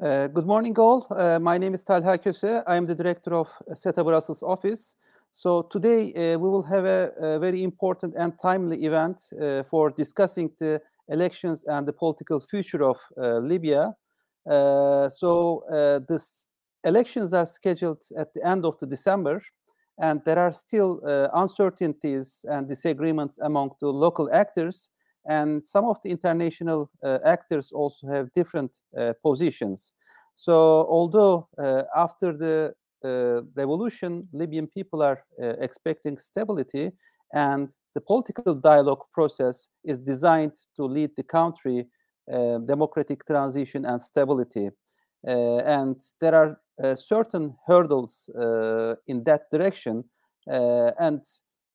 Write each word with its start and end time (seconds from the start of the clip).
Uh, 0.00 0.26
good 0.26 0.46
morning, 0.46 0.74
all. 0.78 1.06
Uh, 1.10 1.38
my 1.38 1.58
name 1.58 1.74
is 1.74 1.84
Talha 1.84 2.16
Köse. 2.16 2.62
I 2.66 2.76
am 2.76 2.86
the 2.86 2.94
director 2.94 3.34
of 3.34 3.50
SETA 3.74 4.02
Brussels 4.02 4.42
office. 4.42 4.96
So 5.30 5.60
today 5.60 6.14
uh, 6.14 6.38
we 6.38 6.48
will 6.48 6.62
have 6.62 6.86
a, 6.86 7.12
a, 7.20 7.38
very 7.38 7.62
important 7.62 8.14
and 8.16 8.32
timely 8.40 8.84
event 8.84 9.20
uh, 9.38 9.62
for 9.64 9.90
discussing 9.90 10.50
the 10.58 10.80
elections 11.08 11.64
and 11.64 11.86
the 11.86 11.92
political 11.92 12.40
future 12.40 12.82
of 12.82 12.98
uh, 13.18 13.36
Libya. 13.40 13.94
Uh, 14.50 15.10
so 15.10 15.62
this 16.08 16.48
elections 16.84 17.34
are 17.34 17.46
scheduled 17.46 18.02
at 18.16 18.32
the 18.32 18.42
end 18.46 18.64
of 18.64 18.78
the 18.78 18.86
December, 18.86 19.42
and 19.98 20.22
there 20.24 20.38
are 20.38 20.54
still 20.54 21.00
uncertainties 21.34 22.46
and 22.48 22.66
disagreements 22.66 23.38
among 23.40 23.72
the 23.78 23.88
local 23.88 24.30
actors 24.32 24.88
and 25.26 25.64
some 25.64 25.84
of 25.84 25.98
the 26.02 26.10
international 26.10 26.90
uh, 27.02 27.18
actors 27.24 27.72
also 27.72 28.06
have 28.08 28.32
different 28.34 28.78
uh, 28.98 29.12
positions. 29.22 29.92
So, 30.34 30.54
although 30.88 31.48
uh, 31.58 31.82
after 31.94 32.36
the 32.36 32.74
revolution, 33.56 34.28
Libyan 34.32 34.68
people 34.68 35.02
are 35.02 35.24
expecting 35.60 36.18
stability, 36.18 36.92
and 37.32 37.74
the 37.94 38.00
political 38.00 38.54
dialogue 38.54 39.02
process 39.12 39.68
is 39.82 39.98
designed 39.98 40.54
to 40.76 40.84
lead 40.84 41.10
the 41.16 41.24
country 41.24 41.88
uh, 42.30 42.58
democratic 42.58 43.26
transition 43.26 43.84
and 43.84 44.00
stability. 44.00 44.70
Uh, 45.26 45.58
and 45.58 46.00
there 46.20 46.36
are 46.36 46.60
uh, 46.82 46.94
certain 46.94 47.52
hurdles 47.66 48.30
in 49.08 49.24
that 49.24 49.50
direction. 49.50 50.04
and 50.46 51.24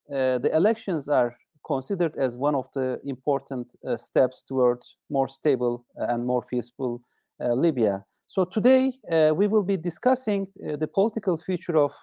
the 0.09 0.49
elections 0.53 1.09
are 1.09 1.35
considered 1.67 2.15
as 2.17 2.37
one 2.37 2.55
of 2.55 2.67
the 2.73 2.99
important 3.03 3.67
uh, 3.85 3.97
steps 3.97 4.43
towards 4.43 4.95
more 5.09 5.27
stable 5.27 5.85
uh, 5.99 6.05
and 6.09 6.25
more 6.25 6.41
peaceful 6.41 7.01
uh, 7.41 7.53
Libya. 7.53 8.03
So 8.25 8.43
today 8.43 8.91
we 9.35 9.47
will 9.47 9.63
be 9.63 9.77
discussing 9.77 10.47
the 10.57 10.87
political 10.87 11.37
future 11.37 11.77
of 11.77 11.93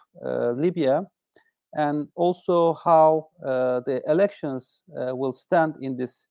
Libya 0.56 1.02
and 1.74 2.08
also 2.14 2.78
how 2.82 3.28
the 3.42 4.00
elections 4.06 4.84
will 4.88 5.34
stand 5.34 5.74
in 5.82 5.98
this 5.98 6.26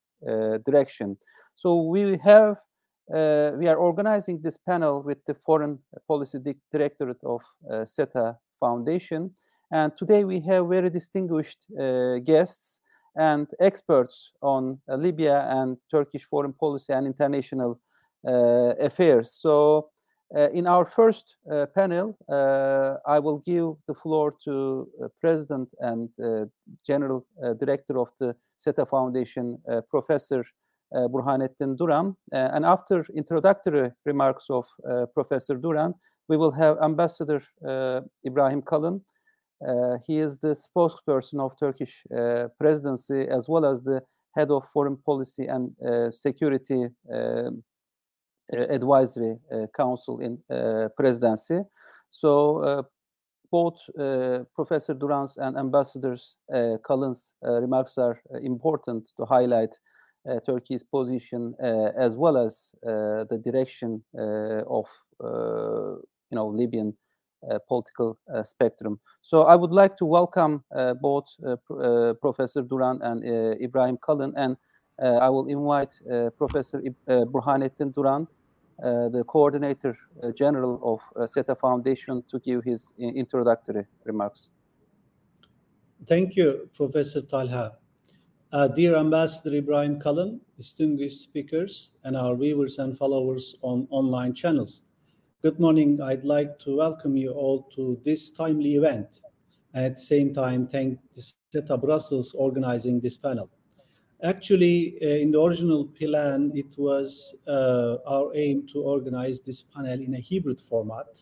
direction. 0.66 1.16
So 1.56 1.84
we 1.84 2.18
have 2.24 2.58
uh, 3.14 3.52
we 3.58 3.68
are 3.68 3.76
organizing 3.76 4.42
this 4.42 4.58
panel 4.58 5.04
with 5.04 5.24
the 5.26 5.34
Foreign 5.34 5.78
Policy 6.08 6.40
Directorate 6.72 7.24
of 7.24 7.42
uh, 7.70 7.86
SETA 7.86 8.38
Foundation. 8.60 9.32
And 9.72 9.92
today 9.98 10.24
we 10.24 10.40
have 10.42 10.68
very 10.68 10.90
distinguished 10.90 11.66
uh, 11.80 12.20
guests 12.20 12.80
and 13.16 13.48
experts 13.60 14.32
on 14.42 14.80
uh, 14.90 14.96
Libya 14.96 15.46
and 15.50 15.80
Turkish 15.92 16.24
foreign 16.24 16.54
policy 16.54 16.94
and 16.94 17.06
international 17.06 17.80
uh, 18.28 18.74
affairs. 18.80 19.32
So, 19.32 19.90
uh, 20.36 20.50
in 20.50 20.66
our 20.66 20.84
first 20.84 21.36
uh, 21.52 21.68
panel, 21.76 22.18
uh, 22.28 22.96
I 23.06 23.20
will 23.20 23.38
give 23.40 23.76
the 23.88 23.94
floor 23.94 24.34
to 24.46 24.88
uh, 25.04 25.08
President 25.22 25.70
and 25.80 26.10
General 26.88 27.26
Director 27.60 28.00
of 28.00 28.10
the 28.20 28.36
SETA 28.58 28.86
Foundation, 28.88 29.62
Professor 29.90 30.44
Burhanettin 30.92 31.78
Duran. 31.78 32.16
and 32.32 32.66
after 32.66 33.06
introductory 33.16 33.92
remarks 34.06 34.46
of 34.50 34.66
Professor 35.14 35.56
Duran, 35.56 35.94
we 36.30 36.38
will 36.38 36.52
have 36.52 36.78
Ambassador 36.82 37.42
Ibrahim 38.26 38.62
Kalın, 38.62 38.96
uh, 38.96 39.00
he 40.06 40.20
is 40.20 40.40
the 40.40 40.56
spokesperson 40.56 41.40
of 41.40 41.58
Turkish 41.60 42.04
uh, 42.16 42.48
presidency 42.60 43.28
as 43.28 43.48
well 43.48 43.66
as 43.66 43.82
the 43.84 44.02
head 44.36 44.52
of 44.52 44.68
foreign 44.68 44.98
policy 44.98 45.46
and 45.46 45.72
uh, 45.82 46.12
security 46.12 46.88
um, 47.14 47.64
advisory 48.52 49.38
council 49.76 50.20
in 50.20 50.38
presidency. 50.98 51.62
So 52.10 52.86
both 53.52 53.80
Professor 54.56 54.94
Duran's 54.94 55.38
and 55.38 55.58
Ambassador 55.58 56.18
Kalın's 56.84 57.34
remarks 57.42 57.98
are 57.98 58.20
important 58.42 59.12
to 59.18 59.26
highlight 59.26 59.78
uh, 60.26 60.40
Turkey's 60.40 60.84
position 60.84 61.54
uh, 61.62 61.92
as 61.98 62.16
well 62.16 62.38
as 62.38 62.74
uh, 62.86 63.26
the 63.30 63.38
direction 63.44 64.02
of 64.16 64.88
you 66.32 66.36
know 66.38 66.48
Libyan 66.48 66.90
uh, 66.90 67.03
Uh, 67.52 67.60
political 67.68 68.18
uh, 68.34 68.42
spectrum. 68.42 68.98
So 69.22 69.44
I 69.44 69.58
would 69.58 69.72
like 69.72 69.98
to 69.98 70.06
welcome 70.06 70.64
uh, 70.74 70.94
both 70.94 71.26
uh, 71.46 71.58
uh, 71.74 72.14
Professor 72.14 72.62
Duran 72.62 73.02
and 73.02 73.22
Ibrahim 73.62 73.98
Kalın, 73.98 74.32
and 74.38 74.56
I 75.22 75.30
will 75.30 75.48
invite 75.48 76.00
Professor 76.38 76.82
Burhanettin 77.06 77.94
Duran, 77.94 78.28
the 78.80 79.26
coordinator 79.28 79.98
general 80.38 80.80
of 80.84 81.30
SETA 81.30 81.56
Foundation, 81.56 82.24
to 82.30 82.40
give 82.40 82.64
his 82.64 82.94
introductory 82.98 83.88
remarks. 84.06 84.52
Thank 86.06 86.38
you, 86.38 86.70
Professor 86.74 87.22
Talha. 87.22 87.74
Uh, 88.54 88.70
dear 88.70 88.96
Ambassador 88.96 89.56
Ibrahim 89.56 90.00
Kalın, 90.00 90.40
distinguished 90.58 91.20
speakers, 91.22 91.92
and 92.06 92.16
our 92.16 92.38
viewers 92.38 92.80
and 92.80 92.98
followers 92.98 93.56
on 93.62 93.86
online 93.90 94.34
channels. 94.34 94.84
Good 95.44 95.60
morning. 95.60 96.02
I'd 96.02 96.24
like 96.24 96.58
to 96.60 96.78
welcome 96.78 97.18
you 97.18 97.32
all 97.32 97.64
to 97.76 98.00
this 98.06 98.32
timely 98.32 98.76
event, 98.76 99.20
and 99.74 99.86
at 99.86 99.96
the 99.96 100.02
same 100.02 100.34
time, 100.34 100.66
thank 100.66 100.98
SETA 101.52 101.78
Brussels 101.82 102.34
organizing 102.34 103.02
this 103.02 103.18
panel. 103.18 103.50
Actually, 104.24 104.98
uh, 105.02 105.06
in 105.06 105.32
the 105.32 105.42
original 105.42 105.84
plan, 105.84 106.54
it 106.56 106.74
was 106.78 107.36
uh, 107.46 107.98
our 108.08 108.32
aim 108.36 108.66
to 108.72 108.84
organize 108.84 109.42
this 109.42 109.64
panel 109.64 110.00
in 110.00 110.16
a 110.16 110.22
hybrid 110.22 110.62
format 110.62 111.22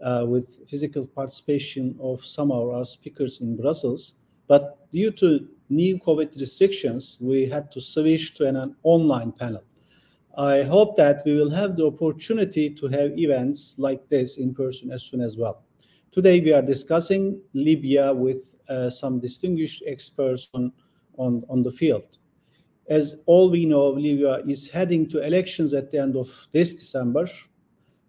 uh, 0.00 0.24
with 0.26 0.68
physical 0.68 1.06
participation 1.06 1.96
of 2.00 2.24
some 2.24 2.50
of 2.50 2.68
our 2.68 2.84
speakers 2.84 3.42
in 3.42 3.56
Brussels. 3.56 4.16
But 4.48 4.90
due 4.90 5.12
to 5.12 5.46
new 5.68 6.00
COVID 6.00 6.36
restrictions, 6.40 7.16
we 7.20 7.46
had 7.46 7.70
to 7.70 7.80
switch 7.80 8.34
to 8.38 8.48
an, 8.48 8.56
an 8.56 8.74
online 8.82 9.30
panel. 9.30 9.62
I 10.36 10.62
hope 10.62 10.96
that 10.96 11.22
we 11.26 11.34
will 11.34 11.50
have 11.50 11.76
the 11.76 11.86
opportunity 11.86 12.70
to 12.70 12.88
have 12.88 13.18
events 13.18 13.74
like 13.76 14.08
this 14.08 14.38
in 14.38 14.54
person 14.54 14.90
as 14.90 15.02
soon 15.02 15.20
as 15.20 15.36
well. 15.36 15.62
Today 16.10 16.40
we 16.40 16.54
are 16.54 16.62
discussing 16.62 17.38
Libya 17.52 18.14
with 18.14 18.54
uh, 18.68 18.88
some 18.88 19.20
distinguished 19.20 19.82
experts 19.86 20.48
on, 20.54 20.72
on, 21.18 21.44
on 21.50 21.62
the 21.62 21.70
field. 21.70 22.16
As 22.88 23.16
all 23.26 23.50
we 23.50 23.66
know, 23.66 23.90
Libya 23.90 24.38
is 24.46 24.70
heading 24.70 25.06
to 25.10 25.20
elections 25.20 25.74
at 25.74 25.90
the 25.90 25.98
end 25.98 26.16
of 26.16 26.28
this 26.50 26.74
December. 26.74 27.28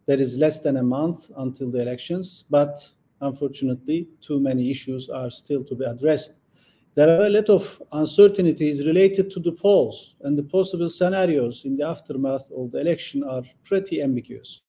There 0.06 0.20
is 0.20 0.38
less 0.38 0.60
than 0.60 0.78
a 0.78 0.84
month 0.84 1.30
until 1.36 1.72
the 1.72 1.82
elections, 1.82 2.46
but 2.50 2.90
unfortunately, 3.20 4.08
too 4.22 4.40
many 4.40 4.72
issues 4.72 5.10
are 5.10 5.30
still 5.30 5.64
to 5.66 5.76
be 5.76 5.84
addressed 5.84 6.36
there 6.96 7.10
are 7.10 7.26
a 7.26 7.30
lot 7.30 7.50
of 7.50 7.82
uncertainties 7.92 8.86
related 8.86 9.32
to 9.32 9.40
the 9.40 9.52
polls, 9.52 10.16
and 10.22 10.38
the 10.38 10.44
possible 10.44 10.90
scenarios 10.90 11.66
in 11.66 11.76
the 11.76 11.88
aftermath 11.88 12.52
of 12.56 12.72
the 12.72 12.80
election 12.80 13.24
are 13.24 13.42
pretty 13.64 14.02
ambiguous. 14.02 14.62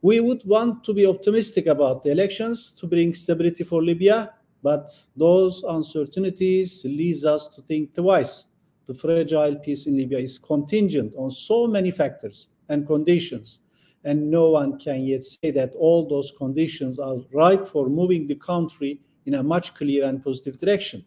We 0.00 0.20
would 0.20 0.42
want 0.46 0.82
to 0.84 0.94
be 0.94 1.06
optimistic 1.06 1.66
about 1.66 2.02
the 2.02 2.10
elections 2.10 2.72
to 2.72 2.86
bring 2.86 3.12
stability 3.12 3.64
for 3.64 3.82
Libya, 3.82 4.32
but 4.62 4.88
those 5.16 5.62
uncertainties 5.62 6.84
leads 6.84 7.24
us 7.24 7.48
to 7.48 7.62
think 7.62 7.94
twice. 7.94 8.44
The 8.86 8.94
fragile 8.94 9.56
peace 9.56 9.86
in 9.86 9.96
Libya 9.96 10.18
is 10.18 10.38
contingent 10.38 11.14
on 11.16 11.30
so 11.30 11.66
many 11.66 11.90
factors 11.90 12.48
and 12.68 12.86
conditions, 12.86 13.60
and 14.04 14.30
no 14.30 14.50
one 14.50 14.78
can 14.78 15.04
yet 15.04 15.22
say 15.22 15.50
that 15.50 15.74
all 15.74 16.08
those 16.08 16.32
conditions 16.36 16.98
are 16.98 17.18
ripe 17.32 17.66
for 17.66 17.88
moving 17.88 18.26
the 18.26 18.36
country 18.36 19.00
in 19.26 19.34
a 19.34 19.42
much 19.42 19.74
clearer 19.74 20.08
and 20.08 20.24
positive 20.24 20.58
direction. 20.58 21.04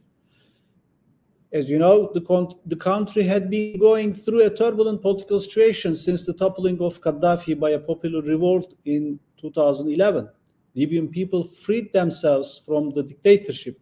As 1.53 1.69
you 1.69 1.79
know, 1.79 2.11
the, 2.13 2.55
the 2.65 2.75
country 2.75 3.23
had 3.23 3.49
been 3.49 3.79
going 3.79 4.13
through 4.13 4.43
a 4.43 4.49
turbulent 4.49 5.01
political 5.01 5.39
situation 5.39 5.95
since 5.95 6.25
the 6.25 6.33
toppling 6.33 6.81
of 6.81 6.99
Gaddafi 7.01 7.57
by 7.59 7.71
a 7.71 7.79
popular 7.79 8.21
revolt 8.21 8.73
in 8.85 9.19
2011. 9.39 10.29
Libyan 10.75 11.07
people 11.07 11.43
freed 11.45 11.93
themselves 11.93 12.61
from 12.65 12.89
the 12.89 13.03
dictatorship, 13.03 13.79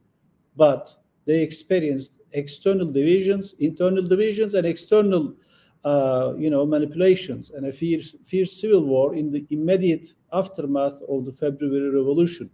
but 0.56 0.94
they 1.26 1.42
experienced 1.42 2.20
external 2.34 2.86
divisions, 2.86 3.56
internal 3.60 4.04
divisions, 4.04 4.54
and 4.54 4.68
external, 4.68 5.34
uh, 5.84 6.34
you 6.38 6.50
know, 6.50 6.66
manipulations, 6.66 7.52
and 7.52 7.66
a 7.66 7.72
fierce, 7.74 8.16
fierce 8.26 8.60
civil 8.60 8.84
war 8.86 9.16
in 9.16 9.32
the 9.32 9.46
immediate 9.50 10.14
aftermath 10.32 11.02
of 11.10 11.26
the 11.26 11.32
February 11.32 11.90
Revolution. 11.90 12.50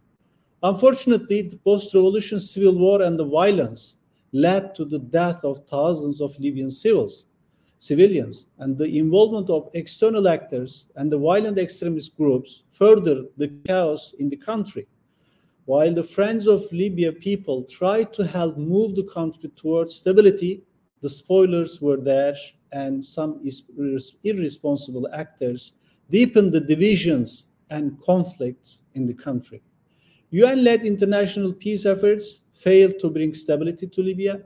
Unfortunately, 0.63 1.41
the 1.41 1.57
post-revolution 1.57 2.39
civil 2.39 2.77
war 2.77 3.01
and 3.01 3.17
the 3.17 3.25
violence 3.25 3.95
led 4.31 4.75
to 4.75 4.85
the 4.85 4.99
death 4.99 5.43
of 5.43 5.65
thousands 5.67 6.21
of 6.21 6.37
Libyan 6.39 6.69
civils, 6.71 7.25
civilians, 7.79 8.47
and 8.57 8.77
the 8.77 8.97
involvement 8.97 9.49
of 9.49 9.69
external 9.73 10.27
actors 10.27 10.85
and 10.95 11.11
the 11.11 11.17
violent 11.17 11.57
extremist 11.57 12.15
groups 12.17 12.63
furthered 12.71 13.25
the 13.37 13.47
chaos 13.65 14.13
in 14.19 14.29
the 14.29 14.37
country. 14.37 14.87
While 15.65 15.93
the 15.93 16.03
Friends 16.03 16.47
of 16.47 16.71
Libya 16.71 17.11
people 17.11 17.63
tried 17.63 18.11
to 18.13 18.25
help 18.25 18.57
move 18.57 18.95
the 18.95 19.03
country 19.03 19.49
towards 19.55 19.95
stability, 19.95 20.63
the 21.01 21.09
spoilers 21.09 21.79
were 21.79 21.97
there, 21.97 22.35
and 22.71 23.03
some 23.03 23.41
irresponsible 24.23 25.07
actors 25.13 25.73
deepened 26.09 26.51
the 26.51 26.59
divisions 26.59 27.47
and 27.69 28.01
conflicts 28.01 28.83
in 28.95 29.05
the 29.05 29.13
country. 29.13 29.61
UN 30.31 30.63
led 30.63 30.85
international 30.85 31.53
peace 31.53 31.85
efforts 31.85 32.41
failed 32.59 32.99
to 32.99 33.09
bring 33.09 33.33
stability 33.33 33.87
to 33.87 34.01
Libya. 34.01 34.41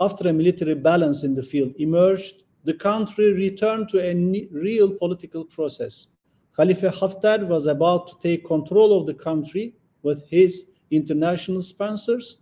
After 0.00 0.28
a 0.28 0.32
military 0.32 0.74
balance 0.74 1.22
in 1.22 1.34
the 1.34 1.42
field 1.42 1.74
emerged, 1.78 2.42
the 2.64 2.74
country 2.74 3.32
returned 3.32 3.88
to 3.90 4.00
a 4.00 4.12
real 4.50 4.90
political 4.92 5.44
process. 5.44 6.08
Khalifa 6.56 6.90
Haftar 6.90 7.46
was 7.46 7.66
about 7.66 8.08
to 8.08 8.14
take 8.20 8.44
control 8.44 8.98
of 8.98 9.06
the 9.06 9.14
country 9.14 9.74
with 10.02 10.28
his 10.28 10.64
international 10.90 11.62
sponsors. 11.62 12.38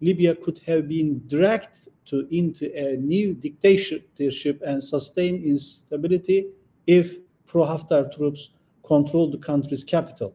Libya 0.00 0.34
could 0.34 0.58
have 0.66 0.88
been 0.88 1.22
dragged 1.28 1.88
to, 2.06 2.26
into 2.30 2.64
a 2.74 2.96
new 2.96 3.34
dictatorship 3.34 4.62
and 4.66 4.82
sustained 4.82 5.42
instability 5.44 6.48
if 6.86 7.18
pro 7.46 7.64
Haftar 7.64 8.10
troops 8.16 8.50
controlled 8.82 9.32
the 9.32 9.38
country's 9.38 9.84
capital. 9.84 10.34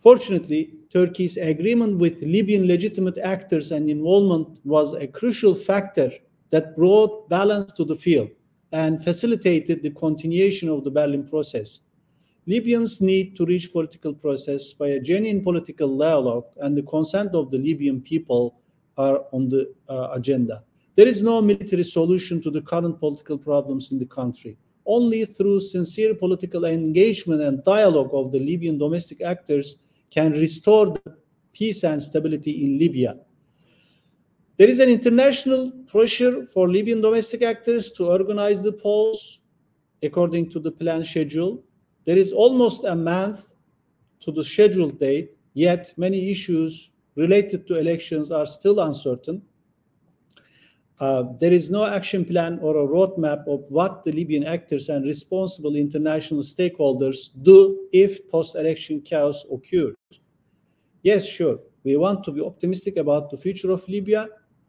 Fortunately, 0.00 0.74
Turkey's 0.94 1.36
agreement 1.36 1.98
with 1.98 2.22
Libyan 2.22 2.68
legitimate 2.68 3.18
actors 3.18 3.72
and 3.72 3.90
involvement 3.90 4.60
was 4.64 4.94
a 4.94 5.08
crucial 5.08 5.52
factor 5.52 6.12
that 6.50 6.76
brought 6.76 7.28
balance 7.28 7.72
to 7.72 7.84
the 7.84 7.96
field 7.96 8.30
and 8.70 9.02
facilitated 9.02 9.82
the 9.82 9.90
continuation 9.90 10.68
of 10.68 10.84
the 10.84 10.90
Berlin 10.90 11.26
process. 11.26 11.80
Libyans 12.46 13.00
need 13.00 13.34
to 13.36 13.44
reach 13.44 13.72
political 13.72 14.14
process 14.14 14.72
by 14.72 14.88
a 14.88 15.00
genuine 15.00 15.42
political 15.42 15.98
dialogue 15.98 16.44
and 16.58 16.76
the 16.76 16.82
consent 16.82 17.34
of 17.34 17.50
the 17.50 17.58
Libyan 17.58 18.00
people 18.00 18.60
are 18.96 19.24
on 19.32 19.48
the 19.48 19.74
uh, 19.88 20.10
agenda. 20.12 20.62
There 20.94 21.08
is 21.08 21.22
no 21.22 21.42
military 21.42 21.82
solution 21.82 22.40
to 22.42 22.52
the 22.52 22.62
current 22.62 23.00
political 23.00 23.36
problems 23.36 23.90
in 23.90 23.98
the 23.98 24.06
country. 24.06 24.56
Only 24.86 25.24
through 25.24 25.60
sincere 25.60 26.14
political 26.14 26.66
engagement 26.66 27.40
and 27.40 27.64
dialogue 27.64 28.10
of 28.12 28.30
the 28.30 28.38
Libyan 28.38 28.78
domestic 28.78 29.22
actors 29.22 29.76
can 30.10 30.32
restore 30.32 30.86
the 30.86 31.16
peace 31.52 31.84
and 31.84 32.02
stability 32.02 32.64
in 32.64 32.78
Libya. 32.78 33.16
There 34.56 34.68
is 34.68 34.78
an 34.78 34.88
international 34.88 35.72
pressure 35.86 36.46
for 36.46 36.70
Libyan 36.70 37.00
domestic 37.00 37.42
actors 37.42 37.90
to 37.92 38.06
organize 38.06 38.62
the 38.62 38.72
polls 38.72 39.40
according 40.02 40.50
to 40.50 40.60
the 40.60 40.70
planned 40.70 41.06
schedule. 41.06 41.64
There 42.04 42.16
is 42.16 42.32
almost 42.32 42.84
a 42.84 42.94
month 42.94 43.54
to 44.20 44.30
the 44.30 44.44
scheduled 44.44 45.00
date, 45.00 45.36
yet 45.54 45.92
many 45.96 46.30
issues 46.30 46.90
related 47.16 47.66
to 47.66 47.78
elections 47.78 48.30
are 48.30 48.46
still 48.46 48.80
uncertain. 48.80 49.42
Uh, 51.00 51.24
there 51.40 51.52
is 51.52 51.70
no 51.70 51.84
action 51.84 52.24
plan 52.24 52.58
or 52.62 52.76
a 52.76 52.86
roadmap 52.86 53.46
of 53.48 53.64
what 53.68 54.04
the 54.04 54.12
Libyan 54.12 54.44
actors 54.44 54.88
and 54.88 55.04
responsible 55.04 55.74
international 55.74 56.40
stakeholders 56.40 57.30
do 57.42 57.88
if 57.92 58.28
post 58.28 58.54
election 58.54 59.00
chaos 59.00 59.44
occurs. 59.52 59.94
Yes, 61.02 61.26
sure, 61.26 61.58
we 61.82 61.96
want 61.96 62.22
to 62.24 62.32
be 62.32 62.40
optimistic 62.40 62.96
about 62.96 63.30
the 63.30 63.36
future 63.36 63.70
of 63.72 63.86
Libya. 63.88 64.28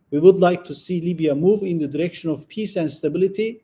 We 0.10 0.20
would 0.20 0.40
like 0.40 0.66
to 0.66 0.76
see 0.76 1.00
Libya 1.00 1.36
move 1.36 1.62
in 1.62 1.78
the 1.78 1.88
direction 1.88 2.30
of 2.32 2.48
peace 2.48 2.76
and 2.76 2.92
stability, 2.92 3.64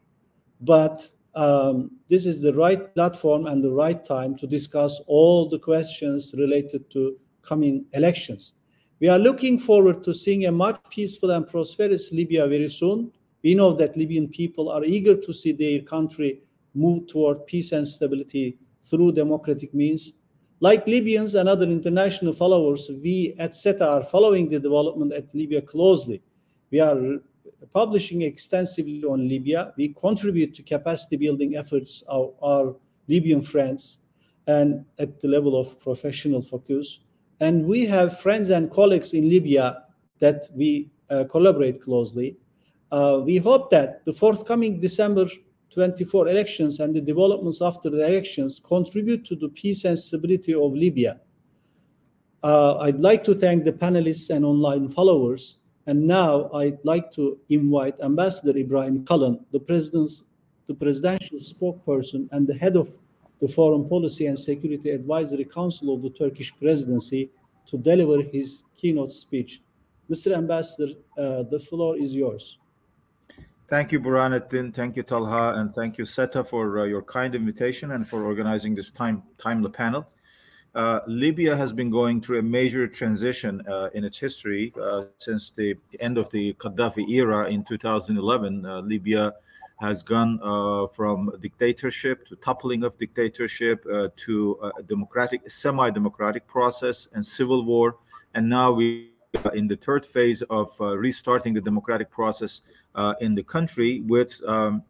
but 0.61 1.11
um, 1.33 1.91
this 2.09 2.25
is 2.25 2.41
the 2.41 2.53
right 2.53 2.93
platform 2.93 3.47
and 3.47 3.63
the 3.63 3.71
right 3.71 4.03
time 4.05 4.35
to 4.37 4.45
discuss 4.45 4.99
all 5.07 5.49
the 5.49 5.59
questions 5.59 6.35
related 6.37 6.91
to 6.91 7.17
coming 7.41 7.85
elections. 7.93 8.53
We 9.01 9.07
are 9.07 9.17
looking 9.17 9.57
forward 9.57 10.03
to 10.03 10.13
seeing 10.13 10.45
a 10.45 10.51
much 10.51 10.79
peaceful 10.91 11.31
and 11.31 11.47
prosperous 11.47 12.11
Libya 12.11 12.45
very 12.45 12.69
soon. 12.69 13.11
We 13.43 13.55
know 13.55 13.73
that 13.73 13.97
Libyan 13.97 14.27
people 14.27 14.69
are 14.69 14.85
eager 14.85 15.17
to 15.17 15.33
see 15.33 15.53
their 15.53 15.81
country 15.81 16.43
move 16.75 17.07
toward 17.07 17.47
peace 17.47 17.71
and 17.71 17.87
stability 17.87 18.59
through 18.83 19.13
democratic 19.13 19.73
means. 19.73 20.13
Like 20.59 20.85
Libyans 20.85 21.33
and 21.33 21.49
other 21.49 21.67
international 21.67 22.33
followers, 22.33 22.91
we 23.01 23.33
at 23.39 23.55
SETA 23.55 23.89
are 23.89 24.03
following 24.03 24.47
the 24.47 24.59
development 24.59 25.13
at 25.13 25.33
Libya 25.33 25.63
closely. 25.63 26.21
We 26.69 26.79
are 26.79 27.17
publishing 27.73 28.21
extensively 28.21 29.03
on 29.03 29.27
Libya. 29.27 29.73
We 29.77 29.95
contribute 29.99 30.53
to 30.53 30.61
capacity 30.61 31.17
building 31.17 31.55
efforts 31.55 32.03
of 32.07 32.35
our 32.43 32.75
Libyan 33.07 33.41
friends 33.41 33.97
and 34.45 34.85
at 34.99 35.19
the 35.19 35.27
level 35.27 35.59
of 35.59 35.79
professional 35.79 36.43
focus. 36.43 36.99
And 37.41 37.65
we 37.65 37.85
have 37.87 38.19
friends 38.19 38.51
and 38.51 38.71
colleagues 38.71 39.13
in 39.13 39.27
Libya 39.27 39.83
that 40.19 40.47
we 40.53 40.91
uh, 41.09 41.25
collaborate 41.29 41.83
closely. 41.83 42.37
Uh, 42.91 43.21
we 43.25 43.37
hope 43.37 43.69
that 43.71 44.05
the 44.05 44.13
forthcoming 44.13 44.79
December 44.79 45.25
24 45.73 46.27
elections 46.27 46.79
and 46.79 46.95
the 46.95 47.01
developments 47.01 47.61
after 47.61 47.89
the 47.89 48.05
elections 48.05 48.61
contribute 48.63 49.25
to 49.25 49.35
the 49.35 49.49
peace 49.49 49.85
and 49.85 49.97
stability 49.97 50.53
of 50.53 50.71
Libya. 50.73 51.19
Uh, 52.43 52.77
I'd 52.77 52.99
like 52.99 53.23
to 53.23 53.33
thank 53.33 53.65
the 53.65 53.73
panelists 53.73 54.29
and 54.29 54.45
online 54.45 54.87
followers. 54.89 55.57
And 55.87 56.05
now 56.05 56.51
I'd 56.53 56.77
like 56.83 57.11
to 57.13 57.39
invite 57.49 57.99
Ambassador 58.01 58.57
Ibrahim 58.57 59.03
Kalin, 59.03 59.43
the 59.51 59.59
president's 59.59 60.23
the 60.67 60.75
presidential 60.75 61.39
spokesperson 61.39 62.29
and 62.31 62.47
the 62.47 62.53
head 62.53 62.77
of 62.77 62.93
the 63.41 63.47
Foreign 63.47 63.89
Policy 63.89 64.27
and 64.27 64.37
Security 64.37 64.91
Advisory 64.91 65.45
Council 65.45 65.93
of 65.95 66.03
the 66.03 66.11
Turkish 66.11 66.53
presidency 66.57 67.31
to 67.65 67.77
deliver 67.77 68.21
his 68.21 68.65
keynote 68.77 69.11
speech. 69.11 69.61
Mr. 70.09 70.35
Ambassador, 70.35 70.93
uh, 71.17 71.43
the 71.43 71.59
floor 71.59 71.97
is 71.97 72.15
yours. 72.15 72.59
Thank 73.67 73.91
you, 73.91 73.99
Burhanettin. 73.99 74.73
Thank 74.73 74.95
you, 74.97 75.03
Talha, 75.03 75.59
and 75.59 75.73
thank 75.73 75.97
you, 75.97 76.05
SETA, 76.05 76.43
for 76.43 76.79
uh, 76.79 76.83
your 76.83 77.01
kind 77.01 77.33
invitation 77.33 77.91
and 77.91 78.07
for 78.07 78.25
organizing 78.25 78.75
this 78.75 78.91
time 78.91 79.23
timely 79.37 79.71
panel. 79.71 80.07
Uh, 80.75 80.99
Libya 81.07 81.55
has 81.55 81.73
been 81.73 81.89
going 81.89 82.21
through 82.21 82.39
a 82.39 82.43
major 82.43 82.87
transition 82.87 83.61
uh, 83.67 83.89
in 83.93 84.03
its 84.03 84.17
history 84.17 84.73
uh, 84.81 85.03
since 85.19 85.49
the 85.51 85.75
end 85.99 86.17
of 86.17 86.29
the 86.29 86.53
Gaddafi 86.55 87.09
era 87.09 87.49
in 87.49 87.63
2011. 87.63 88.65
Uh, 88.65 88.81
Libya 88.81 89.33
has 89.81 90.03
gone 90.03 90.39
uh, 90.43 90.85
from 90.87 91.31
dictatorship 91.41 92.23
to 92.27 92.35
toppling 92.35 92.83
of 92.83 92.97
dictatorship 92.99 93.83
uh, 93.91 94.09
to 94.15 94.57
a 94.77 94.83
democratic, 94.83 95.49
semi-democratic 95.49 96.47
process 96.47 97.07
and 97.13 97.25
civil 97.25 97.65
war, 97.65 97.97
and 98.35 98.47
now 98.47 98.71
we 98.71 99.09
are 99.43 99.55
in 99.55 99.67
the 99.67 99.75
third 99.75 100.05
phase 100.05 100.43
of 100.43 100.69
uh, 100.79 100.95
restarting 100.95 101.53
the 101.55 101.61
democratic 101.61 102.11
process 102.11 102.61
uh, 102.93 103.15
in 103.21 103.33
the 103.33 103.41
country 103.41 104.01
with 104.01 104.39
um, 104.47 104.83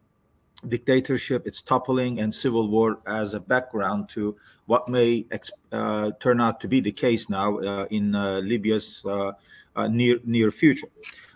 dictatorship, 0.67 1.47
its 1.47 1.61
toppling, 1.61 2.19
and 2.19 2.33
civil 2.33 2.67
war 2.67 2.99
as 3.07 3.33
a 3.33 3.39
background 3.39 4.09
to 4.09 4.35
what 4.65 4.89
may 4.89 5.25
uh, 5.71 6.11
turn 6.19 6.41
out 6.41 6.59
to 6.59 6.67
be 6.67 6.81
the 6.81 6.91
case 6.91 7.29
now 7.29 7.57
uh, 7.59 7.85
in 7.91 8.11
Libya's 8.45 9.05
near 9.89 10.19
near 10.25 10.51
future. 10.51 10.89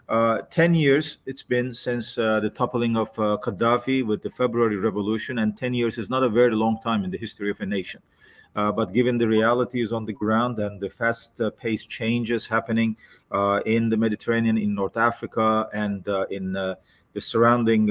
Uh, 0.07 0.41
10 0.51 0.75
years 0.75 1.17
it's 1.25 1.41
been 1.41 1.73
since 1.73 2.17
uh, 2.19 2.39
the 2.39 2.49
toppling 2.49 2.95
of 2.95 3.09
uh, 3.17 3.37
Gaddafi 3.41 4.05
with 4.05 4.21
the 4.21 4.29
February 4.29 4.77
Revolution, 4.77 5.39
and 5.39 5.57
10 5.57 5.73
years 5.73 5.97
is 5.97 6.11
not 6.11 6.21
a 6.21 6.29
very 6.29 6.55
long 6.55 6.79
time 6.83 7.03
in 7.03 7.09
the 7.09 7.17
history 7.17 7.49
of 7.49 7.59
a 7.61 7.65
nation. 7.65 8.01
Uh, 8.55 8.71
but 8.71 8.93
given 8.93 9.17
the 9.17 9.27
realities 9.27 9.91
on 9.91 10.05
the 10.05 10.13
ground 10.13 10.59
and 10.59 10.79
the 10.79 10.89
fast 10.89 11.41
uh, 11.41 11.49
paced 11.49 11.89
changes 11.89 12.45
happening 12.45 12.95
uh, 13.31 13.59
in 13.65 13.89
the 13.89 13.97
Mediterranean, 13.97 14.57
in 14.57 14.75
North 14.75 14.95
Africa, 14.95 15.67
and 15.73 16.07
in 16.29 16.53
the 16.53 16.77
surrounding 17.19 17.87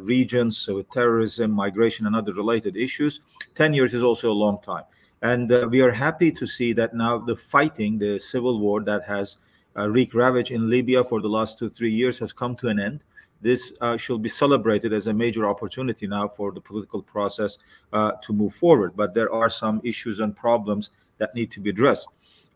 regions 0.00 0.68
with 0.68 0.88
terrorism, 0.90 1.50
migration, 1.50 2.06
and 2.06 2.14
other 2.14 2.32
related 2.32 2.76
issues, 2.76 3.20
10 3.56 3.74
years 3.74 3.92
is 3.92 4.02
also 4.02 4.30
a 4.30 4.38
long 4.44 4.58
time. 4.62 4.84
And 5.22 5.50
we 5.70 5.80
are 5.80 5.90
happy 5.90 6.30
to 6.30 6.46
see 6.46 6.72
that 6.74 6.94
now 6.94 7.18
the 7.18 7.36
fighting, 7.36 7.98
the 7.98 8.18
civil 8.18 8.60
war 8.60 8.82
that 8.84 9.04
has 9.04 9.38
wreak 9.76 10.14
ravage 10.14 10.50
in 10.50 10.70
Libya 10.70 11.04
for 11.04 11.20
the 11.20 11.28
last 11.28 11.58
two, 11.58 11.68
three 11.68 11.92
years 11.92 12.18
has 12.18 12.32
come 12.32 12.56
to 12.56 12.68
an 12.68 12.80
end. 12.80 13.00
This 13.42 13.72
uh, 13.80 13.96
should 13.96 14.22
be 14.22 14.28
celebrated 14.28 14.92
as 14.92 15.06
a 15.06 15.12
major 15.12 15.46
opportunity 15.46 16.06
now 16.06 16.28
for 16.28 16.52
the 16.52 16.60
political 16.60 17.02
process 17.02 17.58
uh, 17.92 18.12
to 18.22 18.32
move 18.32 18.54
forward. 18.54 18.96
But 18.96 19.14
there 19.14 19.32
are 19.32 19.50
some 19.50 19.80
issues 19.84 20.18
and 20.20 20.34
problems 20.34 20.90
that 21.18 21.34
need 21.34 21.50
to 21.52 21.60
be 21.60 21.70
addressed. 21.70 22.08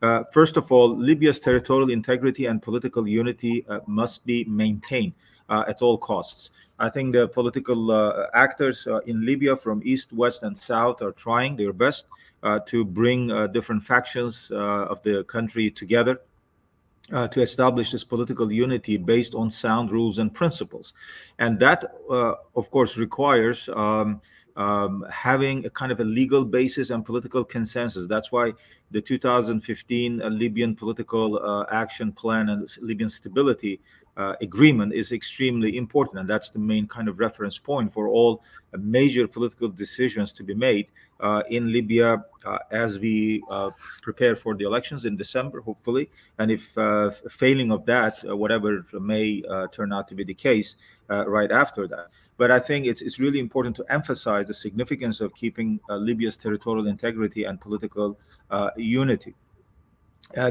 Uh, 0.02 0.24
first 0.32 0.56
of 0.56 0.72
all, 0.72 0.96
Libya's 0.96 1.40
territorial 1.40 1.90
integrity 1.90 2.46
and 2.46 2.62
political 2.62 3.06
unity 3.06 3.66
uh, 3.68 3.80
must 3.86 4.24
be 4.24 4.44
maintained 4.44 5.12
uh, 5.50 5.64
at 5.68 5.82
all 5.82 5.98
costs. 5.98 6.50
I 6.78 6.88
think 6.88 7.12
the 7.12 7.28
political 7.28 7.90
uh, 7.90 8.28
actors 8.32 8.88
in 9.04 9.26
Libya 9.26 9.56
from 9.56 9.82
east, 9.84 10.14
west, 10.14 10.42
and 10.42 10.56
south 10.56 11.02
are 11.02 11.12
trying 11.12 11.56
their 11.56 11.74
best 11.74 12.06
to 12.64 12.86
bring 12.86 13.28
different 13.52 13.84
factions 13.84 14.50
of 14.50 15.02
the 15.02 15.24
country 15.24 15.70
together 15.70 16.20
uh, 17.12 17.28
to 17.28 17.42
establish 17.42 17.90
this 17.90 18.04
political 18.04 18.50
unity 18.52 18.96
based 18.96 19.34
on 19.34 19.50
sound 19.50 19.90
rules 19.90 20.18
and 20.18 20.32
principles. 20.34 20.94
And 21.38 21.58
that, 21.60 21.84
uh, 22.08 22.34
of 22.54 22.70
course, 22.70 22.96
requires 22.96 23.68
um, 23.70 24.20
um, 24.56 25.06
having 25.10 25.64
a 25.66 25.70
kind 25.70 25.92
of 25.92 26.00
a 26.00 26.04
legal 26.04 26.44
basis 26.44 26.90
and 26.90 27.04
political 27.04 27.44
consensus. 27.44 28.06
That's 28.06 28.30
why 28.30 28.52
the 28.90 29.00
2015 29.00 30.22
uh, 30.22 30.28
Libyan 30.28 30.74
political 30.74 31.38
uh, 31.38 31.66
action 31.70 32.12
plan 32.12 32.48
and 32.48 32.68
Libyan 32.80 33.08
stability 33.08 33.80
uh, 34.20 34.36
agreement 34.42 34.92
is 34.92 35.12
extremely 35.12 35.78
important, 35.78 36.20
and 36.20 36.28
that's 36.28 36.50
the 36.50 36.58
main 36.58 36.86
kind 36.86 37.08
of 37.08 37.18
reference 37.18 37.58
point 37.58 37.90
for 37.90 38.08
all 38.08 38.42
uh, 38.74 38.78
major 38.78 39.26
political 39.26 39.68
decisions 39.68 40.30
to 40.30 40.42
be 40.44 40.54
made 40.54 40.90
uh, 41.20 41.42
in 41.48 41.72
Libya 41.72 42.22
uh, 42.44 42.58
as 42.70 42.98
we 42.98 43.42
uh, 43.50 43.70
prepare 44.02 44.36
for 44.36 44.54
the 44.54 44.64
elections 44.64 45.06
in 45.06 45.16
December, 45.16 45.62
hopefully. 45.62 46.10
And 46.38 46.50
if 46.50 46.76
uh, 46.76 47.10
failing 47.30 47.72
of 47.72 47.86
that, 47.86 48.14
whatever 48.24 48.84
may 48.92 49.42
turn 49.72 49.90
out 49.92 50.06
to 50.08 50.14
be 50.14 50.24
the 50.24 50.34
case 50.34 50.76
right 51.08 51.50
after 51.50 51.88
that. 51.88 52.08
But 52.36 52.50
I 52.50 52.58
think 52.58 52.86
it's 52.86 53.02
it's 53.02 53.18
really 53.18 53.38
important 53.38 53.74
to 53.76 53.84
emphasize 53.88 54.46
the 54.46 54.54
significance 54.54 55.20
of 55.20 55.34
keeping 55.34 55.80
Libya's 55.88 56.36
territorial 56.36 56.86
integrity 56.86 57.44
and 57.44 57.60
political 57.60 58.18
unity. 58.76 59.34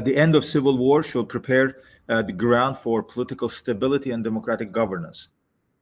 the 0.08 0.14
end 0.24 0.34
of 0.36 0.44
civil 0.44 0.76
war 0.76 1.02
should 1.02 1.28
prepare 1.28 1.66
uh, 1.68 1.74
the 2.10 2.32
ground 2.32 2.76
for 2.76 3.02
political 3.02 3.48
stability 3.48 4.10
and 4.10 4.24
democratic 4.24 4.72
governance. 4.72 5.28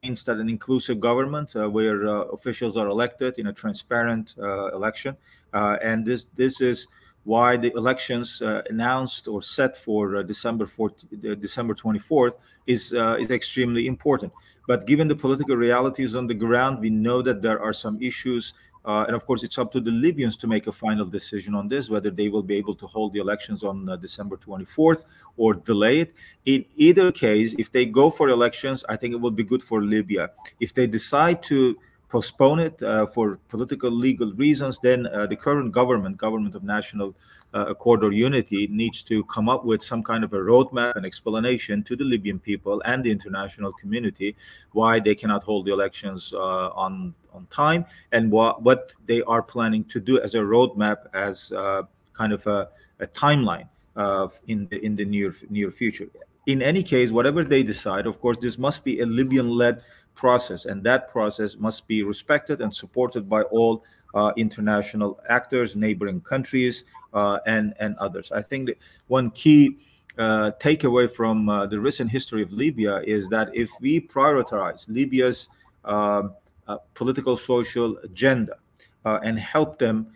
Means 0.03 0.23
that 0.25 0.37
an 0.37 0.49
inclusive 0.49 1.01
government 1.01 1.57
uh, 1.57 1.69
where 1.69 2.07
uh, 2.07 2.13
officials 2.37 2.77
are 2.77 2.87
elected 2.87 3.39
in 3.39 3.49
a 3.49 3.53
transparent 3.53 4.35
uh, 4.39 4.69
election, 4.73 5.17
uh, 5.53 5.77
and 5.83 6.07
this 6.07 6.27
this 6.37 6.61
is 6.61 6.87
why 7.25 7.57
the 7.57 7.73
elections 7.75 8.41
uh, 8.41 8.63
announced 8.71 9.27
or 9.27 9.43
set 9.43 9.77
for 9.77 10.23
December 10.23 10.67
4th, 10.67 11.41
December 11.41 11.75
24th 11.75 12.35
is 12.67 12.93
is 12.93 13.31
extremely 13.31 13.87
important. 13.87 14.33
But 14.69 14.87
given 14.87 15.09
the 15.09 15.17
political 15.17 15.57
realities 15.57 16.15
on 16.15 16.27
the 16.27 16.35
ground, 16.35 16.79
we 16.79 16.91
know 16.91 17.21
that 17.23 17.43
there 17.43 17.61
are 17.61 17.73
some 17.73 18.01
issues 18.01 18.55
uh, 18.89 19.05
and 19.07 19.15
of 19.15 19.27
course, 19.27 19.43
it's 19.43 19.59
up 19.59 19.71
to 19.71 19.81
the 19.81 19.91
Libyans 19.91 20.35
to 20.39 20.47
make 20.47 20.67
a 20.67 20.73
final 20.73 21.05
decision 21.05 21.55
on 21.55 21.69
this, 21.69 21.91
whether 21.91 22.11
they 22.11 22.31
will 22.31 22.43
be 22.43 22.57
able 22.57 22.75
to 22.77 22.87
hold 22.87 23.13
the 23.13 23.19
elections 23.21 23.63
on 23.63 23.87
uh, 23.87 23.97
December 23.97 24.39
24th 24.39 25.05
or 25.37 25.53
delay 25.53 26.01
it. 26.01 26.15
In 26.47 26.65
either 26.77 27.13
case, 27.13 27.55
if 27.59 27.71
they 27.71 27.85
go 27.85 28.09
for 28.09 28.31
elections, 28.31 28.87
I 28.89 28.97
think 28.97 29.13
it 29.13 29.21
will 29.21 29.31
be 29.31 29.45
good 29.45 29.63
for 29.63 29.83
Libya. 29.83 30.31
If 30.59 30.73
they 30.73 30.87
decide 30.87 31.43
to 31.45 31.77
postpone 32.09 32.61
it 32.61 32.83
uh, 32.83 33.05
for 33.07 33.39
political 33.49 33.91
legal 33.91 34.33
reasons, 34.33 34.79
then 34.79 35.07
uh, 35.09 35.27
the 35.27 35.37
current 35.37 35.71
government, 35.71 36.17
government 36.17 36.55
of 36.55 36.63
national 36.63 37.15
uh, 37.55 37.67
accord 37.69 38.05
or 38.05 38.13
unity, 38.13 38.67
needs 38.71 39.03
to 39.03 39.25
come 39.25 39.49
up 39.49 39.65
with 39.65 39.83
some 39.83 40.03
kind 40.03 40.25
of 40.25 40.33
a 40.33 40.37
roadmap 40.37 40.97
and 40.97 41.07
explanation 41.07 41.83
to 41.83 41.97
the 41.97 42.05
Libyan 42.05 42.39
people 42.39 42.83
and 42.85 43.05
the 43.05 43.11
international 43.11 43.73
community 43.73 44.37
why 44.73 45.01
they 45.01 45.15
cannot 45.15 45.43
hold 45.43 45.67
the 45.67 45.73
elections 45.73 46.33
uh, 46.35 46.69
on 46.71 47.15
on 47.33 47.47
time 47.51 47.85
and 48.13 48.31
what 48.31 48.63
what 48.63 48.95
they 49.07 49.23
are 49.23 49.43
planning 49.43 49.85
to 49.85 50.01
do 50.01 50.21
as 50.21 50.35
a 50.35 50.39
roadmap 50.39 51.07
as 51.15 51.53
uh, 51.53 51.83
kind 52.13 52.33
of 52.33 52.47
a, 52.47 52.69
a 53.01 53.07
timeline 53.07 53.69
uh, 53.97 54.29
in 54.47 54.67
the 54.69 54.85
in 54.85 54.97
the 54.97 55.05
near 55.05 55.35
near 55.51 55.71
future. 55.71 56.09
In 56.47 56.63
any 56.63 56.83
case, 56.83 57.11
whatever 57.11 57.45
they 57.45 57.63
decide, 57.63 58.07
of 58.07 58.21
course, 58.21 58.39
this 58.41 58.57
must 58.57 58.83
be 58.83 59.01
a 59.01 59.07
Libyan-led 59.07 59.83
process, 60.15 60.65
and 60.65 60.83
that 60.83 61.09
process 61.09 61.57
must 61.57 61.87
be 61.87 62.03
respected 62.03 62.61
and 62.63 62.75
supported 62.75 63.29
by 63.29 63.43
all 63.43 63.85
uh, 64.15 64.33
international 64.37 65.21
actors, 65.29 65.77
neighboring 65.77 66.21
countries, 66.21 66.85
uh, 67.15 67.39
and 67.47 67.75
and 67.81 67.97
others. 67.99 68.31
I 68.33 68.43
think 68.43 68.71
one 69.07 69.31
key 69.31 69.79
uh, 70.19 70.51
takeaway 70.61 71.11
from 71.11 71.49
uh, 71.49 71.67
the 71.67 71.79
recent 71.79 72.11
history 72.11 72.43
of 72.43 72.53
Libya 72.53 73.01
is 73.07 73.29
that 73.29 73.51
if 73.55 73.71
we 73.81 74.01
prioritize 74.01 74.89
Libya's 74.89 75.49
um, 75.85 76.35
uh, 76.67 76.77
political 76.95 77.37
social 77.37 77.97
agenda 77.99 78.57
uh, 79.05 79.21
and 79.23 79.39
help 79.39 79.79
them 79.79 80.09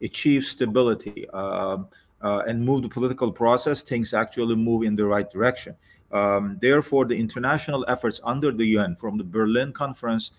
achieve 0.00 0.44
stability 0.44 1.28
um, 1.30 1.86
and 2.22 2.64
move 2.64 2.82
the 2.82 2.88
political 2.88 3.30
process, 3.30 3.82
things 3.82 4.14
actually 4.14 4.56
move 4.56 4.82
in 4.82 4.96
the 4.96 5.04
right 5.04 5.30
direction. 5.30 5.74
Um, 6.10 6.58
therefore, 6.60 7.04
the 7.04 7.14
international 7.14 7.84
efforts 7.88 8.20
under 8.24 8.52
the 8.52 8.64
UN, 8.78 8.96
from 8.96 9.18
the 9.18 9.24
Berlin 9.24 9.72
conference 9.72 10.30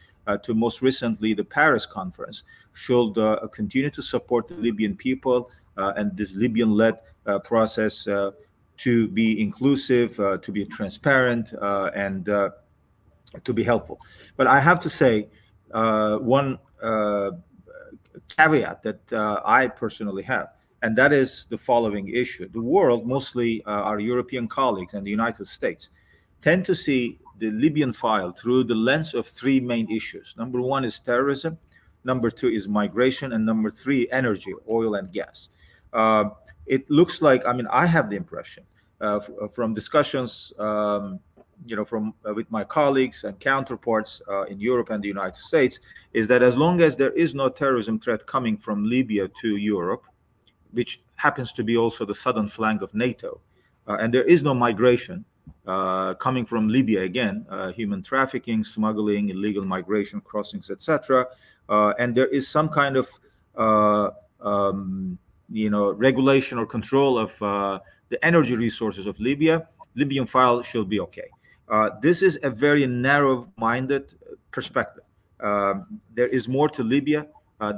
to 0.44 0.54
most 0.54 0.82
recently 0.82 1.34
the 1.34 1.44
Paris 1.44 1.86
conference, 1.86 2.44
should 2.74 3.18
uh, 3.18 3.48
continue 3.54 3.90
to 3.90 4.02
support 4.02 4.48
the 4.48 4.56
Libyan 4.56 4.96
people 4.96 5.50
uh, 5.78 5.94
and 5.98 6.16
this 6.16 6.34
Libyan 6.34 6.72
led 6.72 7.00
uh, 7.26 7.40
process 7.40 8.08
uh, 8.08 8.32
to 8.78 9.08
be 9.08 9.42
inclusive, 9.42 10.20
uh, 10.20 10.38
to 10.38 10.52
be 10.52 10.66
transparent, 10.66 11.54
and 11.96 12.26
to 12.26 13.54
be 13.54 13.64
helpful. 13.64 14.00
But 14.38 14.48
I 14.48 14.60
have 14.60 14.80
to 14.82 14.90
say, 14.90 15.30
one 15.72 16.60
caveat 18.38 18.84
that 18.84 19.42
I 19.46 19.68
personally 19.68 20.24
have 20.24 20.50
and 20.86 20.96
that 20.96 21.12
is 21.12 21.48
the 21.50 21.58
following 21.58 22.10
issue. 22.10 22.48
The 22.48 22.62
world, 22.62 23.08
mostly 23.08 23.64
uh, 23.66 23.72
our 23.90 24.00
European 24.00 24.48
colleagues 24.48 24.94
and 24.94 25.04
the 25.04 25.10
United 25.10 25.48
States, 25.48 25.90
tend 26.44 26.64
to 26.66 26.76
see 26.76 27.18
the 27.38 27.52
Libyan 27.52 27.94
file 27.94 28.32
through 28.32 28.64
the 28.64 28.76
lens 28.76 29.14
of 29.14 29.28
three 29.28 29.60
main 29.60 29.90
issues. 29.90 30.34
Number 30.38 30.62
one 30.62 30.86
is 30.86 31.00
terrorism, 31.00 31.58
number 32.04 32.32
two 32.32 32.50
is 32.50 32.68
migration, 32.68 33.34
and 33.34 33.46
number 33.46 33.72
three, 33.72 34.08
energy, 34.12 34.54
oil 34.70 34.96
and 34.96 35.12
gas. 35.12 35.50
Uh, 35.94 36.26
it 36.66 36.90
looks 36.90 37.22
like, 37.22 37.46
I 37.46 37.54
mean, 37.54 37.68
I 37.72 37.86
have 37.86 38.10
the 38.10 38.16
impression 38.16 38.64
uh, 39.02 39.18
f- 39.18 39.54
from 39.54 39.74
discussions, 39.74 40.54
um, 40.60 41.20
you 41.66 41.76
know, 41.76 41.86
from 41.86 42.14
uh, 42.28 42.34
with 42.34 42.50
my 42.52 42.64
colleagues 42.64 43.24
and 43.24 43.40
counterparts 43.40 44.22
uh, 44.30 44.44
in 44.44 44.60
Europe 44.60 44.90
and 44.90 45.04
the 45.04 45.08
United 45.08 45.38
States, 45.38 45.80
is 46.14 46.28
that 46.28 46.42
as 46.42 46.58
long 46.58 46.82
as 46.82 46.96
there 46.96 47.12
is 47.12 47.36
no 47.36 47.50
terrorism 47.50 48.00
threat 48.00 48.26
coming 48.26 48.58
from 48.58 48.84
Libya 48.84 49.28
to 49.42 49.58
Europe, 49.58 50.06
which 50.72 51.02
happens 51.16 51.54
to 51.54 51.64
be 51.64 51.78
also 51.78 52.06
the 52.06 52.14
southern 52.14 52.50
flank 52.50 52.82
of 52.82 52.94
NATO. 52.94 53.40
Uh, 53.88 53.98
and 54.00 54.14
there 54.14 54.24
is 54.24 54.44
no 54.44 54.54
migration 54.54 55.24
uh, 55.68 56.14
coming 56.16 56.46
from 56.46 56.68
Libya 56.68 57.02
again, 57.02 57.46
uh, 57.50 57.72
human 57.72 58.02
trafficking, 58.02 58.64
smuggling, 58.64 59.30
illegal 59.30 59.66
migration, 59.66 60.22
crossings, 60.22 60.70
etc. 60.70 61.26
Uh, 61.70 61.94
and 62.00 62.16
there 62.16 62.28
is 62.28 62.48
some 62.48 62.70
kind 62.70 62.98
of 62.98 63.10
uh, 63.56 64.10
um, 64.42 65.18
you 65.52 65.70
know 65.70 65.92
regulation 65.92 66.58
or 66.58 66.66
control 66.66 67.18
of 67.18 67.42
uh, 67.42 67.80
the 68.10 68.24
energy 68.26 68.56
resources 68.56 69.08
of 69.08 69.20
Libya. 69.20 69.68
Libyan 69.96 70.26
file 70.26 70.62
should 70.62 70.90
be 70.90 71.00
okay. 71.00 71.30
this 72.02 72.22
is 72.22 72.38
a 72.44 72.50
very 72.50 72.86
narrow-minded 72.86 74.14
perspective. 74.52 75.04
There 75.40 76.28
is 76.28 76.48
more 76.48 76.70
to 76.70 76.84
Libya 76.84 77.28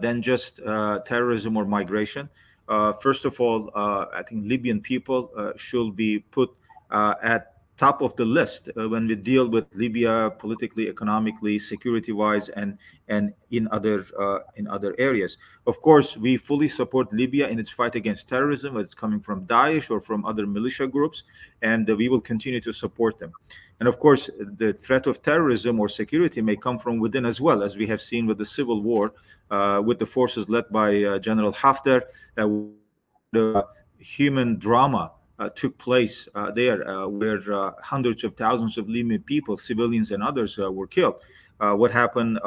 than 0.01 0.21
just 0.21 0.57
terrorism 1.05 1.55
or 1.57 1.65
migration. 1.65 2.29
Uh, 2.67 2.93
first 2.93 3.25
of 3.25 3.39
all, 3.39 3.71
uh, 3.75 4.05
I 4.13 4.23
think 4.23 4.45
Libyan 4.45 4.81
people 4.81 5.31
uh, 5.37 5.51
should 5.55 5.95
be 5.95 6.19
put 6.19 6.49
at 6.91 7.53
top 7.77 8.01
of 8.01 8.15
the 8.15 8.25
list 8.25 8.69
uh, 8.69 8.89
when 8.89 9.07
we 9.07 9.15
deal 9.15 9.47
with 9.47 9.65
Libya 9.75 10.31
politically, 10.39 10.89
economically, 10.89 11.59
security-wise, 11.59 12.49
and 12.49 12.77
and 13.07 13.33
in 13.51 13.67
other 13.71 14.05
uh, 14.19 14.39
in 14.55 14.67
other 14.67 14.95
areas. 14.97 15.37
Of 15.67 15.79
course, 15.81 16.17
we 16.17 16.37
fully 16.37 16.67
support 16.67 17.13
Libya 17.13 17.47
in 17.47 17.59
its 17.59 17.69
fight 17.69 17.95
against 17.95 18.27
terrorism, 18.27 18.73
whether 18.73 18.83
it's 18.83 18.93
coming 18.93 19.21
from 19.21 19.45
Daesh 19.45 19.91
or 19.91 19.99
from 19.99 20.25
other 20.25 20.47
militia 20.47 20.87
groups, 20.87 21.23
and 21.61 21.89
uh, 21.89 21.95
we 21.95 22.09
will 22.09 22.21
continue 22.21 22.61
to 22.61 22.73
support 22.73 23.19
them. 23.19 23.31
And 23.79 23.87
of 23.87 23.99
course, 23.99 24.29
the 24.57 24.73
threat 24.73 25.05
of 25.05 25.21
terrorism 25.21 25.79
or 25.79 25.87
security 25.87 26.41
may 26.41 26.55
come 26.55 26.79
from 26.79 26.99
within 26.99 27.25
as 27.25 27.39
well, 27.39 27.61
as 27.61 27.77
we 27.77 27.85
have 27.87 28.01
seen 28.01 28.25
with 28.25 28.39
the 28.39 28.45
civil 28.45 28.81
war, 28.81 29.13
uh, 29.51 29.81
with 29.85 29.99
the 29.99 30.05
forces 30.05 30.49
led 30.49 30.65
by 30.71 31.03
uh, 31.03 31.19
General 31.19 31.53
Haftar, 31.53 32.01
the 32.35 33.65
human 33.99 34.57
drama 34.57 35.11
uh, 35.11 35.16
took 35.55 35.77
place 35.77 36.27
uh, 36.35 36.51
there, 36.51 36.87
uh, 36.87 37.07
where 37.07 37.41
uh, 37.53 37.71
hundreds 37.81 38.23
of 38.23 38.35
thousands 38.35 38.77
of 38.77 38.89
Libyan 38.89 39.21
people, 39.21 39.55
civilians 39.55 40.11
and 40.11 40.23
others, 40.23 40.57
uh, 40.59 40.71
were 40.71 40.87
killed. 40.87 41.15
Uh, 41.59 41.73
what 41.73 41.91
happened 41.91 42.39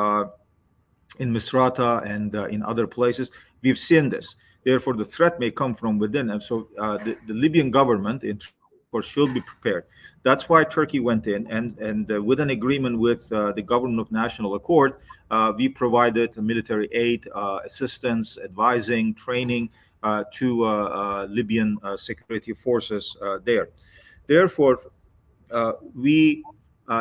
in 1.18 1.32
Misrata 1.32 2.04
and 2.04 2.34
in 2.52 2.62
other 2.62 2.86
places, 2.86 3.30
we've 3.62 3.78
seen 3.78 4.08
this. 4.08 4.36
Therefore, 4.64 4.94
the 4.94 5.04
threat 5.04 5.40
may 5.40 5.50
come 5.50 5.74
from 5.74 5.98
within, 5.98 6.30
and 6.30 6.42
so 6.42 6.68
the, 6.76 7.16
the, 7.26 7.34
Libyan 7.34 7.70
government, 7.70 8.24
in 8.24 8.38
course, 8.92 9.06
should 9.06 9.32
be 9.32 9.40
prepared. 9.40 9.84
That's 10.22 10.48
why 10.48 10.64
Turkey 10.64 11.00
went 11.00 11.26
in, 11.26 11.46
and 11.46 11.78
and 11.78 12.08
with 12.26 12.40
an 12.40 12.50
agreement 12.50 12.98
with 12.98 13.28
the 13.30 13.64
government 13.64 14.00
of 14.00 14.12
national 14.12 14.54
accord, 14.54 14.94
we 15.56 15.68
provided 15.68 16.36
military 16.36 16.88
aid, 16.92 17.26
assistance, 17.64 18.38
advising, 18.42 19.14
training. 19.14 19.70
Uh, 20.02 20.24
to 20.32 20.64
uh, 20.64 20.68
uh, 20.70 21.26
Libyan 21.28 21.76
security 21.96 22.54
forces 22.54 23.14
there. 23.44 23.68
Therefore, 24.26 24.80
we 25.94 26.42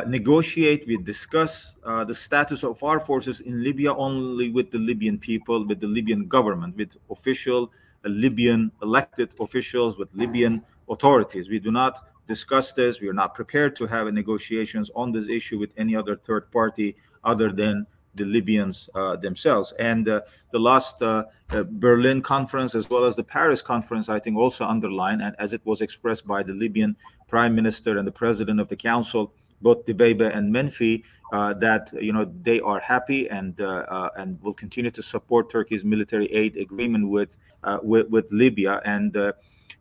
negotiate, 0.05 0.85
we 0.85 0.97
discuss 0.97 1.75
the 1.85 2.13
status 2.13 2.61
of 2.65 2.83
our 2.83 2.99
forces 2.99 3.39
in 3.39 3.63
Libya 3.63 3.93
only 3.93 4.49
with 4.49 4.69
the 4.69 4.77
Libyan 4.77 5.17
people, 5.17 5.65
with 5.65 5.79
the 5.79 5.87
Libyan 5.87 6.27
government, 6.27 6.75
with 6.75 6.97
official 7.09 7.71
Libyan 8.03 8.69
elected 8.81 9.29
officials, 9.39 9.97
with 9.97 10.09
Libyan 10.13 10.61
authorities. 10.89 11.47
We 11.47 11.59
do 11.59 11.71
not 11.71 12.05
discuss 12.27 12.73
this. 12.73 12.99
We 12.99 13.07
are 13.07 13.13
not 13.13 13.33
prepared 13.33 13.77
to 13.77 13.85
have 13.85 14.11
negotiations 14.13 14.91
on 14.93 15.13
this 15.13 15.29
issue 15.29 15.57
with 15.57 15.71
any 15.77 15.95
other 15.95 16.17
third 16.17 16.51
party 16.51 16.97
other 17.23 17.49
than 17.49 17.87
the 18.15 18.25
Libyans 18.25 18.89
uh, 18.95 19.15
themselves. 19.15 19.73
And 19.79 20.07
uh, 20.07 20.21
the 20.51 20.59
last 20.59 21.01
uh, 21.01 21.25
Berlin 21.69 22.21
conference, 22.21 22.75
as 22.75 22.89
well 22.89 23.05
as 23.05 23.15
the 23.15 23.23
Paris 23.23 23.61
conference, 23.61 24.09
I 24.09 24.19
think 24.19 24.37
also 24.37 24.65
underline, 24.65 25.21
and 25.21 25.35
as 25.39 25.53
it 25.53 25.61
was 25.65 25.81
expressed 25.81 26.25
by 26.25 26.43
the 26.43 26.53
Libyan 26.53 26.95
prime 27.27 27.55
minister 27.55 27.97
and 27.97 28.07
the 28.07 28.11
president 28.11 28.59
of 28.59 28.67
the 28.67 28.75
council, 28.75 29.33
both 29.61 29.85
Dbeibeh 29.85 30.35
and 30.35 30.53
Menfi, 30.53 31.03
uh, 31.31 31.53
that 31.53 31.91
you 32.01 32.11
know 32.11 32.31
they 32.41 32.59
are 32.61 32.79
happy 32.79 33.29
and 33.29 33.59
uh, 33.61 33.85
uh, 33.87 34.09
and 34.17 34.41
will 34.41 34.53
continue 34.53 34.89
to 34.89 35.03
support 35.03 35.51
Turkey's 35.51 35.83
military 35.83 36.25
aid 36.33 36.57
agreement 36.57 37.07
with 37.07 37.37
with, 37.83 38.07
with, 38.09 38.31
Libya. 38.31 38.81
And, 38.85 39.15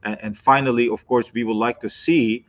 and 0.02 0.36
finally, 0.36 0.88
of 0.90 1.06
course, 1.06 1.32
we 1.32 1.44
would 1.44 1.56
like 1.56 1.80
to 1.80 1.88
see 1.88 2.44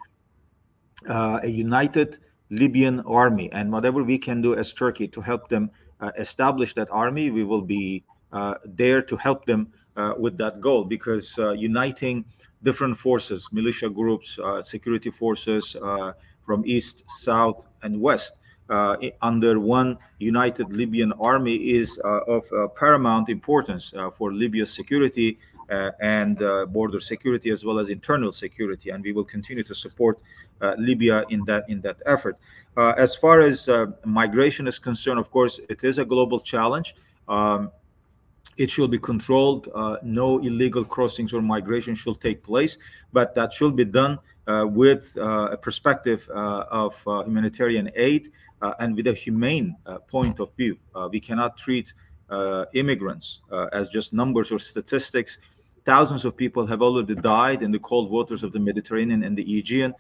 a 1.08 1.48
united 1.48 2.20
Libyan 2.50 3.02
army, 3.02 3.50
and 3.52 3.72
whatever 3.72 4.04
we 4.04 4.18
can 4.18 4.42
do 4.42 4.56
as 4.56 4.74
Turkey 4.74 5.08
to 5.08 5.22
help 5.22 5.50
them 5.50 5.70
uh, 6.02 6.12
establish 6.18 6.74
that 6.74 6.88
army, 6.92 7.30
we 7.30 7.44
will 7.44 7.62
be 7.62 8.04
uh, 8.32 8.56
there 8.66 9.02
to 9.02 9.16
help 9.16 9.46
them 9.46 9.72
uh, 9.96 10.14
with 10.18 10.38
that 10.38 10.62
goal. 10.62 10.84
Because 10.84 11.38
uh, 11.38 11.52
uniting 11.52 12.26
different 12.64 12.98
forces, 12.98 13.48
militia 13.52 13.90
groups, 13.90 14.40
uh, 14.40 14.62
security 14.62 15.10
forces 15.10 15.76
uh, 15.76 16.14
from 16.46 16.64
east, 16.66 17.04
south, 17.08 17.68
and 17.84 18.00
west 18.00 18.36
under 19.24 19.60
one 19.60 19.98
united 20.20 20.72
Libyan 20.72 21.12
army 21.14 21.56
is 21.56 21.98
of 22.04 22.44
paramount 22.76 23.28
importance 23.28 23.92
for 24.16 24.32
Libya's 24.32 24.72
security 24.72 25.40
uh, 25.70 25.92
and 26.00 26.42
uh, 26.42 26.66
border 26.66 27.00
security 27.00 27.52
as 27.52 27.64
well 27.64 27.78
as 27.78 27.90
internal 27.90 28.32
security, 28.32 28.90
and 28.90 29.04
we 29.04 29.12
will 29.12 29.24
continue 29.24 29.64
to 29.64 29.76
support 29.76 30.20
Uh, 30.62 30.76
Libya 30.78 31.24
in 31.30 31.44
that 31.46 31.70
in 31.70 31.80
that 31.82 31.98
effort. 32.06 32.38
Uh, 32.76 32.94
as 32.98 33.16
far 33.16 33.42
as 33.42 33.68
uh, 33.70 33.88
migration 34.06 34.68
is 34.68 34.78
concerned, 34.78 35.20
of 35.20 35.32
course, 35.32 35.60
it 35.70 35.84
is 35.84 35.98
a 35.98 36.06
global 36.06 36.40
challenge. 36.40 36.96
Um, 37.28 37.72
it 38.58 38.70
should 38.70 38.92
be 38.92 39.00
controlled. 39.00 39.70
Uh, 39.74 39.98
no 40.04 40.40
illegal 40.40 40.84
crossings 40.84 41.34
or 41.34 41.42
migration 41.42 41.96
should 41.96 42.20
take 42.20 42.44
place, 42.44 42.78
but 43.14 43.36
that 43.36 43.54
should 43.54 43.76
be 43.76 43.86
done 43.86 44.20
uh, 44.48 44.66
with 44.68 45.16
uh, 45.18 45.50
a 45.52 45.58
perspective 45.58 46.30
of 46.30 47.02
humanitarian 47.26 47.90
aid 47.96 48.32
and 48.80 48.96
with 48.96 49.08
a 49.08 49.14
humane 49.14 49.76
point 50.08 50.40
of 50.40 50.54
view. 50.56 50.78
we 51.12 51.20
cannot 51.20 51.58
treat 51.58 51.94
immigrants 52.74 53.40
as 53.72 53.90
just 53.90 54.14
numbers 54.14 54.52
or 54.52 54.60
statistics. 54.60 55.38
Thousands 55.86 56.26
of 56.26 56.36
people 56.36 56.68
have 56.68 56.82
already 56.82 57.16
died 57.16 57.64
in 57.64 57.72
the 57.72 57.80
cold 57.80 58.12
waters 58.12 58.44
of 58.44 58.52
the 58.52 58.60
Mediterranean 58.60 59.24
and 59.24 59.38
the 59.38 59.58
Aegean. 59.58 59.94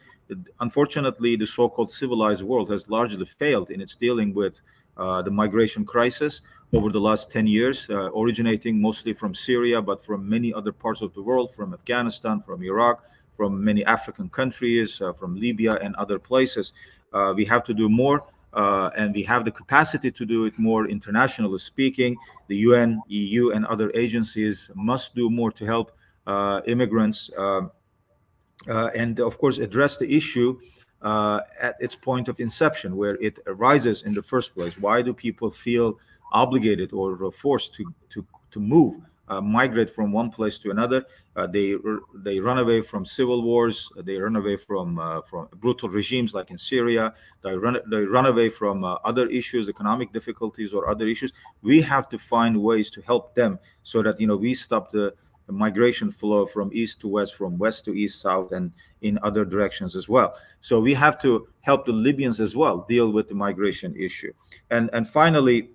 Unfortunately, 0.59 1.35
the 1.35 1.47
so 1.47 1.69
called 1.69 1.91
civilized 1.91 2.41
world 2.41 2.69
has 2.69 2.89
largely 2.89 3.25
failed 3.25 3.69
in 3.71 3.81
its 3.81 3.95
dealing 3.95 4.33
with 4.33 4.61
uh, 4.97 5.21
the 5.21 5.31
migration 5.31 5.85
crisis 5.85 6.41
over 6.73 6.91
the 6.91 6.99
last 6.99 7.31
10 7.31 7.47
years, 7.47 7.89
uh, 7.89 8.11
originating 8.11 8.79
mostly 8.79 9.13
from 9.13 9.33
Syria, 9.33 9.81
but 9.81 10.03
from 10.03 10.27
many 10.29 10.53
other 10.53 10.71
parts 10.71 11.01
of 11.01 11.13
the 11.13 11.21
world, 11.21 11.53
from 11.53 11.73
Afghanistan, 11.73 12.41
from 12.45 12.61
Iraq, 12.63 13.03
from 13.35 13.63
many 13.63 13.83
African 13.85 14.29
countries, 14.29 15.01
uh, 15.01 15.13
from 15.13 15.39
Libya, 15.39 15.75
and 15.75 15.95
other 15.95 16.19
places. 16.19 16.73
Uh, 17.13 17.33
we 17.35 17.45
have 17.45 17.63
to 17.63 17.73
do 17.73 17.89
more 17.89 18.23
uh, 18.53 18.89
and 18.97 19.13
we 19.13 19.23
have 19.23 19.45
the 19.45 19.51
capacity 19.51 20.11
to 20.11 20.25
do 20.25 20.45
it 20.45 20.57
more 20.57 20.87
internationally 20.87 21.59
speaking. 21.59 22.17
The 22.47 22.57
UN, 22.57 23.01
EU, 23.07 23.51
and 23.51 23.65
other 23.65 23.91
agencies 23.93 24.69
must 24.75 25.15
do 25.15 25.29
more 25.29 25.51
to 25.51 25.65
help 25.65 25.91
uh, 26.27 26.61
immigrants 26.65 27.29
and, 28.67 29.19
of 29.19 29.37
course, 29.37 29.57
address 29.57 29.97
the 29.97 30.15
issue 30.15 30.59
uh, 31.01 31.41
at 31.59 31.75
its 31.79 31.95
point 31.95 32.27
of 32.27 32.39
inception, 32.39 32.95
where 32.95 33.15
it 33.15 33.39
arises 33.47 34.03
in 34.03 34.13
the 34.13 34.21
first 34.21 34.53
place. 34.53 34.77
Why 34.77 35.01
do 35.01 35.13
people 35.13 35.49
feel 35.49 35.97
obligated 36.31 36.93
or 36.93 37.31
forced 37.31 37.73
to 37.75 37.93
to 38.09 38.25
to 38.51 38.59
move? 38.59 39.01
uh, 39.29 39.41
migrate 39.41 39.89
from 39.89 40.11
one 40.11 40.29
place 40.29 40.57
to 40.59 40.71
another. 40.71 41.05
Uh, 41.35 41.47
they 41.47 41.75
they 42.15 42.39
run 42.39 42.57
away 42.57 42.81
from 42.81 43.05
civil 43.05 43.43
wars. 43.43 43.89
They 44.03 44.17
run 44.17 44.35
away 44.35 44.57
from 44.57 44.99
uh, 44.99 45.21
from 45.21 45.47
brutal 45.55 45.89
regimes 45.89 46.33
like 46.33 46.51
in 46.51 46.57
Syria. 46.57 47.13
They 47.43 47.55
run 47.55 47.77
they 47.89 48.01
run 48.01 48.25
away 48.25 48.49
from 48.49 48.83
uh, 48.83 48.95
other 49.05 49.27
issues, 49.27 49.69
economic 49.69 50.11
difficulties 50.11 50.73
or 50.73 50.89
other 50.89 51.07
issues. 51.07 51.31
We 51.61 51.81
have 51.81 52.09
to 52.09 52.17
find 52.17 52.61
ways 52.61 52.89
to 52.91 53.01
help 53.01 53.35
them 53.35 53.59
so 53.83 54.01
that 54.03 54.19
you 54.19 54.27
know 54.27 54.37
we 54.37 54.53
stop 54.53 54.91
the 54.91 55.13
migration 55.51 56.11
flow 56.11 56.45
from 56.45 56.69
east 56.73 56.99
to 57.01 57.07
west, 57.07 57.35
from 57.35 57.57
west 57.57 57.85
to 57.85 57.93
east, 57.93 58.21
south, 58.21 58.51
and 58.51 58.71
in 59.01 59.19
other 59.23 59.45
directions 59.45 59.95
as 59.95 60.09
well. 60.09 60.37
So 60.61 60.79
we 60.79 60.93
have 60.93 61.19
to 61.21 61.47
help 61.61 61.85
the 61.85 61.91
Libyans 61.91 62.39
as 62.39 62.55
well 62.55 62.85
deal 62.89 63.11
with 63.11 63.27
the 63.27 63.35
migration 63.35 63.95
issue. 63.95 64.33
And 64.69 64.89
and 64.93 65.07
finally 65.07 65.71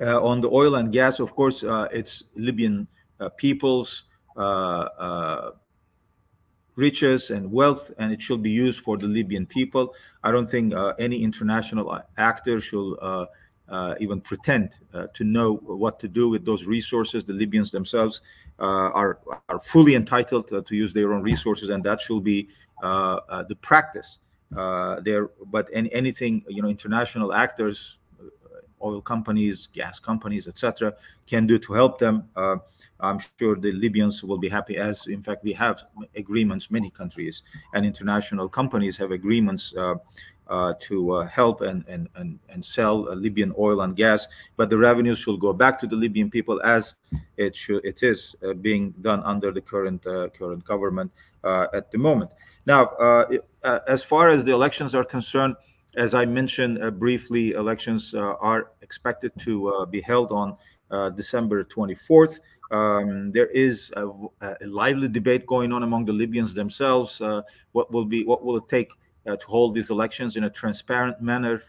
uh, 0.00 0.22
on 0.22 0.40
the 0.40 0.48
oil 0.48 0.76
and 0.76 0.92
gas, 0.92 1.20
of 1.20 1.34
course, 1.34 1.62
uh, 1.62 1.88
it's 1.92 2.24
Libyan 2.34 2.86
uh, 3.18 3.28
people's 3.30 4.04
riches 6.76 7.30
and 7.30 7.52
wealth, 7.52 7.90
and 7.98 8.10
it 8.12 8.22
should 8.22 8.42
be 8.42 8.50
used 8.50 8.80
for 8.80 8.96
the 8.96 9.06
Libyan 9.06 9.44
people. 9.44 9.94
I 10.24 10.30
don't 10.30 10.48
think 10.48 10.72
any 10.98 11.22
international 11.22 12.00
actor 12.16 12.60
should 12.60 12.94
uh, 13.02 13.26
even 14.00 14.20
pretend 14.20 14.78
uh, 14.94 15.06
to 15.14 15.24
know 15.24 15.54
what 15.56 16.00
to 16.00 16.08
do 16.08 16.28
with 16.28 16.44
those 16.44 16.64
resources. 16.64 17.24
The 17.24 17.32
Libyans 17.32 17.70
themselves 17.70 18.20
uh, 18.58 18.90
are 18.92 19.18
are 19.48 19.60
fully 19.60 19.94
entitled 19.94 20.48
to 20.48 20.76
use 20.76 20.92
their 20.92 21.12
own 21.12 21.22
resources, 21.22 21.68
and 21.70 21.82
that 21.84 22.00
should 22.00 22.24
be 22.24 22.48
the 22.82 23.56
practice. 23.60 24.18
there, 24.50 25.30
but 25.46 25.68
any, 25.72 25.92
anything 25.92 26.44
you 26.48 26.62
know, 26.62 26.68
international 26.68 27.32
actors 27.32 27.98
oil 28.82 29.00
companies, 29.00 29.68
gas 29.68 29.98
companies, 29.98 30.48
etc., 30.48 30.94
can 31.26 31.46
do 31.46 31.58
to 31.58 31.72
help 31.72 31.98
them. 31.98 32.24
Uh, 32.36 32.56
I'm 32.98 33.18
sure 33.38 33.56
the 33.56 33.72
Libyans 33.72 34.22
will 34.22 34.38
be 34.38 34.48
happy, 34.48 34.76
as 34.76 35.06
in 35.06 35.22
fact 35.22 35.44
we 35.44 35.52
have 35.52 35.84
agreements. 36.16 36.70
Many 36.70 36.90
countries 36.90 37.42
and 37.74 37.84
international 37.84 38.48
companies 38.48 38.96
have 38.98 39.10
agreements 39.10 39.74
uh, 39.76 39.94
uh, 40.50 40.74
to 40.80 41.12
uh, 41.12 41.26
help 41.26 41.62
and 41.62 41.84
and 41.88 42.08
and, 42.16 42.38
and 42.48 42.64
sell 42.64 43.08
uh, 43.08 43.14
Libyan 43.14 43.54
oil 43.58 43.80
and 43.80 43.96
gas, 43.96 44.28
but 44.56 44.68
the 44.68 44.76
revenues 44.76 45.18
should 45.18 45.40
go 45.40 45.52
back 45.52 45.78
to 45.80 45.86
the 45.86 45.96
Libyan 45.96 46.30
people 46.30 46.60
as 46.64 46.96
it 47.36 47.56
should 47.56 47.84
it 47.84 48.02
is 48.02 48.36
uh, 48.44 48.52
being 48.54 48.90
done 49.00 49.22
under 49.22 49.52
the 49.52 49.60
current 49.60 50.04
current 50.04 50.64
government 50.64 51.10
at 51.44 51.90
the 51.90 51.98
moment. 51.98 52.30
Now, 52.66 52.90
as 53.86 54.04
far 54.04 54.28
as 54.28 54.44
the 54.44 54.52
elections 54.52 54.94
are 54.94 55.04
concerned 55.04 55.56
as 55.96 56.14
I 56.14 56.24
mentioned 56.24 56.82
uh, 56.82 56.90
briefly, 56.90 57.52
elections 57.52 58.14
uh, 58.14 58.34
are 58.40 58.70
expected 58.82 59.32
to 59.40 59.68
uh, 59.68 59.86
be 59.86 60.00
held 60.00 60.30
on 60.30 60.56
December 61.14 61.64
24th. 61.64 62.40
Um, 62.72 63.32
there 63.32 63.46
is 63.46 63.92
a, 63.96 64.08
a, 64.40 64.56
lively 64.66 65.08
debate 65.08 65.46
going 65.46 65.72
on 65.72 65.82
among 65.82 66.04
the 66.04 66.12
Libyans 66.12 66.54
themselves. 66.54 67.20
what 67.72 67.92
will 67.92 68.04
be 68.04 68.24
what 68.24 68.44
will 68.44 68.56
it 68.56 68.68
take 68.68 68.90
to 69.26 69.46
hold 69.46 69.74
these 69.74 69.90
elections 69.90 70.36
in 70.36 70.44
a 70.44 70.50
transparent 70.50 71.20
manner, 71.20 71.62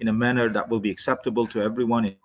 in 0.00 0.08
a 0.08 0.12
manner 0.12 0.48
that 0.48 0.68
will 0.68 0.80
be 0.80 0.90
acceptable 0.90 1.46
to 1.46 1.62
everyone 1.62 2.16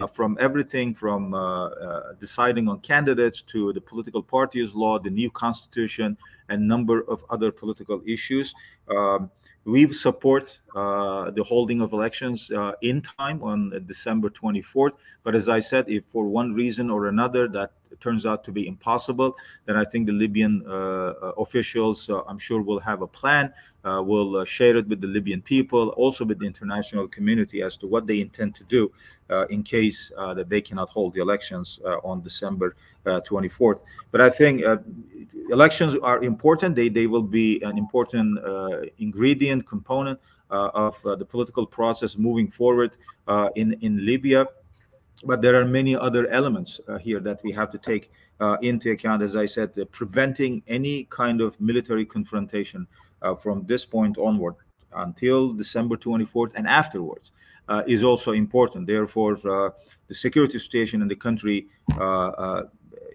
uh, 0.00 0.06
from 0.06 0.36
everything 0.40 0.94
from 0.94 1.34
uh, 1.34 1.66
uh, 1.66 2.12
deciding 2.18 2.68
on 2.68 2.80
candidates 2.80 3.42
to 3.42 3.70
the 3.74 3.80
political 3.80 4.22
parties 4.22 4.74
law, 4.74 4.98
the 4.98 5.10
new 5.10 5.30
constitution, 5.30 6.16
and 6.48 6.66
number 6.66 7.02
of 7.02 7.22
other 7.28 7.52
political 7.52 8.00
issues. 8.06 8.54
Um, 8.88 9.30
we 9.66 9.92
support 9.92 10.58
uh, 10.74 11.30
the 11.32 11.42
holding 11.42 11.82
of 11.82 11.92
elections 11.92 12.50
uh, 12.50 12.72
in 12.80 13.02
time 13.02 13.42
on 13.42 13.84
December 13.86 14.30
24th. 14.30 14.92
But 15.22 15.34
as 15.34 15.50
I 15.50 15.60
said, 15.60 15.84
if 15.86 16.06
for 16.06 16.26
one 16.26 16.54
reason 16.54 16.88
or 16.88 17.08
another 17.08 17.46
that 17.48 17.72
turns 18.00 18.26
out 18.26 18.44
to 18.44 18.52
be 18.52 18.66
impossible, 18.66 19.36
then 19.66 19.76
I 19.76 19.84
think 19.84 20.06
the 20.06 20.12
Libyan 20.12 20.62
uh, 20.66 20.70
uh 20.70 21.32
officials, 21.38 22.08
uh, 22.08 22.22
I'm 22.28 22.38
sure, 22.38 22.62
will 22.62 22.80
have 22.80 23.02
a 23.02 23.06
plan, 23.06 23.52
will 23.84 24.44
share 24.44 24.76
it 24.76 24.86
with 24.88 25.00
the 25.00 25.06
Libyan 25.06 25.42
people, 25.42 25.88
also 25.90 26.24
with 26.24 26.38
the 26.38 26.46
international 26.46 27.08
community 27.08 27.62
as 27.62 27.76
to 27.78 27.86
what 27.86 28.06
they 28.06 28.20
intend 28.20 28.54
to 28.56 28.64
do 28.64 28.92
in 29.48 29.62
case 29.62 30.12
that 30.36 30.48
they 30.48 30.60
cannot 30.60 30.88
hold 30.90 31.14
the 31.14 31.20
elections 31.20 31.80
on 32.04 32.20
December 32.20 32.76
24th. 33.06 33.82
But 34.10 34.20
I 34.20 34.28
think 34.28 34.62
elections 35.50 35.96
are 36.02 36.22
important. 36.22 36.76
They 36.76 36.88
they 36.90 37.06
will 37.06 37.28
be 37.42 37.62
an 37.62 37.78
important 37.78 38.38
ingredient 38.98 39.66
component 39.66 40.20
uh, 40.50 40.70
of 40.74 41.06
uh, 41.06 41.14
the 41.14 41.24
political 41.24 41.64
process 41.64 42.16
moving 42.16 42.50
forward 42.50 42.96
uh, 43.28 43.50
in 43.54 43.72
in 43.82 44.04
Libya. 44.04 44.44
But 45.24 45.42
there 45.42 45.54
are 45.60 45.64
many 45.64 45.94
other 45.94 46.26
elements 46.28 46.80
uh, 46.88 46.98
here 46.98 47.20
that 47.20 47.42
we 47.44 47.52
have 47.52 47.70
to 47.72 47.78
take 47.78 48.10
uh, 48.40 48.56
into 48.62 48.90
account. 48.90 49.22
As 49.22 49.36
I 49.36 49.46
said, 49.46 49.74
preventing 49.92 50.62
any 50.66 51.04
kind 51.04 51.40
of 51.40 51.60
military 51.60 52.06
confrontation 52.06 52.86
from 53.38 53.66
this 53.66 53.84
point 53.84 54.16
onward 54.16 54.54
until 54.94 55.52
December 55.52 55.96
24th 55.98 56.52
and 56.54 56.66
afterwards. 56.66 57.32
is 57.86 58.02
also 58.02 58.32
important. 58.32 58.86
Therefore, 58.86 59.36
the 60.08 60.14
security 60.14 60.58
situation 60.58 61.02
in 61.02 61.08
the 61.08 61.16
country 61.16 61.66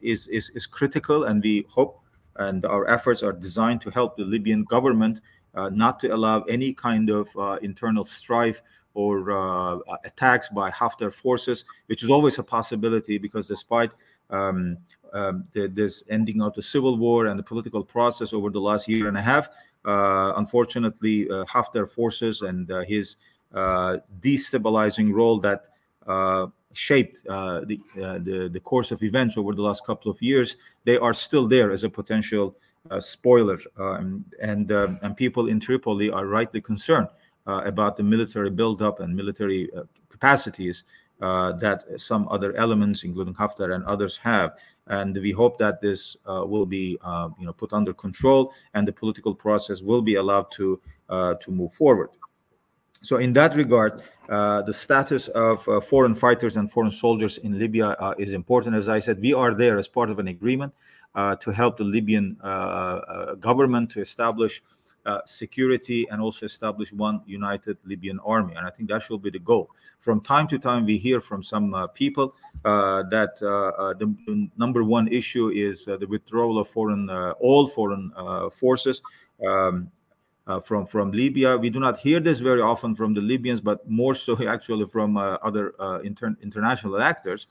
is, 0.02 0.28
is 0.28 0.52
is 0.52 0.68
critical, 0.68 1.24
and 1.24 1.44
we 1.44 1.66
hope 1.68 2.06
and 2.38 2.66
our 2.66 2.88
efforts 2.88 3.24
are 3.24 3.32
designed 3.32 3.82
to 3.82 3.90
help 3.90 4.18
the 4.18 4.24
Libyan 4.24 4.64
government 4.64 5.22
uh, 5.54 5.70
not 5.70 6.00
to 6.02 6.10
allow 6.10 6.42
any 6.44 6.74
kind 6.74 7.10
of 7.10 7.30
uh, 7.38 7.58
internal 7.62 8.04
strife 8.04 8.62
or 8.96 9.32
uh, 9.32 9.78
attacks 10.06 10.50
by 10.50 10.72
Haftar 10.72 11.14
forces, 11.14 11.66
which 11.88 12.02
is 12.04 12.10
always 12.10 12.40
a 12.40 12.44
possibility 12.44 13.18
because 13.18 13.48
despite 13.48 13.92
um, 14.32 14.78
um, 15.14 15.46
the, 15.54 15.68
this 15.68 16.04
ending 16.10 16.42
of 16.42 16.54
the 16.56 16.62
civil 16.62 16.98
war 16.98 17.28
and 17.28 17.38
the 17.38 17.44
political 17.44 17.84
process 17.84 18.34
over 18.34 18.50
the 18.50 18.60
last 18.60 18.88
year 18.88 19.08
and 19.08 19.18
a 19.18 19.22
half, 19.22 19.50
uh, 19.86 20.34
unfortunately, 20.38 21.30
uh, 21.30 21.46
Haftar 21.46 21.88
forces 21.88 22.42
and 22.42 22.72
uh, 22.72 22.82
his 22.82 23.18
uh, 23.54 23.98
destabilizing 24.22 25.14
role 25.14 25.40
that 25.40 25.68
uh, 26.08 26.48
shaped 26.74 27.24
the, 27.24 27.80
the, 27.96 28.50
the 28.52 28.60
course 28.60 28.92
of 28.92 29.04
events 29.04 29.38
over 29.38 29.54
the 29.54 29.62
last 29.62 29.86
couple 29.86 30.10
of 30.10 30.22
years, 30.22 30.58
they 30.86 30.98
are 30.98 31.14
still 31.14 31.48
there 31.48 31.72
as 31.72 31.84
a 31.84 31.90
potential 31.90 32.56
spoiler, 33.00 33.60
um, 33.78 34.24
and 34.42 34.72
um, 34.72 35.00
and 35.02 35.18
people 35.18 35.48
in 35.48 35.60
Tripoli 35.60 36.12
are 36.12 36.28
rightly 36.28 36.62
concerned 36.62 37.08
about 37.46 37.98
the 37.98 38.04
military 38.04 38.50
buildup 38.50 39.00
and 39.00 39.16
military 39.16 39.70
uh, 39.74 39.84
capacities 40.10 40.84
uh, 41.22 41.54
that 41.54 41.84
some 42.00 42.28
other 42.30 42.56
elements, 42.56 43.04
including 43.04 43.34
Haftar 43.34 43.74
and 43.74 43.84
others, 43.86 44.18
have. 44.18 44.54
And 44.88 45.16
we 45.16 45.32
hope 45.32 45.58
that 45.60 45.82
this 45.82 46.18
will 46.26 46.66
be, 46.66 46.98
you 47.40 47.46
know, 47.46 47.54
put 47.54 47.74
under 47.74 47.94
control, 47.94 48.54
and 48.74 48.88
the 48.88 48.94
political 48.94 49.34
process 49.34 49.82
will 49.82 50.02
be 50.02 50.16
allowed 50.16 50.52
to 50.52 50.80
to 51.10 51.52
move 51.52 51.74
forward. 51.74 52.10
So, 53.02 53.18
in 53.18 53.34
that 53.34 53.56
regard, 53.56 54.02
uh, 54.30 54.64
the 54.64 54.74
status 54.74 55.28
of 55.30 55.68
uh, 55.68 55.80
foreign 55.80 56.16
fighters 56.16 56.58
and 56.58 56.72
foreign 56.72 56.92
soldiers 56.92 57.38
in 57.38 57.60
Libya 57.60 57.90
uh, 58.00 58.16
is 58.18 58.34
important. 58.34 58.76
As 58.76 58.90
I 58.90 59.00
said, 59.00 59.22
we 59.22 59.34
are 59.34 59.54
there 59.54 59.78
as 59.78 59.88
part 59.88 60.10
of 60.10 60.18
an 60.20 60.28
agreement 60.28 60.74
to 61.40 61.52
help 61.52 61.78
the 61.78 61.84
Libyan 61.84 62.36
government 63.40 63.92
to 63.92 64.02
establish 64.02 64.62
uh, 64.62 64.85
security 65.26 66.08
and 66.10 66.22
also 66.22 66.46
establish 66.46 66.92
one 66.92 67.22
united 67.26 67.78
Libyan 67.86 68.20
army. 68.26 68.54
And 68.56 68.66
I 68.66 68.70
think 68.70 68.90
that 68.90 69.04
should 69.04 69.22
be 69.22 69.30
the 69.30 69.40
goal. 69.40 69.70
From 70.00 70.22
time 70.22 70.48
to 70.50 70.60
time, 70.60 70.86
we 70.86 70.98
hear 70.98 71.20
from 71.22 71.42
some 71.42 71.74
uh, 71.74 71.88
people 71.88 72.36
uh, 72.64 73.04
that 73.10 73.38
uh, 73.42 73.82
uh, 73.82 73.94
the, 73.94 74.50
number 74.58 74.84
one 74.84 75.08
issue 75.08 75.50
is 75.50 75.86
the 75.86 76.06
withdrawal 76.08 76.60
of 76.60 76.68
foreign 76.68 77.10
all 77.40 77.68
foreign 77.68 78.12
forces. 78.52 79.02
Um, 79.48 79.92
from 80.64 80.86
from 80.86 81.12
Libya, 81.12 81.58
we 81.58 81.72
do 81.72 81.80
not 81.80 81.98
hear 81.98 82.20
this 82.20 82.38
very 82.38 82.62
often 82.62 82.94
from 82.94 83.16
the 83.16 83.22
Libyans, 83.22 83.62
but 83.62 83.90
more 83.90 84.14
so 84.14 84.48
actually 84.48 84.86
from 84.86 85.18
other 85.18 85.74
inter- 86.04 86.38
international 86.42 87.02
actors 87.02 87.48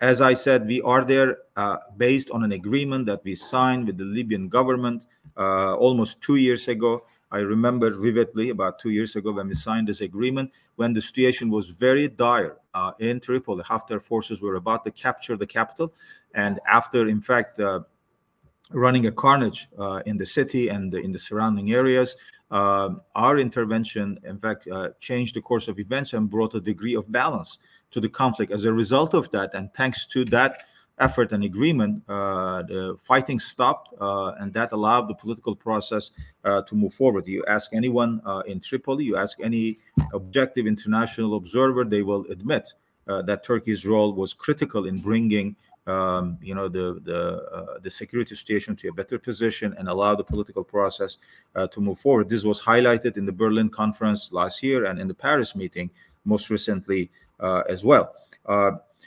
as 0.00 0.20
I 0.20 0.34
said, 0.34 0.66
we 0.66 0.82
are 0.82 1.04
there 1.04 1.38
uh, 1.56 1.76
based 1.96 2.30
on 2.30 2.44
an 2.44 2.52
agreement 2.52 3.06
that 3.06 3.24
we 3.24 3.34
signed 3.34 3.86
with 3.86 3.96
the 3.96 4.04
Libyan 4.04 4.48
government 4.48 5.06
uh, 5.36 5.74
almost 5.74 6.20
two 6.20 6.36
years 6.36 6.68
ago. 6.68 7.04
I 7.32 7.38
remember 7.38 7.90
vividly 7.90 8.50
about 8.50 8.78
two 8.78 8.90
years 8.90 9.16
ago 9.16 9.32
when 9.32 9.48
we 9.48 9.54
signed 9.54 9.88
this 9.88 10.00
agreement, 10.00 10.52
when 10.76 10.92
the 10.92 11.00
situation 11.00 11.50
was 11.50 11.68
very 11.68 12.08
dire 12.08 12.58
uh, 12.74 12.92
in 12.98 13.20
Tripoli. 13.20 13.64
Haftar 13.64 14.00
forces 14.00 14.40
were 14.40 14.54
about 14.54 14.84
to 14.84 14.90
capture 14.90 15.36
the 15.36 15.46
capital. 15.46 15.92
And 16.34 16.60
after, 16.68 17.08
in 17.08 17.20
fact, 17.20 17.58
uh, 17.58 17.80
running 18.70 19.06
a 19.06 19.12
carnage 19.12 19.68
uh, 19.78 20.02
in 20.06 20.18
the 20.18 20.26
city 20.26 20.68
and 20.68 20.94
in 20.94 21.10
the 21.10 21.18
surrounding 21.18 21.72
areas, 21.72 22.16
um, 22.50 23.00
our 23.14 23.38
intervention, 23.38 24.18
in 24.24 24.38
fact, 24.38 24.68
uh, 24.68 24.90
changed 25.00 25.34
the 25.34 25.40
course 25.40 25.68
of 25.68 25.80
events 25.80 26.12
and 26.12 26.30
brought 26.30 26.54
a 26.54 26.60
degree 26.60 26.94
of 26.94 27.10
balance 27.10 27.58
to 27.90 28.00
the 28.00 28.08
conflict. 28.08 28.52
As 28.52 28.64
a 28.64 28.72
result 28.72 29.14
of 29.14 29.30
that, 29.32 29.54
and 29.54 29.72
thanks 29.74 30.06
to 30.08 30.24
that 30.26 30.62
effort 30.98 31.32
and 31.32 31.44
agreement, 31.44 32.02
uh, 32.08 32.62
the 32.62 32.96
fighting 33.00 33.38
stopped, 33.38 33.94
uh, 34.00 34.32
and 34.40 34.52
that 34.54 34.72
allowed 34.72 35.08
the 35.08 35.14
political 35.14 35.54
process 35.54 36.10
uh, 36.44 36.62
to 36.62 36.74
move 36.74 36.94
forward. 36.94 37.26
You 37.26 37.44
ask 37.46 37.72
anyone 37.74 38.20
uh, 38.24 38.42
in 38.46 38.60
Tripoli, 38.60 39.04
you 39.04 39.16
ask 39.16 39.38
any 39.42 39.78
objective 40.14 40.66
international 40.66 41.36
observer, 41.36 41.84
they 41.84 42.02
will 42.02 42.24
admit 42.30 42.72
uh, 43.08 43.22
that 43.22 43.44
Turkey's 43.44 43.86
role 43.86 44.12
was 44.12 44.32
critical 44.32 44.86
in 44.86 45.00
bringing. 45.00 45.56
Um, 45.88 46.36
you 46.42 46.52
know 46.52 46.66
the 46.66 47.00
the 47.04 47.20
uh, 47.54 47.78
the 47.80 47.90
security 47.90 48.34
situation 48.34 48.74
to 48.74 48.88
a 48.88 48.92
better 48.92 49.20
position 49.20 49.72
and 49.78 49.88
allow 49.88 50.16
the 50.16 50.24
political 50.24 50.64
process 50.64 51.18
to 51.54 51.80
move 51.80 52.00
forward. 52.00 52.28
This 52.28 52.42
was 52.42 52.60
highlighted 52.60 53.16
in 53.16 53.24
the 53.24 53.30
Berlin 53.32 53.68
conference 53.68 54.32
last 54.32 54.64
year 54.64 54.86
and 54.86 54.98
in 54.98 55.06
the 55.06 55.14
Paris 55.14 55.54
meeting 55.54 55.88
most 56.24 56.50
recently 56.50 57.08
as 57.40 57.84
well. 57.84 58.14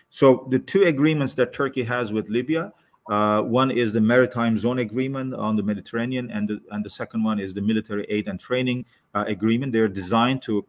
So 0.10 0.48
the 0.50 0.60
two 0.60 0.84
agreements 0.84 1.34
that 1.34 1.54
Turkey 1.54 1.84
has 1.84 2.12
with 2.12 2.30
Libya, 2.30 2.74
uh, 3.10 3.42
one 3.42 3.72
is 3.72 3.92
the 3.92 4.02
maritime 4.02 4.58
zone 4.58 4.80
agreement 4.80 5.34
on 5.34 5.56
the 5.56 5.64
Mediterranean, 5.64 6.30
and 6.30 6.48
the, 6.48 6.62
and 6.72 6.86
the 6.86 6.90
second 6.90 7.24
one 7.24 7.40
is 7.40 7.54
the 7.54 7.62
military 7.62 8.06
aid 8.08 8.28
and 8.28 8.40
training 8.40 8.86
uh, 9.16 9.26
agreement. 9.28 9.74
They're 9.74 9.88
designed 9.88 10.44
to 10.44 10.66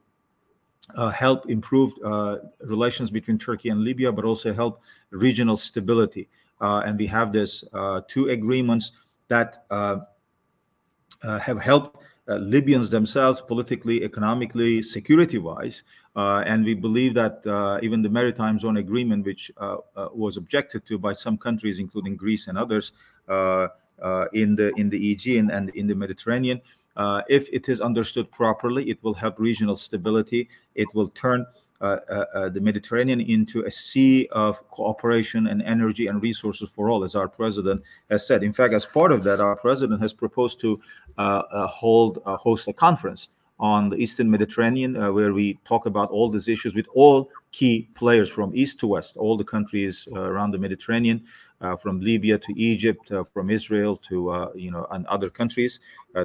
uh, 0.97 1.11
help 1.11 1.51
improve 1.51 1.93
uh, 2.03 2.39
relations 2.63 3.11
between 3.11 3.39
Turkey 3.39 3.69
and 3.69 3.83
Libya, 3.83 4.11
but 4.11 4.25
also 4.25 4.55
help 4.55 4.83
regional 5.11 5.57
stability. 5.57 6.29
Uh, 6.61 6.83
and 6.85 6.99
we 6.99 7.07
have 7.07 7.33
this 7.33 7.63
uh, 7.75 8.01
two 8.09 8.31
agreements 8.31 8.93
that 9.29 9.65
have 9.71 11.61
helped 11.61 11.97
uh, 12.31 12.37
Libyans 12.37 12.91
themselves, 12.91 13.41
politically, 13.41 14.05
economically, 14.05 14.83
security 14.83 15.39
wise. 15.39 15.83
Uh, 15.83 16.00
and 16.17 16.65
we 16.65 16.75
believe 16.75 17.15
that 17.15 17.47
uh, 17.47 17.79
even 17.83 18.03
the 18.03 18.09
Maritime 18.09 18.59
Zone 18.59 18.79
Agreement, 18.79 19.25
which 19.25 19.51
uh, 19.59 19.77
uh, 19.97 20.09
was 20.13 20.37
objected 20.37 20.87
to 20.87 20.99
by 20.99 21.13
some 21.13 21.39
countries, 21.39 21.79
including 21.79 22.17
Greece 22.17 22.49
and 22.49 22.59
others, 22.59 22.93
uh, 23.29 23.69
in 24.33 24.57
the 24.57 24.73
in 24.77 24.89
the 24.89 25.13
Aegean 25.13 25.51
and 25.51 25.71
in 25.71 25.87
the 25.87 25.95
Mediterranean, 25.95 26.61
if 27.29 27.49
it 27.53 27.69
is 27.69 27.81
understood 27.81 28.31
properly, 28.33 28.89
it 28.91 29.03
will 29.03 29.15
help 29.15 29.39
regional 29.39 29.77
stability. 29.77 30.49
It 30.75 30.89
will 30.95 31.09
turn 31.09 31.47
uh, 31.83 31.97
uh, 32.11 32.25
uh, 32.35 32.49
the 32.51 32.61
Mediterranean 32.61 33.23
into 33.23 33.65
a 33.65 33.71
sea 33.71 34.29
of 34.33 34.69
cooperation 34.69 35.47
and 35.47 35.63
energy 35.63 36.09
and 36.09 36.23
resources 36.23 36.69
for 36.69 36.91
all, 36.91 37.03
as 37.03 37.15
our 37.15 37.27
president 37.27 37.83
has 38.11 38.27
said. 38.27 38.43
In 38.43 38.53
fact, 38.53 38.75
as 38.75 38.85
part 38.85 39.13
of 39.13 39.25
that, 39.25 39.41
our 39.41 39.57
president 39.57 39.99
has 40.03 40.13
proposed 40.13 40.61
to 40.61 40.79
hold 41.17 42.19
host 42.27 42.69
a 42.69 42.75
conference 42.75 43.29
on 43.61 43.91
the 43.91 43.97
Eastern 43.97 44.31
Mediterranean, 44.31 44.97
uh, 44.97 45.13
where 45.13 45.33
we 45.33 45.59
talk 45.65 45.87
about 45.87 46.11
all 46.11 46.29
these 46.29 46.49
issues 46.49 46.75
with 46.75 46.89
all 46.95 47.31
key 47.53 47.89
players 47.95 48.29
from 48.29 48.51
east 48.55 48.81
to 48.81 48.89
west, 48.89 49.17
all 49.17 49.37
the 49.37 49.45
countries 49.45 50.09
uh, 50.13 50.23
around 50.23 50.51
the 50.51 50.59
Mediterranean, 50.59 51.23
uh, 51.61 51.77
from 51.77 52.01
Libya 52.01 52.39
to 52.39 52.59
Egypt, 52.59 53.13
from 53.33 53.51
Israel 53.51 53.97
to 53.97 54.51
you 54.57 54.71
know 54.71 54.87
and 54.91 55.07
other 55.07 55.31
countries, 55.31 55.79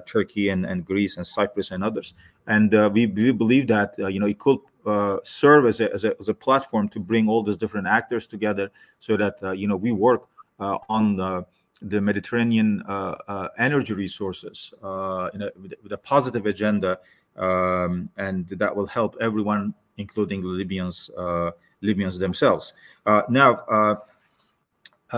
Turkey 0.05 0.49
and, 0.49 0.65
and 0.65 0.85
Greece 0.85 1.17
and 1.17 1.27
Cyprus 1.27 1.71
and 1.71 1.83
others. 1.83 2.13
And 2.47 2.71
we, 2.93 3.05
we 3.05 3.31
believe 3.33 3.67
that 3.67 3.95
you 3.97 4.19
know 4.19 4.27
it 4.27 4.39
could 4.39 4.59
uh, 4.85 5.17
serve 5.23 5.65
as 5.65 5.81
a, 5.81 5.91
as 5.93 6.05
a, 6.05 6.15
as, 6.19 6.29
a, 6.29 6.33
platform 6.33 6.87
to 6.87 6.99
bring 6.99 7.27
all 7.27 7.41
these 7.41 7.57
different 7.57 7.87
actors 7.87 8.27
together 8.27 8.69
so 8.99 9.17
that 9.17 9.35
uh, 9.41 9.51
you 9.51 9.67
know 9.67 9.75
we 9.75 9.91
work 9.91 10.27
uh, 10.59 10.77
on 10.89 11.15
the, 11.15 11.45
the 11.81 11.99
Mediterranean 11.99 12.83
uh, 12.87 13.15
uh, 13.27 13.47
energy 13.57 13.93
resources 13.93 14.73
a, 14.83 15.29
with, 15.59 15.73
with, 15.81 15.91
a 15.91 15.97
positive 15.97 16.45
agenda 16.45 16.99
um, 17.37 18.09
and 18.17 18.47
that 18.49 18.75
will 18.75 18.87
help 18.87 19.15
everyone 19.21 19.73
including 19.97 20.41
the 20.41 20.47
Libyans 20.47 21.09
uh, 21.17 21.51
Libyans 21.81 22.19
themselves. 22.19 22.73
Uh, 23.05 23.21
now 23.29 23.55
uh, 23.69 23.95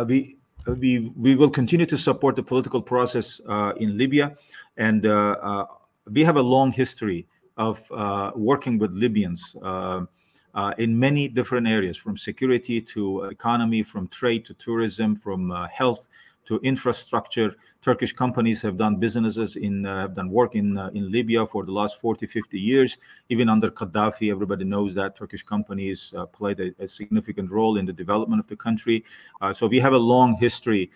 we 0.06 0.38
we 0.66 1.12
we 1.16 1.36
will 1.36 1.50
continue 1.50 1.86
to 1.86 1.98
support 1.98 2.36
the 2.36 2.44
political 2.44 2.82
process 2.82 3.40
in 3.78 3.98
Libya. 3.98 4.36
And 4.78 5.04
we 6.12 6.24
have 6.24 6.38
a 6.38 6.42
long 6.42 6.72
history 6.72 7.28
of 7.58 7.82
uh, 7.92 8.32
working 8.36 8.78
with 8.78 8.92
Libyans. 8.92 9.56
Uh, 9.62 10.06
uh, 10.58 10.74
in 10.80 11.00
many 11.00 11.28
different 11.28 11.68
areas, 11.68 11.96
from 11.96 12.18
security 12.18 12.82
to 12.82 13.26
economy, 13.26 13.84
from 13.84 14.08
trade 14.08 14.44
to 14.44 14.54
tourism, 14.56 15.16
from 15.16 15.52
health 15.72 16.10
to 16.48 16.60
infrastructure. 16.64 17.54
Turkish 17.82 18.14
companies 18.14 18.62
have 18.62 18.78
done 18.78 18.96
businesses 18.96 19.56
in 19.56 19.86
uh, 19.86 20.02
have 20.02 20.16
done 20.16 20.30
work 20.30 20.56
in 20.56 20.78
uh, 20.78 20.90
in 20.96 21.12
Libya 21.12 21.46
for 21.46 21.64
the 21.64 21.72
last 21.72 22.02
40, 22.02 22.26
50 22.26 22.60
years. 22.60 22.98
Even 23.30 23.50
under 23.50 23.70
Gaddafi, 23.70 24.32
everybody 24.32 24.66
knows 24.66 24.96
that 24.96 25.16
Turkish 25.16 25.44
companies 25.44 26.14
uh, 26.18 26.26
played 26.26 26.60
a, 26.60 26.74
a, 26.80 26.88
significant 26.88 27.52
role 27.52 27.78
in 27.78 27.86
the 27.86 27.94
development 27.94 28.40
of 28.40 28.48
the 28.48 28.56
country. 28.56 29.06
so 29.54 29.68
we 29.68 29.80
have 29.80 29.94
a 29.94 30.04
long 30.14 30.36
history 30.36 30.90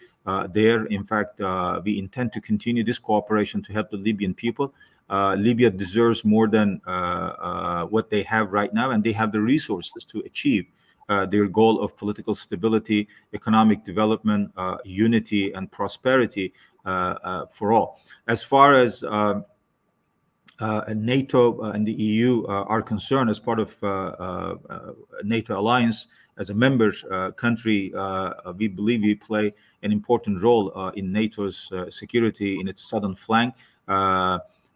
there. 0.54 0.86
In 0.86 1.04
fact, 1.04 1.40
we 1.86 2.00
intend 2.00 2.34
to 2.34 2.42
continue 2.42 2.84
this 2.84 3.00
cooperation 3.00 3.62
to 3.64 3.74
help 3.74 3.92
the 3.92 3.98
Libyan 3.98 4.34
people 4.34 4.74
uh, 5.12 5.36
Libya 5.38 5.70
deserves 5.70 6.24
more 6.24 6.48
than 6.48 6.82
uh, 6.88 6.90
uh, 6.90 7.86
what 7.86 8.10
they 8.10 8.24
have 8.24 8.52
right 8.54 8.74
now, 8.74 8.92
and 8.92 9.04
they 9.04 9.12
have 9.12 9.32
the 9.34 9.42
resources 9.42 10.06
to 10.06 10.20
achieve 10.22 10.66
uh, 11.10 11.26
their 11.26 11.48
goal 11.48 11.82
of 11.82 11.98
political 11.98 12.34
stability, 12.34 13.10
economic 13.34 13.84
development, 13.84 14.50
uh, 14.56 14.78
unity, 14.86 15.52
and 15.52 15.70
prosperity 15.70 16.54
uh, 16.86 17.46
for 17.52 17.74
all. 17.74 18.00
As 18.28 18.42
far 18.42 18.76
as 18.76 19.04
NATO 20.62 21.62
and 21.62 21.86
the 21.86 21.92
EU 21.92 22.46
are 22.48 22.82
concerned, 22.82 23.30
as 23.30 23.40
part 23.40 23.60
of 23.60 23.76
NATO 25.26 25.60
alliance, 25.60 26.08
as 26.38 26.50
a 26.50 26.54
member 26.54 26.94
country, 27.36 27.92
we 28.56 28.70
believe 28.70 29.02
we 29.02 29.16
play 29.16 29.54
an 29.84 29.92
important 29.92 30.42
role 30.42 30.70
in 30.92 31.12
NATO's 31.12 31.70
security 31.90 32.62
in 32.62 32.70
its 32.70 32.82
southern 32.90 33.16
flank. 33.16 33.54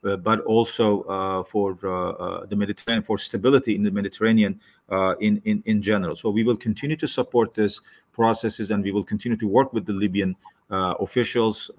Uh, 0.06 0.15
but 0.18 0.41
also 0.41 1.02
uh, 1.04 1.44
for 1.44 1.78
uh, 1.84 1.89
uh, 1.89 2.46
the 2.46 2.56
Mediterranean, 2.56 3.04
for 3.04 3.18
stability 3.18 3.76
in 3.76 3.84
the 3.84 3.91
Mediterranean 3.91 4.60
uh, 4.89 5.15
in, 5.20 5.41
in, 5.46 5.63
in 5.65 5.82
general. 5.82 6.15
So 6.15 6.30
we 6.30 6.44
will 6.44 6.58
continue 6.58 6.96
to 6.98 7.08
support 7.08 7.54
these 7.54 7.82
processes 8.13 8.72
and 8.72 8.84
we 8.84 8.91
will 8.91 9.04
continue 9.04 9.38
to 9.38 9.48
work 9.48 9.74
with 9.74 9.86
the 9.86 9.94
Libyan 9.94 10.36
uh, 10.70 10.96
officials, 11.00 11.70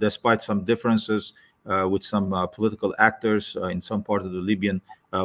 despite 0.00 0.42
some 0.42 0.64
differences 0.64 1.32
with 1.64 2.02
some 2.02 2.48
political 2.52 2.94
actors 2.98 3.56
in 3.70 3.80
some 3.80 4.02
part 4.02 4.22
of 4.22 4.32
the 4.32 4.38
Libyan 4.38 4.80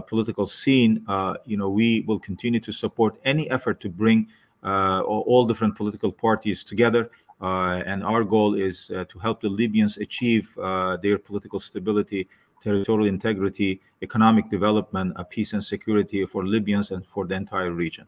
political 0.08 0.48
scene. 0.48 1.06
you 1.46 1.58
know, 1.58 1.70
we 1.70 2.02
will 2.02 2.20
continue 2.20 2.60
to 2.60 2.72
support 2.72 3.20
any 3.26 3.50
effort 3.52 3.80
to 3.82 3.90
bring 3.90 4.28
all 4.64 5.46
different 5.46 5.76
political 5.76 6.12
parties 6.12 6.64
together 6.64 7.04
uh, 7.04 7.23
and 7.44 8.04
our 8.04 8.24
goal 8.24 8.54
is 8.54 8.90
uh, 8.92 9.04
to 9.10 9.20
help 9.20 9.42
the 9.42 9.50
Libyans 9.50 9.98
achieve 9.98 10.50
uh, 10.58 10.98
their 10.98 11.18
political 11.18 11.60
stability, 11.60 12.28
territorial 12.64 13.08
integrity, 13.08 13.82
economic 14.02 14.50
development, 14.50 15.14
peace 15.30 15.54
and 15.54 15.64
security 15.64 16.26
for 16.26 16.46
Libyans 16.46 16.92
and 16.92 17.06
for 17.06 17.26
the 17.28 17.36
entire 17.36 17.72
region. 17.72 18.08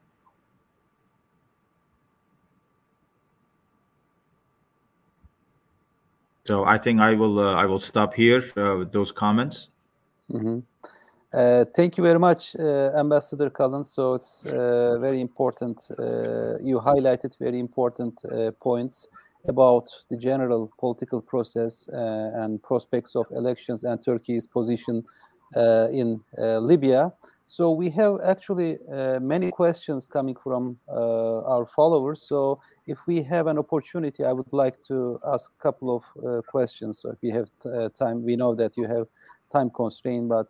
So 6.45 6.63
I 6.63 6.77
think 6.77 6.99
I 6.99 7.13
will 7.15 7.39
I 7.39 7.65
will 7.65 7.79
stop 7.79 8.13
here 8.13 8.43
with 8.55 8.91
those 8.91 9.11
comments. 9.11 9.69
Mm-hmm. 10.31 10.59
Uh, 11.33 11.65
thank 11.75 11.97
you 11.97 12.03
very 12.03 12.19
much, 12.19 12.55
uh, 12.55 12.91
Ambassador 12.95 13.49
Kalın. 13.49 13.83
So 13.83 14.13
it's 14.13 14.45
uh, 14.45 14.97
very 15.01 15.19
important. 15.19 15.89
you 16.61 16.79
highlighted 16.79 17.37
very 17.39 17.59
important 17.59 18.21
points 18.59 19.07
about 19.47 19.89
the 20.09 20.17
general 20.17 20.71
political 20.79 21.21
process 21.21 21.87
uh, 21.89 22.31
and 22.35 22.61
prospects 22.61 23.15
of 23.15 23.25
elections 23.31 23.83
and 23.83 24.03
Turkey's 24.03 24.47
position 24.47 25.03
uh, 25.55 25.87
in 25.91 26.21
uh, 26.37 26.59
Libya. 26.59 27.13
So 27.45 27.71
we 27.71 27.91
have 27.91 28.17
actually 28.23 28.79
many 29.21 29.51
questions 29.51 30.07
coming 30.07 30.35
from 30.35 30.79
our 30.89 31.67
followers. 31.67 32.23
So 32.23 32.59
if 32.87 33.05
we 33.05 33.21
have 33.21 33.45
an 33.45 33.59
opportunity, 33.59 34.25
I 34.25 34.33
would 34.33 34.51
like 34.51 34.81
to 34.87 35.19
ask 35.23 35.51
a 35.51 35.61
couple 35.61 35.95
of 35.95 36.45
questions. 36.47 37.01
So 37.01 37.11
if 37.11 37.19
we 37.21 37.29
have 37.29 37.47
time, 37.93 38.23
we 38.23 38.35
know 38.35 38.55
that 38.55 38.75
you 38.75 38.87
have 38.87 39.05
time 39.53 39.69
constraint, 39.69 40.27
but 40.27 40.47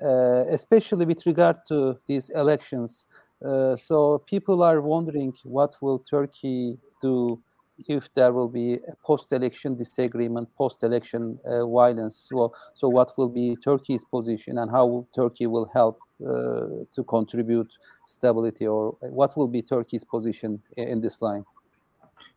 uh, 0.00 0.44
especially 0.50 1.04
with 1.06 1.26
regard 1.26 1.56
to 1.66 1.98
these 2.06 2.30
elections. 2.30 3.06
Uh, 3.44 3.74
so 3.76 4.18
people 4.26 4.62
are 4.62 4.80
wondering 4.80 5.32
what 5.42 5.74
will 5.80 5.98
Turkey 5.98 6.78
do 7.02 7.42
if 7.86 8.12
there 8.14 8.32
will 8.32 8.48
be 8.48 8.74
a 8.74 8.96
post-election 9.04 9.76
disagreement, 9.76 10.48
post-election 10.56 11.38
uh, 11.44 11.66
violence. 11.66 12.16
So, 12.16 12.52
so 12.74 12.88
what 12.88 13.12
will 13.16 13.28
be 13.28 13.56
Turkey's 13.56 14.04
position 14.04 14.58
and 14.58 14.70
how 14.70 15.06
Turkey 15.14 15.46
will 15.46 15.70
help 15.72 16.00
uh, 16.26 16.84
to 16.92 17.04
contribute 17.08 17.70
stability 18.06 18.66
or 18.66 18.96
what 19.02 19.36
will 19.36 19.48
be 19.48 19.62
Turkey's 19.62 20.04
position 20.04 20.60
in, 20.76 21.00
this 21.00 21.22
line? 21.22 21.44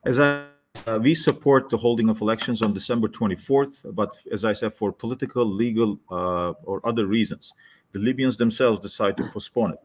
As 0.06 0.20
I 0.20 0.46
uh, 0.88 0.98
we 1.00 1.14
support 1.14 1.70
the 1.70 1.78
holding 1.78 2.10
of 2.10 2.22
elections 2.22 2.62
on 2.62 2.74
December 2.74 3.08
24th, 3.08 3.94
but 3.94 4.18
as 4.32 4.46
I 4.46 4.54
said, 4.54 4.74
for 4.74 4.92
political, 4.92 5.46
legal, 5.46 6.00
uh, 6.10 6.54
or 6.64 6.80
other 6.88 7.06
reasons, 7.06 7.54
the 7.92 8.00
Libyans 8.00 8.38
themselves 8.38 8.80
decide 8.80 9.18
to 9.18 9.24
postpone 9.28 9.74
it. 9.74 9.80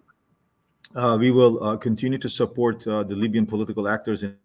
Uh, 0.96 1.16
we 1.18 1.32
will 1.32 1.62
uh, 1.62 1.76
continue 1.76 2.18
to 2.18 2.28
support 2.28 2.84
the 2.84 3.04
Libyan 3.04 3.46
political 3.46 3.88
actors 3.88 4.22
in 4.22 4.36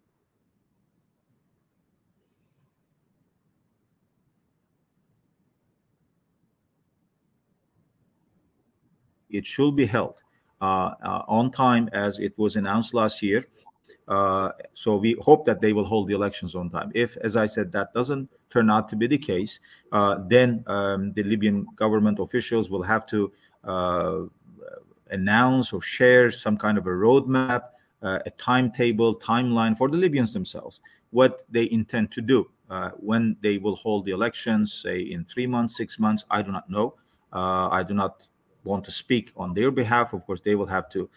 it 9.32 9.46
should 9.46 9.76
be 9.76 9.86
held 9.86 10.22
uh, 10.62 10.94
uh, 11.02 11.22
on 11.26 11.50
time 11.50 11.88
as 11.92 12.20
it 12.20 12.32
was 12.36 12.54
announced 12.54 12.94
last 12.94 13.20
year. 13.20 13.44
Uh, 14.06 14.50
so 14.74 14.96
we 14.96 15.16
hope 15.20 15.44
that 15.44 15.60
they 15.60 15.72
will 15.72 15.84
hold 15.84 16.06
the 16.06 16.14
elections 16.14 16.54
on 16.54 16.70
time. 16.70 16.92
If, 16.94 17.16
as 17.16 17.34
I 17.36 17.46
said, 17.46 17.72
that 17.72 17.92
doesn't 17.94 18.28
turn 18.48 18.70
out 18.70 18.88
to 18.90 18.96
be 18.96 19.08
the 19.08 19.18
case, 19.18 19.58
then 20.28 20.62
um, 20.68 21.12
the 21.14 21.24
Libyan 21.24 21.66
government 21.74 22.20
officials 22.20 22.70
will 22.70 22.82
have 22.82 23.06
to 23.06 23.32
announce 25.10 25.72
or 25.72 25.82
share 25.82 26.30
some 26.30 26.56
kind 26.56 26.78
of 26.78 26.86
a 26.86 26.90
roadmap, 26.90 27.62
a 28.02 28.30
timetable, 28.38 29.18
timeline 29.18 29.76
for 29.76 29.88
the 29.88 29.96
Libyans 29.96 30.32
themselves, 30.32 30.80
what 31.10 31.44
they 31.50 31.68
intend 31.70 32.12
to 32.12 32.20
do. 32.20 32.48
When 32.98 33.36
they 33.42 33.58
will 33.58 33.76
hold 33.76 34.04
the 34.04 34.12
elections, 34.12 34.72
say 34.74 35.00
in 35.00 35.24
three 35.24 35.46
months, 35.46 35.76
six 35.76 35.98
months, 35.98 36.24
I 36.30 36.42
do 36.42 36.52
not 36.52 36.70
know. 36.70 36.94
I 37.32 37.82
do 37.82 37.94
not 37.94 38.28
want 38.64 38.84
to 38.84 38.90
speak 38.90 39.32
on 39.36 39.54
their 39.54 39.70
behalf, 39.70 40.12
of 40.12 40.24
course, 40.26 40.40
they 40.40 40.54
will 40.54 40.66
have 40.66 40.88
to, 40.90 41.08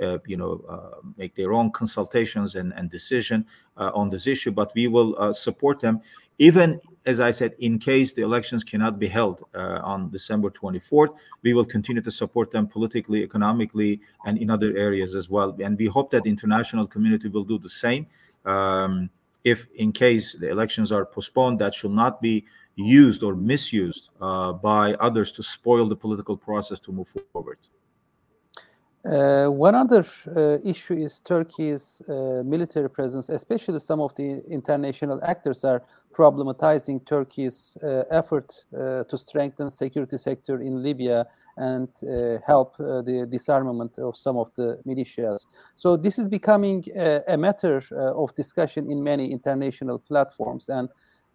uh, 0.00 0.18
you 0.26 0.36
know, 0.36 0.62
uh, 0.68 1.00
make 1.16 1.34
their 1.34 1.52
own 1.52 1.70
consultations 1.70 2.54
and, 2.54 2.72
and 2.74 2.90
decision 2.90 3.46
uh, 3.76 3.90
on 3.94 4.10
this 4.10 4.26
issue. 4.26 4.50
But 4.50 4.72
we 4.74 4.88
will 4.88 5.14
uh, 5.18 5.32
support 5.32 5.80
them, 5.80 6.00
even 6.38 6.80
as 7.06 7.20
I 7.20 7.30
said, 7.30 7.54
in 7.58 7.78
case 7.78 8.12
the 8.12 8.22
elections 8.22 8.64
cannot 8.64 8.98
be 8.98 9.08
held 9.08 9.44
uh, 9.54 9.80
on 9.82 10.10
December 10.10 10.50
24th. 10.50 11.14
We 11.42 11.52
will 11.52 11.64
continue 11.64 12.02
to 12.02 12.10
support 12.10 12.50
them 12.50 12.66
politically, 12.66 13.22
economically, 13.22 14.00
and 14.24 14.38
in 14.38 14.50
other 14.50 14.76
areas 14.76 15.14
as 15.14 15.28
well. 15.28 15.54
And 15.62 15.78
we 15.78 15.86
hope 15.86 16.10
that 16.12 16.24
the 16.24 16.30
international 16.30 16.86
community 16.86 17.28
will 17.28 17.44
do 17.44 17.58
the 17.58 17.68
same. 17.68 18.06
Um, 18.44 19.10
if, 19.44 19.66
in 19.74 19.92
case 19.92 20.34
the 20.40 20.48
elections 20.50 20.90
are 20.90 21.04
postponed, 21.04 21.58
that 21.60 21.74
should 21.74 21.90
not 21.90 22.20
be 22.20 22.44
used 22.76 23.22
or 23.22 23.36
misused 23.36 24.08
uh, 24.20 24.52
by 24.52 24.94
others 24.94 25.32
to 25.32 25.42
spoil 25.42 25.86
the 25.88 25.96
political 25.96 26.36
process 26.36 26.80
to 26.80 26.92
move 26.92 27.14
forward. 27.32 27.58
Uh, 29.04 29.48
one 29.48 29.74
other 29.74 30.02
uh, 30.34 30.56
issue 30.64 30.94
is 30.94 31.20
Turkey's 31.20 32.00
uh, 32.08 32.42
military 32.42 32.88
presence, 32.88 33.28
especially 33.28 33.78
some 33.78 34.00
of 34.00 34.14
the 34.14 34.42
international 34.48 35.20
actors 35.22 35.62
are 35.62 35.82
problematizing 36.14 37.04
Turkey's 37.04 37.76
uh, 37.82 38.04
effort 38.10 38.64
uh, 38.72 39.04
to 39.04 39.18
strengthen 39.18 39.70
security 39.70 40.16
sector 40.16 40.62
in 40.62 40.82
Libya 40.82 41.26
and 41.56 41.88
help 42.46 42.76
the 42.76 43.26
disarmament 43.30 43.98
of 43.98 44.16
some 44.16 44.36
of 44.36 44.50
the 44.54 44.78
militias. 44.86 45.46
So 45.76 45.96
this 45.96 46.18
is 46.18 46.28
becoming 46.28 46.84
a 47.28 47.36
matter 47.36 47.82
of 47.92 48.34
discussion 48.34 48.90
in 48.90 49.02
many 49.02 49.30
international 49.30 49.98
platforms 49.98 50.68
and 50.68 50.88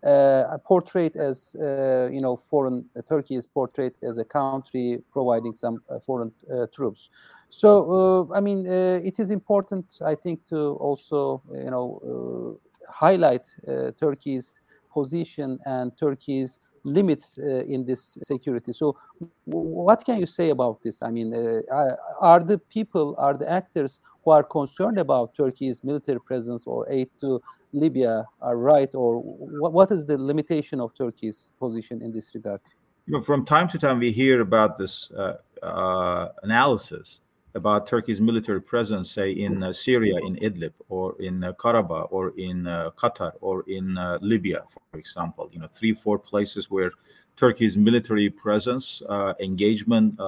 uh, 0.04 0.58
portrayed 0.66 1.16
as 1.18 1.56
uh, 1.60 2.10
you 2.12 2.22
know 2.22 2.38
foreign 2.38 2.86
uh, 2.96 3.02
Turkey 3.02 3.36
is 3.36 3.46
portrayed 3.46 3.94
as 4.02 4.18
a 4.18 4.24
country 4.24 5.02
providing 5.12 5.54
some 5.54 5.82
uh, 5.90 6.00
foreign 6.00 6.32
uh, 6.52 6.66
troops. 6.74 7.10
So 7.50 8.30
uh, 8.32 8.38
I 8.38 8.40
mean 8.40 8.66
it 8.66 9.20
is 9.20 9.32
important 9.32 10.00
I 10.06 10.16
think 10.16 10.46
to 10.46 10.78
also 10.80 11.42
you 11.52 11.72
know 11.72 12.60
highlight 12.90 13.54
Turkey's 14.00 14.54
position 14.94 15.60
and 15.66 15.92
Turkey's 15.98 16.60
limits 16.84 17.38
in 17.38 17.86
this 17.86 18.18
security. 18.24 18.74
So 18.74 18.98
what 19.46 20.06
can 20.06 20.20
you 20.20 20.26
say 20.26 20.50
about 20.50 20.82
this? 20.84 21.02
I 21.02 21.12
mean 21.12 21.34
are 22.20 22.40
the 22.40 22.58
people 22.58 23.16
are 23.18 23.36
the 23.36 23.50
actors 23.50 24.00
who 24.24 24.32
are 24.32 24.44
concerned 24.44 24.98
about 24.98 25.36
Turkey's 25.36 25.84
military 25.84 26.20
presence 26.20 26.66
or 26.66 26.90
aid 26.90 27.10
to 27.22 27.42
Libya 27.74 28.26
are 28.42 28.58
right, 28.58 28.94
or 28.96 29.20
what, 29.20 29.74
what 29.74 29.92
is 29.92 30.06
the 30.06 30.18
limitation 30.18 30.80
of 30.80 30.94
Turkey's 30.96 31.52
position 31.60 32.02
in 32.02 32.12
this 32.12 32.34
regard? 32.34 32.62
You 33.06 33.18
know, 33.18 33.24
from 33.24 33.46
time 33.46 33.68
to 33.70 33.78
time, 33.78 34.00
we 34.00 34.12
hear 34.12 34.42
about 34.42 34.78
this 34.78 35.12
uh, 35.12 35.38
uh, 35.64 36.30
analysis 36.44 37.22
about 37.56 37.88
Turkey's 37.88 38.22
military 38.22 38.62
presence, 38.62 39.10
say 39.12 39.32
in 39.32 39.64
uh, 39.64 39.74
Syria, 39.74 40.18
in 40.24 40.36
Idlib, 40.38 40.74
or 40.88 41.20
in 41.22 41.44
uh, 41.44 41.54
Karabakh, 41.54 42.08
or 42.12 42.34
in 42.38 42.68
uh, 42.68 42.92
Qatar, 42.92 43.34
or 43.42 43.64
in 43.68 43.98
uh, 43.98 44.20
Libya, 44.22 44.64
for 44.92 45.00
example. 45.00 45.50
You 45.52 45.60
know, 45.60 45.68
three, 45.68 45.94
four 45.94 46.20
places 46.20 46.70
where 46.70 46.92
Turkey's 47.38 47.78
military 47.78 48.30
presence, 48.30 49.02
engagement 49.40 50.20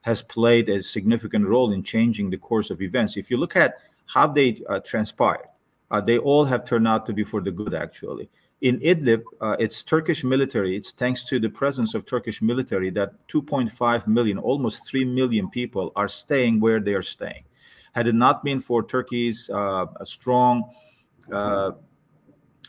has 0.00 0.22
played 0.22 0.68
a 0.70 0.82
significant 0.82 1.46
role 1.46 1.72
in 1.72 1.82
changing 1.82 2.30
the 2.30 2.38
course 2.38 2.70
of 2.70 2.80
events. 2.80 3.16
If 3.16 3.30
you 3.30 3.36
look 3.36 3.54
at 3.54 3.74
how 4.06 4.26
they 4.28 4.62
transpired, 4.84 5.48
uh, 5.90 6.00
they 6.00 6.18
all 6.18 6.44
have 6.44 6.64
turned 6.64 6.88
out 6.88 7.06
to 7.06 7.12
be 7.12 7.24
for 7.24 7.40
the 7.40 7.50
good, 7.50 7.74
actually. 7.74 8.28
In 8.60 8.80
Idlib, 8.80 9.22
uh, 9.40 9.56
it's 9.60 9.84
Turkish 9.84 10.24
military. 10.24 10.76
It's 10.76 10.90
thanks 10.90 11.24
to 11.26 11.38
the 11.38 11.48
presence 11.48 11.94
of 11.94 12.04
Turkish 12.04 12.42
military 12.42 12.90
that 12.90 13.12
2.5 13.28 14.06
million, 14.08 14.36
almost 14.36 14.88
3 14.88 15.04
million 15.04 15.48
people 15.48 15.92
are 15.94 16.08
staying 16.08 16.58
where 16.58 16.80
they 16.80 16.94
are 16.94 17.02
staying. 17.02 17.44
Had 17.92 18.08
it 18.08 18.16
not 18.16 18.42
been 18.42 18.60
for 18.60 18.82
Turkey's 18.82 19.48
uh, 19.48 19.86
strong 20.02 20.74
uh, 21.32 21.72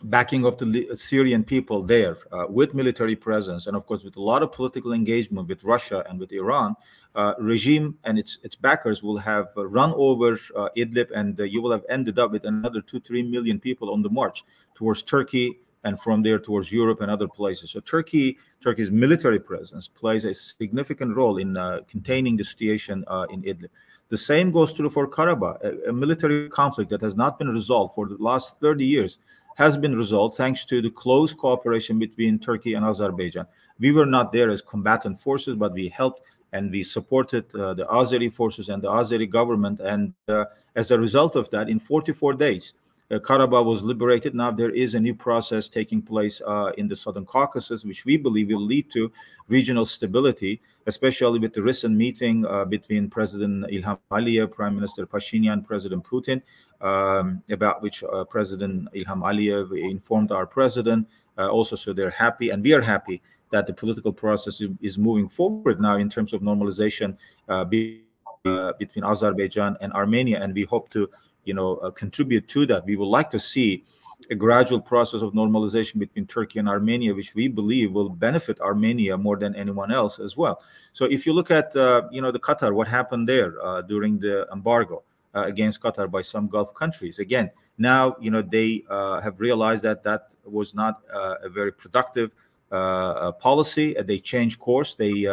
backing 0.04 0.46
of 0.46 0.60
the 0.60 0.96
Syrian 0.96 1.44
people 1.44 1.82
there 1.82 2.18
uh, 2.32 2.46
with 2.48 2.76
military 2.76 3.16
presence, 3.16 3.66
and 3.66 3.76
of 3.76 3.88
course 3.88 4.04
with 4.04 4.16
a 4.16 4.22
lot 4.22 4.44
of 4.44 4.52
political 4.52 4.94
engagement 4.94 5.48
with 5.48 5.64
Russia 5.64 6.06
and 6.08 6.20
with 6.20 6.32
Iran, 6.32 6.76
uh, 7.16 7.34
regime 7.40 7.98
and 8.04 8.20
its 8.20 8.38
its 8.44 8.56
backers 8.56 9.02
will 9.02 9.18
have 9.18 9.48
uh, 9.58 9.66
run 9.66 9.92
over 9.96 10.38
Idlib, 10.78 11.10
and 11.16 11.40
you 11.40 11.64
will 11.64 11.72
have 11.72 11.84
ended 11.90 12.20
up 12.20 12.32
with 12.32 12.46
another 12.46 12.80
two 12.80 13.00
three 13.00 13.24
million 13.24 13.60
people 13.60 13.92
on 13.92 14.04
the 14.04 14.10
march 14.10 14.44
towards 14.76 15.02
Turkey, 15.02 15.60
and 15.84 16.00
from 16.00 16.22
there 16.22 16.40
towards 16.40 16.72
Europe 16.72 17.02
and 17.02 17.10
other 17.10 17.28
places. 17.28 17.72
So 17.72 17.80
Turkey, 17.80 18.38
Turkey's 18.62 18.92
military 18.92 19.40
presence 19.40 19.88
plays 19.88 20.26
a 20.26 20.34
significant 20.34 21.16
role 21.16 21.38
in 21.38 21.56
uh, 21.56 21.80
containing 21.88 22.38
the 22.38 22.44
situation 22.44 23.04
uh, 23.08 23.26
in 23.30 23.42
Idlib. 23.44 23.70
The 24.10 24.18
same 24.18 24.52
goes 24.52 24.74
true 24.74 24.90
for 24.90 25.08
Karabakh, 25.08 25.64
a, 25.64 25.90
a, 25.90 25.94
military 25.94 26.50
conflict 26.50 26.90
that 26.90 27.02
has 27.02 27.16
not 27.16 27.38
been 27.38 27.50
resolved 27.50 27.94
for 27.94 28.08
the 28.08 28.18
last 28.18 28.60
30 28.60 28.84
years 28.84 29.20
has 29.60 29.76
been 29.76 29.94
resolved 29.94 30.36
thanks 30.36 30.64
to 30.64 30.82
the 30.82 30.90
close 30.90 31.34
cooperation 31.34 32.00
between 32.00 32.40
Turkey 32.40 32.76
and 32.76 32.86
Azerbaijan. 32.86 33.46
We 33.78 33.92
were 33.92 34.06
not 34.06 34.32
there 34.32 34.50
as 34.50 34.62
combatant 34.62 35.20
forces, 35.20 35.58
but 35.58 35.74
we 35.74 35.90
helped 35.90 36.22
and 36.54 36.72
we 36.72 36.82
supported 36.82 37.54
uh, 37.54 37.74
the 37.74 37.86
Azeri 37.88 38.32
forces 38.32 38.70
and 38.70 38.82
the 38.82 38.88
Azeri 38.88 39.30
government. 39.30 39.82
And 39.82 40.14
uh, 40.30 40.46
as 40.78 40.92
a 40.92 40.98
result 40.98 41.36
of 41.36 41.50
that, 41.50 41.68
in 41.68 41.78
44 41.78 42.36
days, 42.36 42.72
Karabakh 43.12 43.66
was 43.66 43.82
liberated. 43.82 44.36
Now 44.36 44.52
there 44.52 44.70
is 44.70 44.94
a 44.94 45.00
new 45.00 45.16
process 45.16 45.68
taking 45.68 46.02
place 46.02 46.42
uh, 46.46 46.72
in 46.78 46.88
the 46.88 46.96
Southern 46.96 47.26
Caucasus, 47.26 47.84
which 47.84 48.06
we 48.06 48.18
believe 48.18 48.50
will 48.50 48.62
lead 48.62 48.92
to 48.92 49.12
regional 49.48 49.86
stability, 49.86 50.62
especially 50.86 51.40
with 51.40 51.54
the 51.54 51.62
recent 51.64 51.96
meeting 51.96 52.46
uh, 52.46 52.66
between 52.66 53.10
President 53.10 53.66
Ilham 53.72 53.98
Aliyev, 54.12 54.52
Prime 54.52 54.76
Minister 54.76 55.08
Pashinyan, 55.08 55.66
President 55.66 56.04
Putin 56.04 56.42
um, 56.82 57.42
about 57.50 57.82
which 57.82 58.04
uh, 58.04 58.24
President 58.24 58.88
Ilham 58.94 59.22
Aliyev 59.22 59.78
informed 59.78 60.32
our 60.32 60.46
president. 60.46 61.08
Uh, 61.38 61.48
also, 61.48 61.76
so 61.76 61.94
they're 61.94 62.10
happy, 62.10 62.50
and 62.50 62.64
we 62.64 62.74
are 62.74 62.82
happy 62.82 63.22
that 63.52 63.66
the 63.66 63.74
political 63.74 64.14
process 64.14 64.62
is 64.82 64.98
moving 64.98 65.28
forward 65.28 65.80
now 65.80 65.98
in 65.98 66.10
terms 66.10 66.34
of 66.34 66.42
normalization 66.42 67.18
uh, 67.48 67.64
be, 67.64 68.04
uh, 68.46 68.74
between 68.78 69.04
Azerbaijan 69.04 69.78
and 69.82 69.92
Armenia, 69.94 70.42
and 70.42 70.54
we 70.54 70.64
hope 70.64 70.90
to, 70.92 71.10
you 71.50 71.56
know, 71.60 71.72
uh, 71.78 71.92
contribute 72.04 72.46
to 72.56 72.66
that. 72.68 72.86
We 72.86 72.96
would 73.00 73.14
like 73.20 73.30
to 73.32 73.40
see 73.40 73.84
a 74.30 74.36
gradual 74.36 74.82
process 74.94 75.22
of 75.26 75.34
normalization 75.34 75.98
between 76.06 76.26
Turkey 76.28 76.60
and 76.60 76.68
Armenia, 76.70 77.12
which 77.20 77.32
we 77.40 77.48
believe 77.48 77.92
will 77.92 78.10
benefit 78.28 78.56
Armenia 78.60 79.18
more 79.18 79.38
than 79.44 79.56
anyone 79.64 79.92
else 79.92 80.20
as 80.20 80.38
well. 80.42 80.56
So, 80.98 81.04
if 81.06 81.26
you 81.26 81.34
look 81.34 81.50
at, 81.52 81.76
uh, 81.76 82.04
you 82.12 82.22
know, 82.22 82.32
the 82.32 82.44
Qatar, 82.48 82.70
what 82.80 82.88
happened 82.88 83.28
there 83.28 83.52
during 83.94 84.20
the 84.20 84.48
embargo, 84.54 85.04
uh, 85.36 85.44
against 85.46 85.80
Qatar 85.80 86.10
by 86.10 86.22
some 86.22 86.48
Gulf 86.48 86.74
countries. 86.74 87.20
Again, 87.20 87.52
now 87.78 88.16
you 88.20 88.32
know 88.32 88.42
they 88.42 88.84
uh, 88.90 89.22
have 89.22 89.40
realized 89.40 89.84
that 89.84 90.04
that 90.04 90.34
was 90.44 90.74
not 90.74 91.04
uh, 91.14 91.36
a 91.44 91.50
very 91.50 91.72
productive 91.72 92.32
policy. 92.72 93.96
They 94.12 94.18
changed 94.18 94.60
course. 94.60 94.96
They 94.96 95.28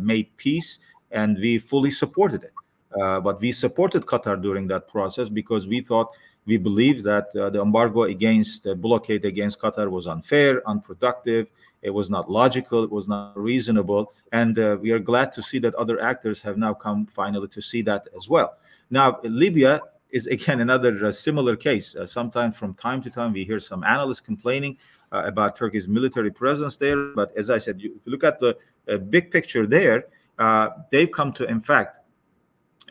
made 0.00 0.34
peace, 0.38 0.78
and 1.10 1.36
we 1.36 1.58
fully 1.58 1.90
supported 1.90 2.44
it. 2.44 2.54
But 2.96 3.40
we 3.40 3.52
supported 3.52 4.06
Qatar 4.06 4.40
during 4.40 4.66
that 4.68 4.88
process 4.88 5.28
because 5.28 5.66
we 5.66 5.80
thought 5.80 6.10
we 6.46 6.56
believed 6.56 7.04
that 7.04 7.34
uh, 7.36 7.50
the 7.50 7.60
embargo 7.60 8.04
against 8.04 8.62
the 8.62 8.74
blockade 8.74 9.24
against 9.24 9.60
Qatar 9.60 9.90
was 9.90 10.06
unfair, 10.06 10.66
unproductive. 10.68 11.48
It 11.82 11.90
was 11.90 12.08
not 12.08 12.30
logical. 12.30 12.84
It 12.84 12.90
was 12.90 13.08
not 13.08 13.36
reasonable. 13.36 14.12
And 14.32 14.58
uh, 14.58 14.78
we 14.80 14.92
are 14.92 15.00
glad 15.00 15.32
to 15.32 15.42
see 15.42 15.58
that 15.60 15.74
other 15.74 16.00
actors 16.00 16.40
have 16.42 16.56
now 16.56 16.72
come 16.72 17.06
finally 17.06 17.48
to 17.48 17.60
see 17.60 17.82
that 17.82 18.08
as 18.16 18.28
well. 18.28 18.56
Now, 18.90 19.18
Libya 19.24 19.82
is 20.10 20.26
again 20.36 20.60
another 20.60 21.06
uh, 21.06 21.10
similar 21.10 21.56
case. 21.56 21.96
Uh, 21.96 22.06
sometimes 22.06 22.56
from 22.56 22.74
time 22.74 23.02
to 23.02 23.10
time, 23.10 23.32
we 23.32 23.44
hear 23.44 23.60
some 23.60 23.82
analysts 23.82 24.20
complaining 24.20 24.78
uh, 25.10 25.22
about 25.24 25.56
Turkey's 25.56 25.88
military 25.88 26.30
presence 26.30 26.76
there. 26.76 27.08
But 27.14 27.36
as 27.36 27.50
I 27.50 27.58
said, 27.58 27.80
you, 27.80 27.94
if 27.96 28.06
you 28.06 28.12
look 28.12 28.24
at 28.24 28.38
the 28.38 28.56
uh, 28.88 28.98
big 28.98 29.32
picture 29.32 29.66
there, 29.66 30.06
uh, 30.38 30.68
they've 30.92 31.10
come 31.10 31.32
to, 31.32 31.44
in 31.44 31.60
fact, 31.60 31.95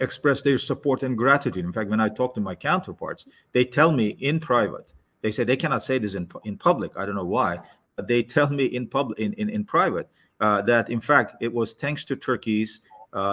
express 0.01 0.41
their 0.41 0.57
support 0.57 1.03
and 1.03 1.17
gratitude. 1.17 1.65
In 1.65 1.73
fact, 1.73 1.89
when 1.89 1.99
I 1.99 2.09
talk 2.09 2.33
to 2.35 2.41
my 2.41 2.55
counterparts, 2.55 3.25
they 3.53 3.65
tell 3.65 3.91
me 3.91 4.09
in 4.19 4.39
private, 4.39 4.93
they 5.21 5.31
say 5.31 5.43
they 5.43 5.57
cannot 5.57 5.83
say 5.83 5.97
this 5.97 6.13
in, 6.13 6.29
in 6.43 6.57
public. 6.57 6.91
I 6.97 7.05
don't 7.05 7.15
know 7.15 7.25
why, 7.25 7.59
but 7.95 8.07
they 8.07 8.23
tell 8.37 8.49
me 8.49 8.65
in 8.65 8.87
public, 8.87 9.19
in, 9.19 9.33
in, 9.33 9.49
in 9.49 9.63
private, 9.63 10.09
uh, 10.41 10.61
that 10.63 10.89
in 10.89 10.99
fact 10.99 11.41
it 11.41 11.51
was 11.51 11.73
thanks 11.73 12.03
to 12.05 12.15
Turkey's 12.15 12.81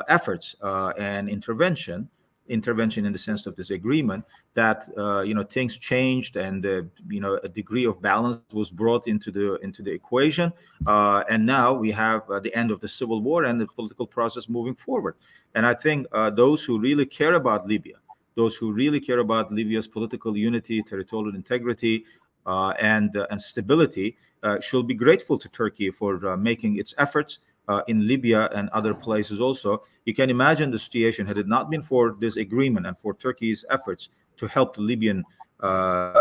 efforts 0.09 0.55
and 0.63 1.29
intervention 1.29 2.09
intervention 2.53 3.07
in 3.07 3.13
the 3.13 3.19
sense 3.19 3.47
of 3.47 3.57
this 3.57 3.71
agreement 3.71 4.25
that 4.55 4.89
uh, 4.99 5.23
you 5.23 5.35
know 5.35 5.43
things 5.43 5.77
changed 5.79 6.37
and 6.37 6.65
uh, 6.67 6.83
you 7.09 7.21
know 7.21 7.41
a 7.43 7.49
degree 7.49 7.87
of 7.87 8.01
balance 8.03 8.39
was 8.53 8.71
brought 8.71 9.07
into 9.09 9.31
the 9.31 9.57
into 9.67 9.83
the 9.83 9.91
equation. 9.91 10.53
Uh, 10.87 11.25
and 11.31 11.45
now 11.45 11.73
we 11.73 11.91
have 11.91 12.29
uh, 12.31 12.39
the 12.39 12.55
end 12.55 12.71
of 12.71 12.81
the 12.81 12.89
civil 12.89 13.23
war 13.23 13.45
and 13.45 13.61
the 13.61 13.67
political 13.67 14.07
process 14.07 14.49
moving 14.49 14.75
forward. 14.75 15.15
And 15.55 15.67
i 15.67 15.75
think 15.75 16.07
uh, 16.13 16.31
those 16.31 16.65
who 16.65 16.75
really 16.89 17.05
care 17.05 17.35
about 17.35 17.67
libya 17.67 17.97
those 18.41 18.57
who 18.57 18.73
really 18.73 19.01
care 19.09 19.21
about 19.27 19.53
libya's 19.53 19.87
political 19.87 20.35
unity 20.35 20.83
territorial 20.83 21.35
integrity 21.35 21.95
uh, 22.47 22.73
and 22.81 23.11
and 23.31 23.39
stability 23.41 24.17
should 24.61 24.87
be 24.93 24.95
grateful 24.95 25.37
to 25.39 25.49
turkey 25.51 25.91
for 25.91 26.37
making 26.51 26.73
its 26.83 26.95
efforts 27.05 27.33
uh, 27.69 27.83
in 27.89 28.07
Libya 28.07 28.51
and 28.55 28.69
other 28.71 28.95
places 28.95 29.41
also. 29.41 29.83
You 30.05 30.15
can 30.15 30.31
imagine 30.31 30.71
the 30.71 30.79
situation 30.79 31.27
had 31.27 31.39
it 31.39 31.47
not 31.47 31.71
been 31.71 31.83
for 31.83 32.17
this 32.21 32.37
agreement 32.37 32.87
and 32.87 32.99
for 32.99 33.15
Turkey's 33.15 33.65
efforts 33.71 34.09
to 34.39 34.47
help 34.47 34.77
the 34.77 34.83
Libyan 34.83 35.25
uh, 35.63 35.67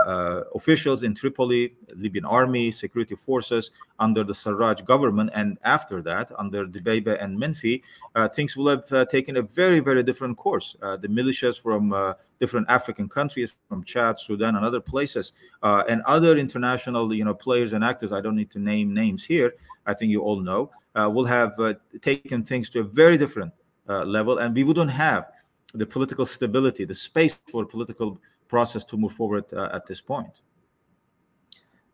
uh, 0.05 0.43
officials 0.53 1.01
in 1.01 1.15
Tripoli, 1.15 1.73
Libyan 1.95 2.25
army, 2.25 2.71
security 2.71 3.15
forces 3.15 3.71
under 3.99 4.23
the 4.23 4.33
Sarraj 4.33 4.85
government, 4.85 5.31
and 5.33 5.57
after 5.63 5.99
that, 6.03 6.31
under 6.37 6.67
Dbeibeh 6.67 7.17
and 7.19 7.39
Menfi, 7.39 7.81
uh, 8.13 8.29
things 8.29 8.55
will 8.55 8.69
have 8.69 8.91
uh, 8.91 9.03
taken 9.05 9.37
a 9.37 9.41
very, 9.41 9.79
very 9.79 10.03
different 10.03 10.37
course. 10.37 10.75
Uh, 10.83 10.95
the 10.95 11.07
militias 11.07 11.59
from 11.59 11.91
uh, 11.91 12.13
different 12.39 12.67
African 12.69 13.09
countries, 13.09 13.51
from 13.67 13.83
Chad, 13.83 14.19
Sudan, 14.19 14.57
and 14.57 14.63
other 14.63 14.79
places, 14.79 15.33
and 15.63 16.03
other 16.03 16.37
international, 16.37 17.11
you 17.11 17.25
know, 17.25 17.33
players 17.33 17.73
and 17.73 17.83
actors. 17.83 18.11
I 18.11 18.21
don't 18.21 18.35
need 18.35 18.51
to 18.51 18.59
name 18.59 18.93
names 18.93 19.25
here. 19.25 19.55
I 19.87 19.95
think 19.95 20.11
you 20.11 20.21
all 20.21 20.39
know 20.39 20.69
Uh, 20.93 21.09
will 21.09 21.25
have 21.25 21.57
uh, 21.59 21.73
taken 22.01 22.43
things 22.43 22.69
to 22.69 22.81
a 22.81 22.83
very 22.83 23.17
different 23.17 23.53
uh, 23.87 24.03
level, 24.03 24.39
and 24.39 24.53
we 24.53 24.63
wouldn't 24.63 24.91
have 24.91 25.27
the 25.73 25.85
political 25.85 26.25
stability, 26.25 26.83
the 26.83 26.93
space 26.93 27.39
for 27.49 27.65
political 27.65 28.19
process 28.49 28.83
to 28.83 28.97
move 28.97 29.13
forward 29.13 29.45
uh, 29.53 29.69
at 29.73 29.85
this 29.85 30.01
point. 30.01 30.41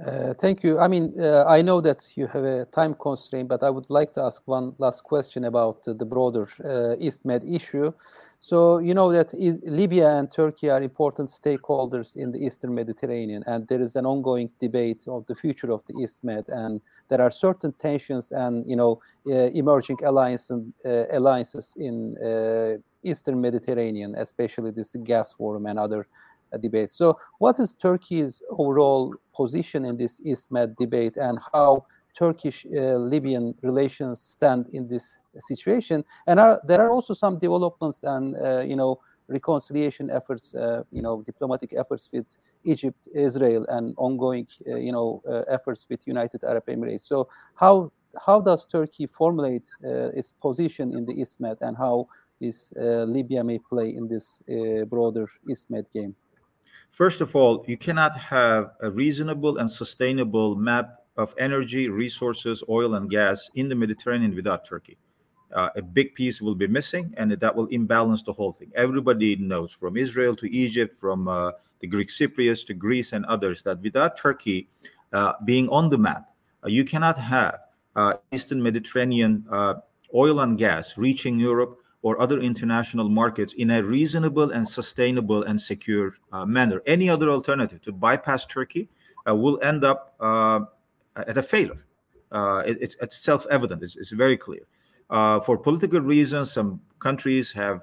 Uh, 0.06 0.32
thank 0.36 0.62
you. 0.64 0.78
I 0.80 0.88
mean, 0.88 1.12
uh, 1.20 1.44
I 1.48 1.64
know 1.64 1.82
that 1.82 2.16
you 2.16 2.28
have 2.28 2.44
a 2.44 2.66
time 2.66 2.94
constraint, 2.94 3.50
but 3.50 3.64
I 3.64 3.72
would 3.72 3.90
like 3.90 4.14
to 4.14 4.22
ask 4.22 4.44
one 4.46 4.76
last 4.78 5.04
question 5.04 5.46
about 5.46 5.88
uh, 5.88 5.94
the 5.94 6.06
broader 6.06 6.48
uh, 6.64 6.96
East 7.00 7.26
Med 7.26 7.44
issue. 7.44 7.92
So, 8.40 8.78
you 8.78 8.94
know 8.94 9.12
that 9.12 9.34
I- 9.34 9.58
Libya 9.68 10.10
and 10.10 10.30
Turkey 10.32 10.70
are 10.70 10.84
important 10.84 11.30
stakeholders 11.30 12.16
in 12.16 12.32
the 12.32 12.38
Eastern 12.46 12.76
Mediterranean, 12.76 13.44
and 13.48 13.68
there 13.68 13.82
is 13.82 13.96
an 13.96 14.06
ongoing 14.06 14.52
debate 14.60 15.08
of 15.08 15.26
the 15.26 15.34
future 15.34 15.72
of 15.72 15.84
the 15.88 15.96
East 16.00 16.24
Med, 16.24 16.46
and 16.50 16.80
there 17.08 17.22
are 17.22 17.32
certain 17.32 17.74
tensions 17.74 18.32
and 18.32 18.70
you 18.70 18.76
know 18.76 19.00
uh, 19.26 19.50
emerging 19.56 19.98
alliance 20.04 20.52
and, 20.52 20.74
alliances 21.12 21.74
in 21.76 22.16
Eastern 23.02 23.42
Mediterranean, 23.42 24.14
especially 24.16 24.70
this 24.72 24.96
gas 25.04 25.32
forum 25.34 25.66
and 25.66 25.80
other 25.80 26.08
debate. 26.62 26.90
So, 26.92 27.18
what 27.40 27.60
is 27.60 27.76
Turkey's 27.76 28.42
overall 28.52 29.16
position 29.36 29.86
in 29.86 29.98
this 29.98 30.22
East 30.24 30.52
Med 30.52 30.76
debate, 30.78 31.18
and 31.18 31.40
how 31.54 31.86
Turkish-Libyan 32.18 33.50
uh, 33.50 33.68
relations 33.68 34.22
stand 34.22 34.68
in 34.74 34.88
this 34.88 35.18
situation? 35.38 36.04
And 36.26 36.40
are, 36.40 36.60
there 36.66 36.82
are 36.82 36.92
also 36.92 37.14
some 37.14 37.38
developments 37.38 38.04
and 38.04 38.36
uh, 38.38 38.62
you 38.62 38.76
know 38.76 39.00
reconciliation 39.28 40.10
efforts, 40.10 40.56
uh, 40.56 40.84
you 40.92 41.02
know 41.02 41.22
diplomatic 41.22 41.74
efforts 41.74 42.10
with 42.12 42.38
Egypt, 42.64 43.08
Israel, 43.14 43.66
and 43.70 43.94
ongoing 43.98 44.48
uh, 44.68 44.76
you 44.76 44.92
know 44.92 45.22
uh, 45.28 45.44
efforts 45.50 45.86
with 45.90 46.08
United 46.08 46.44
Arab 46.44 46.66
Emirates. 46.68 47.02
So, 47.02 47.28
how 47.56 47.92
how 48.26 48.42
does 48.42 48.66
Turkey 48.66 49.06
formulate 49.06 49.70
uh, 49.84 50.10
its 50.20 50.32
position 50.32 50.94
in 50.94 51.06
the 51.06 51.14
East 51.14 51.40
Med, 51.40 51.58
and 51.62 51.78
how 51.78 52.08
this 52.40 52.72
Libya 52.78 53.44
may 53.44 53.60
play 53.60 53.90
in 53.96 54.08
this 54.08 54.42
broader 54.90 55.28
East 55.50 55.70
Med 55.70 55.90
game? 55.92 56.16
First 56.92 57.22
of 57.22 57.36
all, 57.36 57.64
you 57.68 57.78
cannot 57.78 58.18
have 58.18 58.72
a 58.82 58.90
reasonable 58.90 59.58
and 59.58 59.70
sustainable 59.70 60.56
map 60.56 60.96
of 61.16 61.34
energy, 61.38 61.90
resources, 61.90 62.64
oil, 62.70 62.96
and 62.96 63.10
gas 63.10 63.50
in 63.56 63.70
the 63.70 63.76
Mediterranean 63.76 64.36
without 64.36 64.66
Turkey. 64.66 64.98
Uh, 65.56 65.70
a 65.76 65.82
big 65.82 66.14
piece 66.14 66.42
will 66.42 66.56
be 66.56 66.68
missing, 66.68 67.14
and 67.18 67.32
that 67.32 67.56
will 67.56 67.68
imbalance 67.68 68.22
the 68.22 68.34
whole 68.34 68.52
thing. 68.52 68.72
Everybody 68.76 69.36
knows, 69.38 69.72
from 69.72 69.96
Israel 69.96 70.36
to 70.36 70.52
Egypt, 70.52 70.98
from 70.98 71.28
uh, 71.28 71.52
the 71.80 71.88
Greek 71.88 72.10
Cypriots 72.10 72.66
to 72.68 72.74
Greece 72.74 73.14
and 73.14 73.26
others, 73.26 73.64
that 73.64 73.80
without 73.82 74.18
Turkey 74.18 74.68
uh, 75.14 75.34
being 75.46 75.70
on 75.70 75.90
the 75.90 75.98
map, 75.98 76.30
uh, 76.64 76.68
you 76.68 76.84
cannot 76.84 77.18
have 77.18 77.60
uh, 77.96 78.14
Eastern 78.32 78.62
Mediterranean 78.62 79.46
uh, 79.50 79.76
oil 80.14 80.42
and 80.42 80.58
gas 80.58 80.98
reaching 80.98 81.40
Europe 81.40 81.80
or 82.08 82.22
other 82.22 82.40
international 82.40 83.10
markets 83.10 83.54
in 83.54 83.70
a 83.72 83.84
reasonable 83.84 84.52
and 84.52 84.68
sustainable 84.68 85.44
and 85.44 85.60
secure 85.60 86.16
uh, 86.32 86.46
manner. 86.46 86.82
Any 86.86 87.10
other 87.10 87.30
alternative 87.30 87.82
to 87.82 87.92
bypass 87.92 88.46
Turkey 88.46 88.88
uh, 89.28 89.36
will 89.36 89.60
end 89.62 89.84
up 89.84 90.16
uh, 90.22 90.62
at 91.18 91.38
a 91.38 91.44
failure. 91.44 91.84
Uh, 92.32 92.64
it, 92.66 92.78
it's, 92.80 92.96
it's 93.02 93.18
self-evident. 93.18 93.84
It's, 93.84 93.98
it's, 93.98 94.12
very 94.12 94.38
clear. 94.38 94.62
Uh, 95.10 95.42
for 95.42 95.58
political 95.58 96.00
reasons, 96.00 96.52
some 96.52 96.80
countries 97.00 97.52
have 97.52 97.82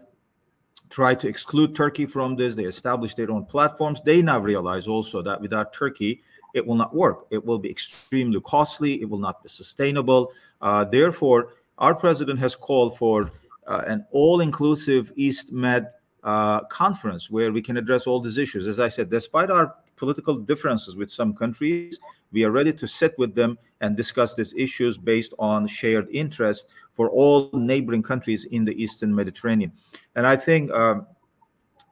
tried 0.88 1.20
to 1.20 1.28
exclude 1.28 1.74
Turkey 1.74 2.06
from 2.06 2.34
this. 2.34 2.54
They 2.54 2.64
established 2.64 3.18
their 3.18 3.30
own 3.30 3.44
platforms. 3.44 4.00
They 4.06 4.22
now 4.22 4.38
realize 4.38 4.86
also 4.86 5.20
that 5.22 5.38
without 5.38 5.74
Turkey, 5.74 6.22
it 6.54 6.64
will 6.66 6.76
not 6.76 6.94
work. 6.94 7.26
It 7.30 7.44
will 7.44 7.58
be 7.58 7.70
extremely 7.70 8.40
costly. 8.40 9.02
It 9.02 9.10
will 9.10 9.18
not 9.18 9.42
be 9.42 9.50
sustainable. 9.50 10.32
Uh, 10.62 10.84
therefore, 10.84 11.54
our 11.76 11.94
president 11.94 12.38
has 12.38 12.54
called 12.54 12.96
for 12.96 13.30
an 13.66 14.04
all-inclusive 14.10 15.12
East 15.16 15.52
Med 15.52 15.90
uh, 16.22 16.60
conference 16.64 17.30
where 17.30 17.52
we 17.52 17.62
can 17.62 17.76
address 17.76 18.06
all 18.06 18.20
these 18.20 18.38
issues. 18.38 18.66
As 18.66 18.80
I 18.80 18.88
said, 18.88 19.10
despite 19.10 19.50
our 19.50 19.74
political 19.96 20.36
differences 20.36 20.96
with 20.96 21.10
some 21.10 21.34
countries, 21.34 21.98
we 22.32 22.44
are 22.44 22.50
ready 22.50 22.72
to 22.72 22.88
sit 22.88 23.14
with 23.18 23.34
them 23.34 23.58
and 23.80 23.96
discuss 23.96 24.34
these 24.34 24.54
issues 24.54 24.96
based 24.96 25.34
on 25.38 25.66
shared 25.66 26.08
interest 26.10 26.66
for 26.92 27.10
all 27.10 27.50
neighboring 27.52 28.02
countries 28.02 28.46
in 28.46 28.64
the 28.64 28.82
Eastern 28.82 29.14
Mediterranean. 29.14 29.72
And 30.16 30.26
I 30.26 30.36
think, 30.36 30.70
uh, 30.72 31.00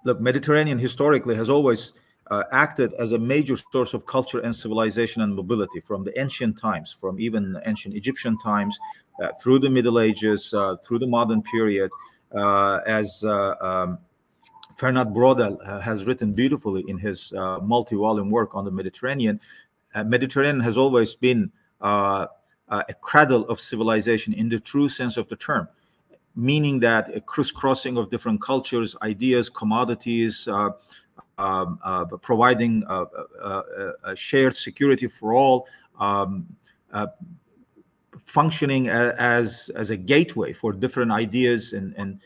look, 0.04 0.20
Mediterranean 0.20 0.78
historically 0.78 1.36
has 1.36 1.50
always 1.50 1.92
uh, 2.30 2.44
acted 2.52 2.92
as 2.94 3.12
a 3.12 3.18
major 3.18 3.56
source 3.56 3.94
of 3.94 4.06
culture 4.06 4.40
and 4.40 4.54
civilization 4.54 5.22
and 5.22 5.34
mobility 5.34 5.80
from 5.80 6.04
the 6.04 6.18
ancient 6.18 6.58
times, 6.58 6.94
from 6.98 7.20
even 7.20 7.60
ancient 7.66 7.94
Egyptian 7.94 8.38
times, 8.38 8.78
uh, 9.22 9.28
through 9.40 9.58
the 9.58 9.68
Middle 9.68 10.00
Ages, 10.00 10.54
uh, 10.54 10.76
through 10.84 10.98
the 10.98 11.06
modern 11.06 11.42
period, 11.42 11.90
uh, 12.34 12.80
as 12.86 13.22
uh, 13.24 13.54
um, 13.60 13.98
Fernand 14.76 15.14
Braudel 15.14 15.82
has 15.82 16.06
written 16.06 16.32
beautifully 16.32 16.84
in 16.88 16.96
his 16.96 17.32
multi-volume 17.62 18.30
work 18.30 18.54
on 18.54 18.64
the 18.64 18.70
Mediterranean. 18.70 19.38
Mediterranean 20.06 20.60
has 20.60 20.78
always 20.78 21.14
been 21.14 21.52
a 21.82 22.28
cradle 23.02 23.46
of 23.48 23.60
civilization 23.60 24.32
in 24.32 24.48
the 24.48 24.58
true 24.58 24.88
sense 24.88 25.18
of 25.18 25.28
the 25.28 25.36
term 25.36 25.68
meaning 26.34 26.80
that 26.80 27.14
a 27.14 27.20
crisscrossing 27.20 27.96
of 27.96 28.10
different 28.10 28.40
cultures, 28.40 28.96
ideas, 29.02 29.48
commodities, 29.48 30.48
uh, 30.48 30.70
um, 31.38 31.78
uh, 31.84 32.04
providing 32.04 32.84
uh, 32.88 33.04
uh, 33.42 34.14
shared 34.14 34.56
security 34.56 35.06
for 35.06 35.34
all, 35.34 35.66
um, 35.98 36.46
functioning 38.24 38.88
as 38.88 39.70
as 39.74 39.90
a 39.90 39.96
gateway 39.96 40.52
for 40.52 40.72
different 40.72 41.10
ideas 41.10 41.72
and 41.72 41.94
and 41.96 42.20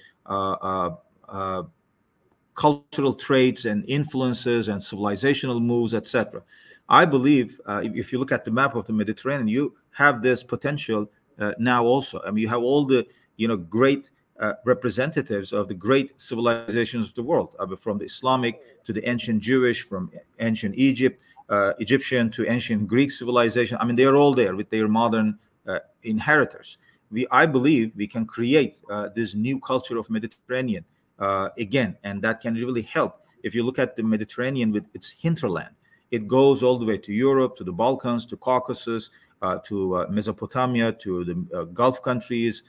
cultural 2.57 3.13
traits 3.13 3.67
and 3.67 3.85
influences 3.87 4.69
and 4.69 4.81
civilizational 4.81 5.63
moves, 5.63 5.95
etc. 5.95 6.43
I 6.89 7.05
believe 7.05 7.61
uh, 7.67 7.83
if 7.85 8.13
you 8.13 8.19
look 8.19 8.33
at 8.33 8.45
the 8.45 8.51
map 8.51 8.75
of 8.75 8.87
the 8.87 8.93
Mediterranean, 8.93 9.49
you 9.49 9.75
have 9.91 10.23
this 10.23 10.43
potential 10.43 11.11
uh, 11.39 11.53
now 11.59 11.85
also. 11.85 12.21
I 12.27 12.31
mean, 12.31 12.43
you 12.43 12.49
have 12.49 12.63
all 12.63 12.85
the 12.85 13.07
you 13.37 13.49
know 13.49 13.57
great 13.57 14.11
uh, 14.41 14.55
representatives 14.65 15.53
of 15.53 15.69
the 15.69 15.75
great 15.75 16.21
civilizations 16.21 17.09
of 17.09 17.15
the 17.15 17.23
world, 17.23 17.51
uh, 17.59 17.67
from 17.77 17.99
the 17.99 18.05
Islamic 18.05 18.61
to 18.87 18.93
the 18.93 19.07
ancient 19.09 19.43
Jewish, 19.43 19.87
from 19.89 20.11
ancient 20.41 20.75
Egypt, 20.77 21.21
uh, 21.49 21.73
Egyptian 21.79 22.31
to 22.31 22.49
ancient 22.51 22.89
Greek 22.89 23.11
civilization. 23.11 23.77
I 23.81 23.85
mean, 23.85 23.97
they 23.97 24.05
are 24.05 24.17
all 24.17 24.35
there 24.35 24.57
with 24.57 24.71
their 24.71 24.89
modern 24.89 25.39
uh, 25.67 25.81
inheritors. 26.03 26.79
We, 27.11 27.27
I 27.31 27.47
believe, 27.47 27.93
we 27.95 28.07
can 28.07 28.27
create 28.27 28.77
uh, 28.91 29.09
this 29.15 29.35
new 29.35 29.61
culture 29.61 29.99
of 29.99 30.09
Mediterranean 30.11 30.85
uh, 31.19 31.51
again, 31.59 31.97
and 32.03 32.21
that 32.23 32.41
can 32.41 32.55
really 32.55 32.83
help. 32.83 33.21
If 33.43 33.55
you 33.55 33.63
look 33.63 33.79
at 33.79 33.97
the 33.97 34.03
Mediterranean 34.03 34.73
with 34.73 34.87
its 34.95 35.15
hinterland, 35.19 35.75
it 36.11 36.27
goes 36.27 36.63
all 36.63 36.79
the 36.79 36.85
way 36.85 36.99
to 36.99 37.13
Europe, 37.13 37.57
to 37.57 37.65
the 37.65 37.73
Balkans, 37.73 38.27
to 38.27 38.37
Caucasus, 38.37 39.11
uh, 39.43 39.59
to 39.67 39.97
uh, 39.97 40.07
Mesopotamia, 40.09 40.93
to 40.93 41.25
the 41.25 41.67
Gulf 41.75 42.03
countries, 42.03 42.63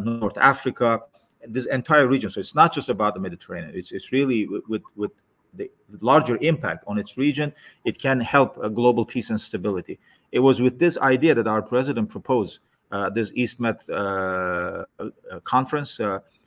North 0.00 0.36
Africa, 0.38 1.00
this 1.46 1.66
entire 1.66 2.08
region. 2.08 2.30
So 2.30 2.40
it's 2.40 2.54
not 2.54 2.74
just 2.74 2.88
about 2.88 3.14
the 3.14 3.20
Mediterranean. 3.20 3.72
It's 3.74 3.92
it's 3.92 4.10
really 4.12 4.46
with 4.46 4.82
with 4.96 5.12
the 5.58 5.70
larger 6.00 6.38
impact 6.40 6.84
on 6.86 6.98
its 6.98 7.16
region. 7.16 7.52
It 7.84 7.98
can 7.98 8.20
help 8.20 8.56
global 8.74 9.04
peace 9.04 9.30
and 9.30 9.40
stability. 9.40 9.98
It 10.32 10.40
was 10.40 10.60
with 10.60 10.78
this 10.78 10.96
idea 10.98 11.34
that 11.34 11.46
our 11.46 11.62
president 11.62 12.08
proposed 12.08 12.60
uh, 12.90 13.10
this 13.10 13.30
EastMed 13.32 13.80
uh, 13.90 14.84
uh, 14.98 15.40
conference. 15.44 16.00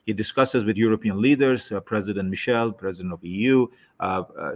he 0.04 0.12
discusses 0.12 0.64
with 0.64 0.76
European 0.76 1.22
leaders, 1.22 1.72
President 1.84 2.28
Michel, 2.28 2.72
President 2.72 3.12
of 3.12 3.22
EU, 3.22 3.68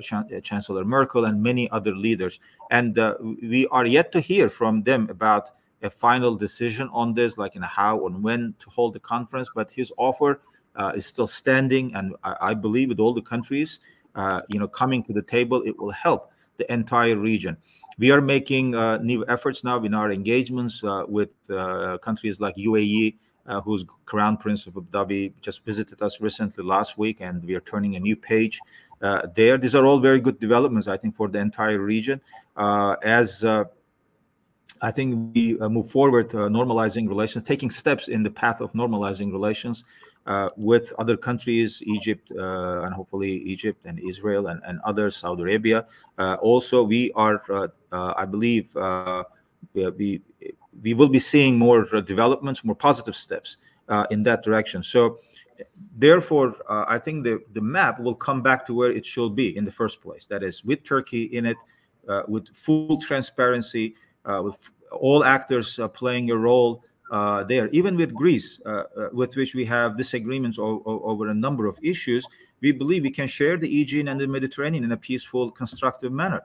Ch 0.01 0.13
Chancellor 0.43 0.85
Merkel, 0.85 1.27
and 1.27 1.41
many 1.41 1.71
other 1.71 1.95
leaders. 1.95 2.41
And 2.73 2.99
we 3.41 3.69
are 3.69 3.87
yet 3.87 4.11
to 4.13 4.21
hear 4.21 4.51
from 4.51 4.83
them 4.83 5.09
about 5.11 5.53
a 5.83 5.91
final 5.91 6.35
decision 6.35 6.89
on 6.93 7.15
this, 7.15 7.39
like 7.39 7.55
in 7.55 7.63
how 7.63 8.07
and 8.07 8.23
when 8.23 8.55
to 8.59 8.71
hold 8.71 8.95
the 8.95 9.01
conference. 9.01 9.49
But 9.55 9.71
his 9.71 9.93
offer 9.97 10.41
uh, 10.75 10.93
is 10.97 11.07
still 11.07 11.29
standing, 11.29 11.95
and 11.95 12.15
I, 12.25 12.37
I, 12.51 12.55
believe 12.55 12.89
with 12.89 13.01
all 13.01 13.15
the 13.15 13.23
countries, 13.23 13.81
uh, 14.17 14.41
you 14.49 14.59
know, 14.59 14.67
coming 14.67 15.05
to 15.05 15.13
the 15.13 15.23
table, 15.23 15.63
it 15.65 15.79
will 15.79 15.93
help 15.93 16.33
the 16.57 16.71
entire 16.73 17.17
region. 17.17 17.57
We 17.99 18.11
are 18.11 18.21
making 18.21 18.75
uh, 18.75 18.99
new 18.99 19.25
efforts 19.29 19.63
now 19.63 19.83
in 19.83 19.95
our 19.95 20.11
engagements 20.11 20.83
uh, 20.83 21.05
with 21.07 21.31
uh, 21.51 21.99
countries 21.99 22.41
like 22.41 22.57
UAE, 22.57 23.15
uh, 23.47 23.61
whose 23.61 23.85
Crown 24.07 24.37
Prince 24.37 24.67
of 24.67 24.77
Abu 24.77 24.87
Dhabi 24.91 25.33
just 25.41 25.65
visited 25.65 26.03
us 26.03 26.21
recently 26.21 26.65
last 26.65 26.99
week, 26.99 27.21
and 27.21 27.45
we 27.45 27.55
are 27.55 27.61
turning 27.61 27.97
a 27.97 28.01
new 28.01 28.17
page 28.17 28.59
uh, 29.03 29.27
there. 29.35 29.57
These 29.57 29.75
are 29.75 29.85
all 29.85 30.01
very 30.01 30.21
good 30.21 30.41
developments, 30.41 30.89
I 30.89 30.97
think, 30.97 31.15
for 31.15 31.29
the 31.29 31.39
entire 31.39 31.79
region. 31.79 32.21
As 32.57 33.45
I 34.83 34.91
think 34.91 35.35
we 35.35 35.55
move 35.55 35.91
forward 35.91 36.31
normalizing 36.31 37.09
relations, 37.09 37.45
taking 37.45 37.71
steps 37.71 38.09
in 38.09 38.23
the 38.23 38.31
path 38.31 38.61
of 38.61 38.73
normalizing 38.73 39.33
relations 39.33 39.85
uh, 40.27 40.49
with 40.57 40.93
other 40.99 41.17
countries, 41.17 41.81
Egypt, 41.85 42.33
uh, 42.37 42.83
and 42.83 42.93
hopefully 42.93 43.31
Egypt 43.31 43.87
and 43.87 43.99
Israel 44.01 44.49
and, 44.49 44.61
and 44.67 44.81
others, 44.85 45.17
Saudi 45.17 45.43
Arabia. 45.43 45.87
Uh, 46.19 46.37
also, 46.41 46.83
we 46.83 47.13
are, 47.13 47.43
uh, 47.49 47.69
uh, 47.93 48.15
I 48.17 48.25
believe, 48.25 48.75
we, 49.75 50.21
we 50.83 50.95
will 50.95 51.09
be 51.09 51.19
seeing 51.19 51.57
more 51.59 51.85
developments, 52.03 52.65
more 52.65 52.75
positive 52.75 53.15
steps 53.15 53.57
in 54.11 54.25
that 54.25 54.43
direction. 54.43 54.83
So, 54.83 55.19
therefore, 55.97 56.57
I 56.69 56.99
think 56.99 57.25
the, 57.25 57.41
the 57.53 57.61
map 57.61 58.01
will 58.01 58.17
come 58.17 58.43
back 58.43 58.67
to 58.67 58.75
where 58.75 58.91
it 58.91 59.07
should 59.07 59.37
be 59.37 59.57
in 59.57 59.65
the 59.65 59.73
first 59.73 60.03
place. 60.03 60.27
That 60.27 60.43
is, 60.43 60.65
with 60.65 60.83
Turkey 60.83 61.25
in 61.25 61.47
it, 61.47 61.57
with 62.27 62.49
full 62.49 63.01
transparency, 63.01 63.95
with 64.25 64.71
all 64.91 65.25
actors 65.25 65.79
playing 65.95 66.31
a 66.31 66.37
role 66.37 66.83
uh, 67.11 67.45
there. 67.45 67.69
Even 67.69 67.97
with 67.97 68.15
Greece, 68.15 68.61
uh, 68.67 68.71
uh, 68.71 69.09
with 69.13 69.37
which 69.37 69.55
we 69.55 69.65
have 69.65 69.97
disagreements 69.97 70.59
over 70.59 71.29
a 71.29 71.35
number 71.35 71.67
of 71.67 71.79
issues, 71.83 72.27
we 72.61 72.73
believe 72.73 73.03
we 73.03 73.11
can 73.11 73.29
share 73.29 73.57
the 73.57 73.81
Aegean 73.81 74.09
and 74.09 74.21
the 74.21 74.27
Mediterranean 74.27 74.85
in 74.85 74.93
a 74.93 74.97
peaceful, 74.97 75.51
constructive 75.51 76.13
manner. 76.13 76.43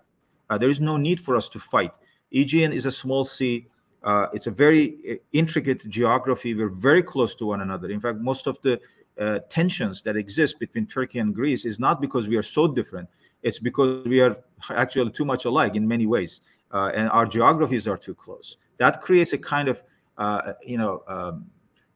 Uh, 0.50 0.58
there 0.58 0.70
is 0.70 0.82
no 0.82 0.98
need 0.98 1.20
for 1.20 1.36
us 1.36 1.50
to 1.50 1.60
fight. 1.60 1.92
Aegean 2.32 2.74
is 2.74 2.86
a 2.86 2.92
small 2.92 3.24
sea. 3.24 3.68
Uh, 4.04 4.28
it's 4.34 4.48
a 4.48 4.52
very 4.52 4.98
uh, 5.10 5.16
intricate 5.32 5.88
geography. 5.90 6.54
We're 6.54 6.70
very 6.70 7.04
close 7.04 7.34
to 7.36 7.46
one 7.46 7.62
another. 7.62 7.90
In 7.90 8.00
fact, 8.00 8.20
most 8.20 8.48
of 8.48 8.58
the 8.62 8.80
tensions 9.50 10.02
that 10.02 10.16
exist 10.16 10.58
between 10.58 10.88
Turkey 10.88 11.20
and 11.20 11.36
Greece 11.36 11.64
is 11.64 11.80
not 11.80 12.02
because 12.02 12.28
we 12.28 12.38
are 12.38 12.44
so 12.44 12.68
different. 12.68 13.08
It's 13.44 13.60
because 13.60 14.04
we 14.08 14.20
are 14.20 14.36
actually 14.70 15.12
too 15.12 15.26
much 15.26 15.46
alike 15.46 15.76
in 15.76 15.88
many 15.88 16.08
ways, 16.08 16.42
and 16.72 17.08
our 17.12 17.28
geographies 17.28 17.88
are 17.88 17.98
too 17.98 18.16
close. 18.16 18.58
That 18.78 19.00
creates 19.02 19.34
a 19.34 19.38
kind 19.38 19.68
of 19.68 19.84
uh, 20.18 20.54
you 20.66 20.78
know, 20.78 21.04
um, 21.08 21.46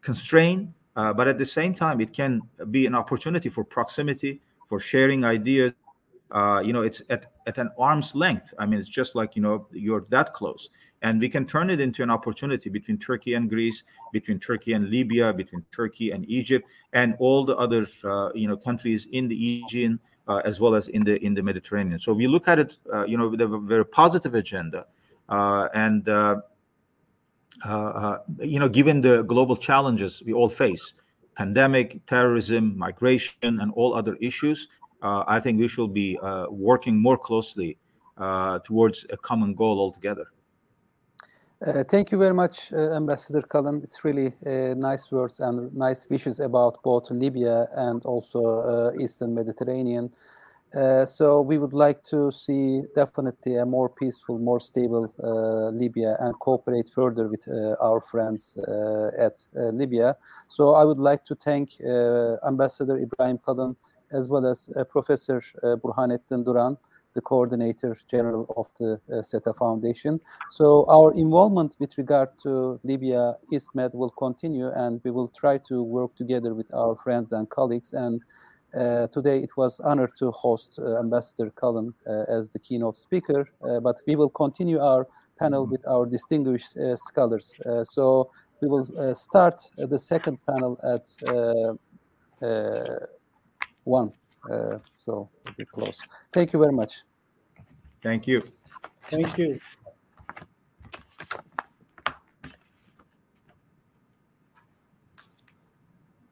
constrain, 0.01 0.73
uh, 0.95 1.13
but 1.13 1.27
at 1.27 1.37
the 1.37 1.45
same 1.45 1.73
time, 1.73 1.99
it 1.99 2.13
can 2.13 2.41
be 2.71 2.85
an 2.85 2.95
opportunity 2.95 3.49
for 3.49 3.63
proximity, 3.63 4.41
for 4.69 4.79
sharing 4.79 5.23
ideas. 5.25 5.73
Uh, 6.31 6.61
you 6.63 6.73
know, 6.73 6.81
it's 6.81 7.01
at, 7.09 7.31
at 7.45 7.57
an 7.57 7.69
arm's 7.77 8.15
length. 8.15 8.53
I 8.57 8.65
mean, 8.65 8.79
it's 8.79 8.89
just 8.89 9.15
like, 9.15 9.35
you 9.35 9.41
know, 9.41 9.67
you're 9.71 10.05
that 10.09 10.33
close. 10.33 10.69
And 11.01 11.19
we 11.19 11.29
can 11.29 11.45
turn 11.45 11.69
it 11.69 11.79
into 11.79 12.01
an 12.01 12.09
opportunity 12.09 12.69
between 12.69 12.97
Turkey 12.97 13.35
and 13.35 13.47
Greece, 13.47 13.83
between 14.11 14.39
Turkey 14.39 14.73
and 14.73 14.89
Libya, 14.89 15.33
between 15.33 15.63
Turkey 15.71 16.11
and 16.11 16.27
Egypt, 16.27 16.67
and 16.93 17.15
all 17.19 17.45
the 17.45 17.55
other, 17.57 17.85
uh, 18.03 18.31
you 18.33 18.47
know, 18.47 18.57
countries 18.57 19.07
in 19.11 19.27
the 19.27 19.35
Aegean, 19.35 19.99
uh, 20.27 20.41
as 20.45 20.59
well 20.59 20.73
as 20.73 20.87
in 20.87 21.03
the 21.03 21.23
in 21.23 21.35
the 21.35 21.43
Mediterranean. 21.43 21.99
So 21.99 22.13
we 22.13 22.25
look 22.25 22.47
at 22.47 22.57
it, 22.57 22.77
uh, 22.91 23.05
you 23.05 23.17
know, 23.17 23.29
with 23.29 23.41
a 23.41 23.47
very 23.47 23.85
positive 23.85 24.33
agenda, 24.33 24.87
uh, 25.29 25.67
and 25.75 26.07
you 28.39 28.59
know, 28.59 28.69
given 28.69 29.01
the 29.01 29.23
global 29.23 29.55
challenges 29.55 30.21
we 30.25 30.33
all 30.33 30.49
face, 30.49 30.93
pandemic, 31.35 32.05
terrorism, 32.05 32.77
migration, 32.77 33.59
and 33.59 33.71
all 33.75 33.93
other 33.95 34.15
issues, 34.21 34.67
uh, 35.01 35.23
I 35.27 35.39
think 35.39 35.59
we 35.59 35.67
should 35.67 35.93
be 35.93 36.17
working 36.49 37.01
more 37.01 37.17
closely 37.17 37.77
towards 38.63 39.05
a 39.09 39.17
common 39.17 39.53
goal 39.53 39.79
altogether. 39.79 40.25
Uh, 41.65 41.83
thank 41.83 42.11
you 42.11 42.17
very 42.17 42.33
much, 42.33 42.73
uh, 42.73 42.91
Ambassador 42.91 43.41
Kalın. 43.41 43.81
It's 43.81 44.03
really 44.03 44.33
uh, 44.45 44.75
nice 44.75 45.09
words 45.09 45.39
and 45.39 45.73
nice 45.73 46.05
wishes 46.09 46.39
about 46.41 46.83
both 46.83 47.09
Libya 47.09 47.67
and 47.71 48.05
also 48.05 48.91
Eastern 48.99 49.33
Mediterranean. 49.33 50.11
Uh, 50.75 51.05
so 51.05 51.39
we 51.39 51.57
would 51.57 51.73
like 51.73 52.03
to 52.03 52.31
see 52.31 52.81
definitely 52.95 53.55
a 53.55 53.65
more 53.65 53.87
peaceful, 53.87 54.37
more 54.37 54.59
stable 54.59 55.13
uh, 55.23 55.69
Libya 55.69 56.17
and 56.19 56.37
cooperate 56.39 56.89
further 56.93 57.29
with 57.29 57.47
uh, 57.47 57.75
our 57.81 58.01
friends 58.01 58.57
uh, 58.67 59.09
at 59.17 59.39
uh, 59.55 59.69
Libya. 59.69 60.17
So 60.49 60.75
I 60.75 60.83
would 60.83 60.97
like 60.97 61.23
to 61.25 61.35
thank 61.35 61.79
Ambassador 62.45 62.97
Ibrahim 62.97 63.37
Kalın 63.37 63.75
as 64.11 64.27
well 64.27 64.45
as 64.45 64.69
Professor 64.89 65.41
Burhanettin 65.63 66.43
Duran 66.43 66.77
the 67.13 67.21
coordinator 67.21 67.97
general 68.11 68.45
of 68.57 68.67
the 68.77 69.23
SETA 69.23 69.53
Foundation. 69.53 70.19
So 70.49 70.85
our 70.89 71.13
involvement 71.13 71.77
with 71.79 71.97
regard 71.97 72.37
to 72.39 72.77
Libya 72.83 73.35
ISMED 73.53 73.95
will 73.95 74.09
continue, 74.09 74.69
and 74.75 74.99
we 75.05 75.11
will 75.11 75.29
try 75.29 75.57
to 75.59 75.81
work 75.81 76.13
together 76.15 76.53
with 76.53 76.67
our 76.73 76.97
friends 76.97 77.31
and 77.31 77.49
colleagues. 77.49 77.93
And 77.93 78.21
uh, 78.75 79.07
today 79.07 79.39
it 79.39 79.57
was 79.57 79.79
honored 79.79 80.15
to 80.17 80.31
host 80.31 80.79
uh, 80.79 80.99
Ambassador 80.99 81.51
Kalın 81.51 81.93
uh, 82.07 82.25
as 82.27 82.49
the 82.49 82.59
keynote 82.59 82.97
speaker, 82.97 83.47
uh, 83.63 83.79
but 83.79 84.01
we 84.07 84.15
will 84.15 84.29
continue 84.29 84.79
our 84.79 85.07
panel 85.39 85.65
with 85.65 85.87
our 85.87 86.05
distinguished 86.05 86.77
uh, 86.77 86.95
scholars. 86.95 87.57
Uh, 87.65 87.83
so 87.83 88.31
we 88.61 88.67
will 88.67 88.87
uh, 88.97 89.13
start 89.13 89.69
uh, 89.81 89.85
the 89.85 89.99
second 89.99 90.37
panel 90.45 90.77
at 90.83 91.05
uh, 91.27 91.73
uh, 92.45 93.05
one. 93.83 94.11
Uh, 94.49 94.77
so 94.97 95.29
we'll 95.43 95.55
be 95.57 95.65
close. 95.65 96.01
Thank 96.31 96.53
you 96.53 96.59
very 96.59 96.73
much. 96.73 97.03
Thank 98.03 98.27
you. 98.27 98.43
Thank 99.09 99.37
you. 99.37 99.59